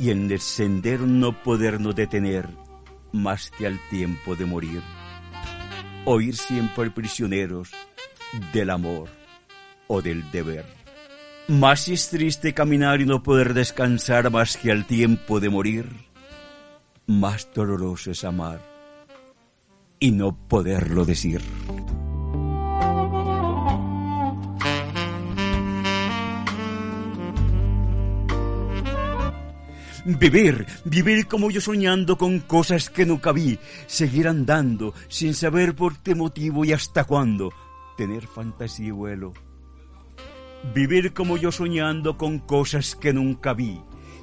y 0.00 0.10
en 0.10 0.28
el 0.28 0.40
sendero 0.40 1.06
no 1.06 1.44
podernos 1.44 1.94
detener 1.94 2.48
más 3.12 3.50
que 3.50 3.66
al 3.66 3.78
tiempo 3.88 4.36
de 4.36 4.46
morir. 4.46 4.82
Oír 6.04 6.36
siempre 6.36 6.90
prisioneros 6.90 7.70
del 8.52 8.70
amor 8.70 9.08
o 9.86 10.02
del 10.02 10.30
deber. 10.30 10.64
Más 11.48 11.88
es 11.88 12.10
triste 12.10 12.54
caminar 12.54 13.00
y 13.00 13.06
no 13.06 13.22
poder 13.22 13.54
descansar 13.54 14.30
más 14.30 14.56
que 14.56 14.70
al 14.70 14.86
tiempo 14.86 15.40
de 15.40 15.48
morir, 15.48 15.86
más 17.06 17.48
doloroso 17.52 18.12
es 18.12 18.22
amar 18.22 18.60
y 19.98 20.12
no 20.12 20.36
poderlo 20.48 21.04
decir. 21.04 21.40
Vivir, 30.04 30.66
vivir 30.84 31.26
como 31.26 31.50
yo 31.50 31.60
soñando 31.60 32.16
con 32.16 32.40
cosas 32.40 32.88
que 32.88 33.04
nunca 33.04 33.32
vi, 33.32 33.58
seguir 33.86 34.28
andando 34.28 34.94
sin 35.08 35.34
saber 35.34 35.74
por 35.74 35.98
qué 35.98 36.14
motivo 36.14 36.64
y 36.64 36.72
hasta 36.72 37.04
cuándo, 37.04 37.52
tener 37.98 38.26
fantasía 38.26 38.88
y 38.88 38.90
vuelo. 38.92 39.34
Vivir 40.74 41.12
como 41.12 41.36
yo 41.36 41.52
soñando 41.52 42.16
con 42.16 42.38
cosas 42.38 42.96
que 42.96 43.12
nunca 43.12 43.52
vi 43.52 43.80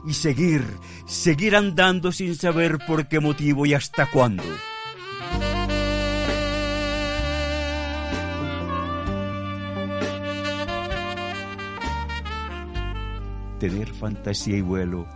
y 0.08 0.14
seguir, 0.14 0.64
seguir 1.06 1.56
andando 1.56 2.12
sin 2.12 2.36
saber 2.36 2.80
por 2.88 3.08
qué 3.08 3.20
motivo 3.20 3.66
y 3.66 3.74
hasta 3.76 4.10
cuándo. 4.10 4.44
Tener 13.60 13.92
fantasía 13.94 14.58
y 14.58 14.62
vuelo 14.62 15.08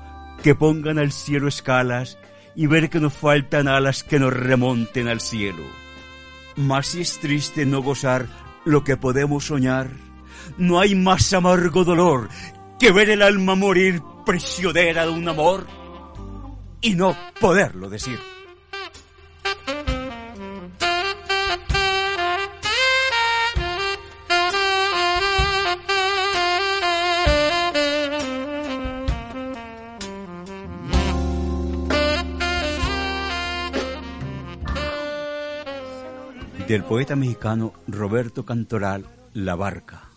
que 0.44 0.56
pongan 0.56 1.00
al 1.00 1.12
cielo 1.12 1.48
escalas 1.48 2.18
y 2.56 2.68
ver 2.68 2.90
que 2.90 3.00
nos 3.00 3.14
faltan 3.14 3.68
alas 3.68 4.04
que 4.04 4.20
nos 4.20 4.34
remonten 4.34 5.08
al 5.08 5.22
cielo. 5.22 5.64
Mas 6.56 6.88
si 6.88 7.02
es 7.02 7.20
triste 7.20 7.66
no 7.66 7.82
gozar 7.82 8.28
lo 8.66 8.84
que 8.84 8.98
podemos 8.98 9.46
soñar, 9.46 9.90
no 10.58 10.80
hay 10.80 10.96
más 10.96 11.32
amargo 11.34 11.84
dolor 11.84 12.30
que 12.80 12.92
ver 12.92 13.10
el 13.10 13.22
alma 13.22 13.56
morir 13.56 14.02
prisionera 14.26 15.06
de 15.06 15.12
un 15.12 15.28
amor 15.28 15.66
y 16.82 16.96
no 16.96 17.16
poderlo 17.40 17.90
decir. 17.90 18.20
Del 36.72 36.84
poeta 36.86 37.18
mexicano 37.18 37.74
Roberto 37.86 38.46
Cantoral 38.46 39.06
La 39.34 39.56
Barca. 39.56 40.10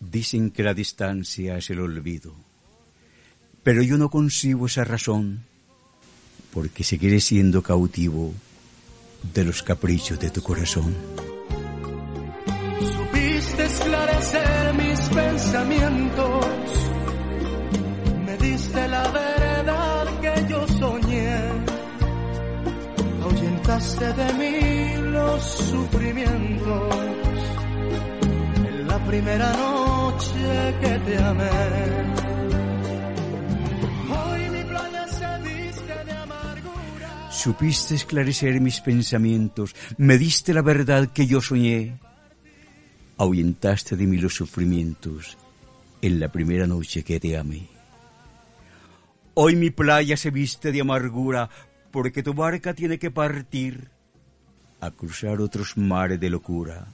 Dicen 0.00 0.50
que 0.50 0.64
la 0.64 0.74
distancia 0.74 1.56
es 1.56 1.70
el 1.70 1.78
olvido, 1.78 2.34
pero 3.62 3.82
yo 3.82 3.98
no 3.98 4.10
concibo 4.10 4.66
esa 4.66 4.82
razón 4.82 5.44
porque 6.52 6.82
seguiré 6.82 7.20
siendo 7.20 7.62
cautivo 7.62 8.34
de 9.32 9.44
los 9.44 9.62
caprichos 9.62 10.18
de 10.18 10.30
tu 10.30 10.42
corazón. 10.42 10.92
Supiste 12.80 13.64
esclarecer 13.64 14.74
mis 14.74 15.00
pensamientos, 15.08 16.46
me 18.24 18.36
diste 18.38 18.88
la 18.88 19.12
ahuyentaste 23.76 24.12
de 24.12 24.32
mí 24.34 25.10
los 25.12 25.42
sufrimientos 25.42 26.96
en 28.56 28.88
la 28.88 29.06
primera 29.06 29.52
noche 29.52 30.74
que 30.80 30.98
te 30.98 31.18
amé. 31.18 31.50
Hoy 34.08 34.50
mi 34.50 34.64
playa 34.64 35.08
se 35.08 35.38
viste 35.42 36.04
de 36.04 36.12
amargura. 36.12 37.30
Supiste 37.30 37.94
esclarecer 37.96 38.60
mis 38.60 38.80
pensamientos, 38.80 39.74
me 39.98 40.16
diste 40.16 40.54
la 40.54 40.62
verdad 40.62 41.08
que 41.12 41.26
yo 41.26 41.42
soñé, 41.42 41.98
ahuyentaste 43.18 43.96
de 43.96 44.06
mí 44.06 44.16
los 44.16 44.34
sufrimientos 44.34 45.36
en 46.00 46.18
la 46.18 46.32
primera 46.32 46.66
noche 46.66 47.02
que 47.02 47.20
te 47.20 47.36
amé. 47.36 47.68
Hoy 49.34 49.54
mi 49.54 49.68
playa 49.68 50.16
se 50.16 50.30
viste 50.30 50.72
de 50.72 50.80
amargura 50.80 51.50
porque 51.96 52.22
tu 52.22 52.34
barca 52.34 52.74
tiene 52.74 52.98
que 52.98 53.10
partir 53.10 53.90
a 54.82 54.90
cruzar 54.90 55.40
otros 55.40 55.78
mares 55.78 56.20
de 56.20 56.28
locura. 56.28 56.88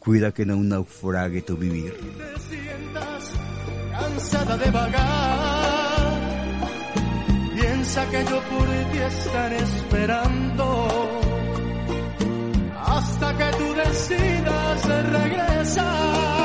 Cuida 0.00 0.32
que 0.32 0.44
no 0.44 0.56
naufrague 0.56 1.42
tu 1.42 1.56
vivir. 1.56 1.94
cansada 3.92 4.56
de 4.56 4.70
vagar. 4.72 6.18
Piensa 7.54 8.10
que 8.10 8.24
yo 8.24 8.42
por 8.50 8.66
ti 8.90 8.98
estaré 8.98 9.58
esperando 9.58 11.20
hasta 12.84 13.38
que 13.38 13.56
tú 13.58 13.74
decidas 13.74 14.84
regresar. 15.12 16.43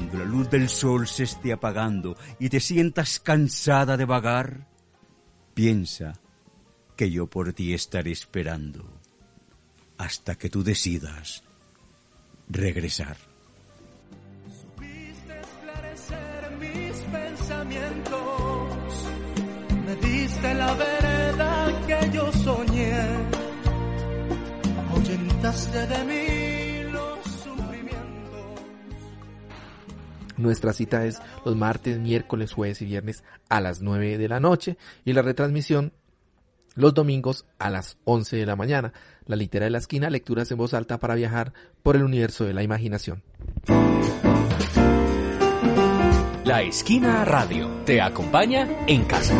Cuando 0.00 0.24
la 0.24 0.24
luz 0.24 0.48
del 0.48 0.70
sol 0.70 1.06
se 1.06 1.24
esté 1.24 1.52
apagando 1.52 2.16
y 2.38 2.48
te 2.48 2.58
sientas 2.58 3.20
cansada 3.20 3.98
de 3.98 4.06
vagar, 4.06 4.66
piensa 5.52 6.14
que 6.96 7.10
yo 7.10 7.26
por 7.26 7.52
ti 7.52 7.74
estaré 7.74 8.10
esperando 8.10 8.98
hasta 9.98 10.36
que 10.36 10.48
tú 10.48 10.64
decidas 10.64 11.42
regresar. 12.48 13.18
Supiste 14.62 15.38
esclarecer 15.38 16.50
mis 16.58 16.96
pensamientos, 17.12 19.04
me 19.84 19.96
diste 19.96 20.54
la 20.54 20.72
verdad 20.72 21.86
que 21.86 22.10
yo 22.10 22.32
soñé, 22.32 23.02
ahuyentaste 24.94 25.86
de 25.86 26.04
mí 26.04 26.39
Nuestra 30.40 30.72
cita 30.72 31.04
es 31.06 31.20
los 31.44 31.56
martes, 31.56 31.98
miércoles, 31.98 32.52
jueves 32.52 32.80
y 32.82 32.86
viernes 32.86 33.22
a 33.48 33.60
las 33.60 33.82
9 33.82 34.18
de 34.18 34.28
la 34.28 34.40
noche 34.40 34.76
y 35.04 35.12
la 35.12 35.22
retransmisión 35.22 35.92
los 36.74 36.94
domingos 36.94 37.46
a 37.58 37.70
las 37.70 37.98
11 38.04 38.36
de 38.36 38.46
la 38.46 38.56
mañana. 38.56 38.92
La 39.26 39.36
litera 39.36 39.64
de 39.66 39.70
la 39.70 39.78
esquina, 39.78 40.10
lecturas 40.10 40.50
en 40.50 40.58
voz 40.58 40.74
alta 40.74 40.98
para 40.98 41.14
viajar 41.14 41.52
por 41.82 41.96
el 41.96 42.04
universo 42.04 42.44
de 42.44 42.54
la 42.54 42.62
imaginación. 42.62 43.22
La 46.44 46.62
Esquina 46.62 47.24
Radio 47.24 47.68
te 47.84 48.00
acompaña 48.00 48.66
en 48.86 49.04
casa. 49.04 49.34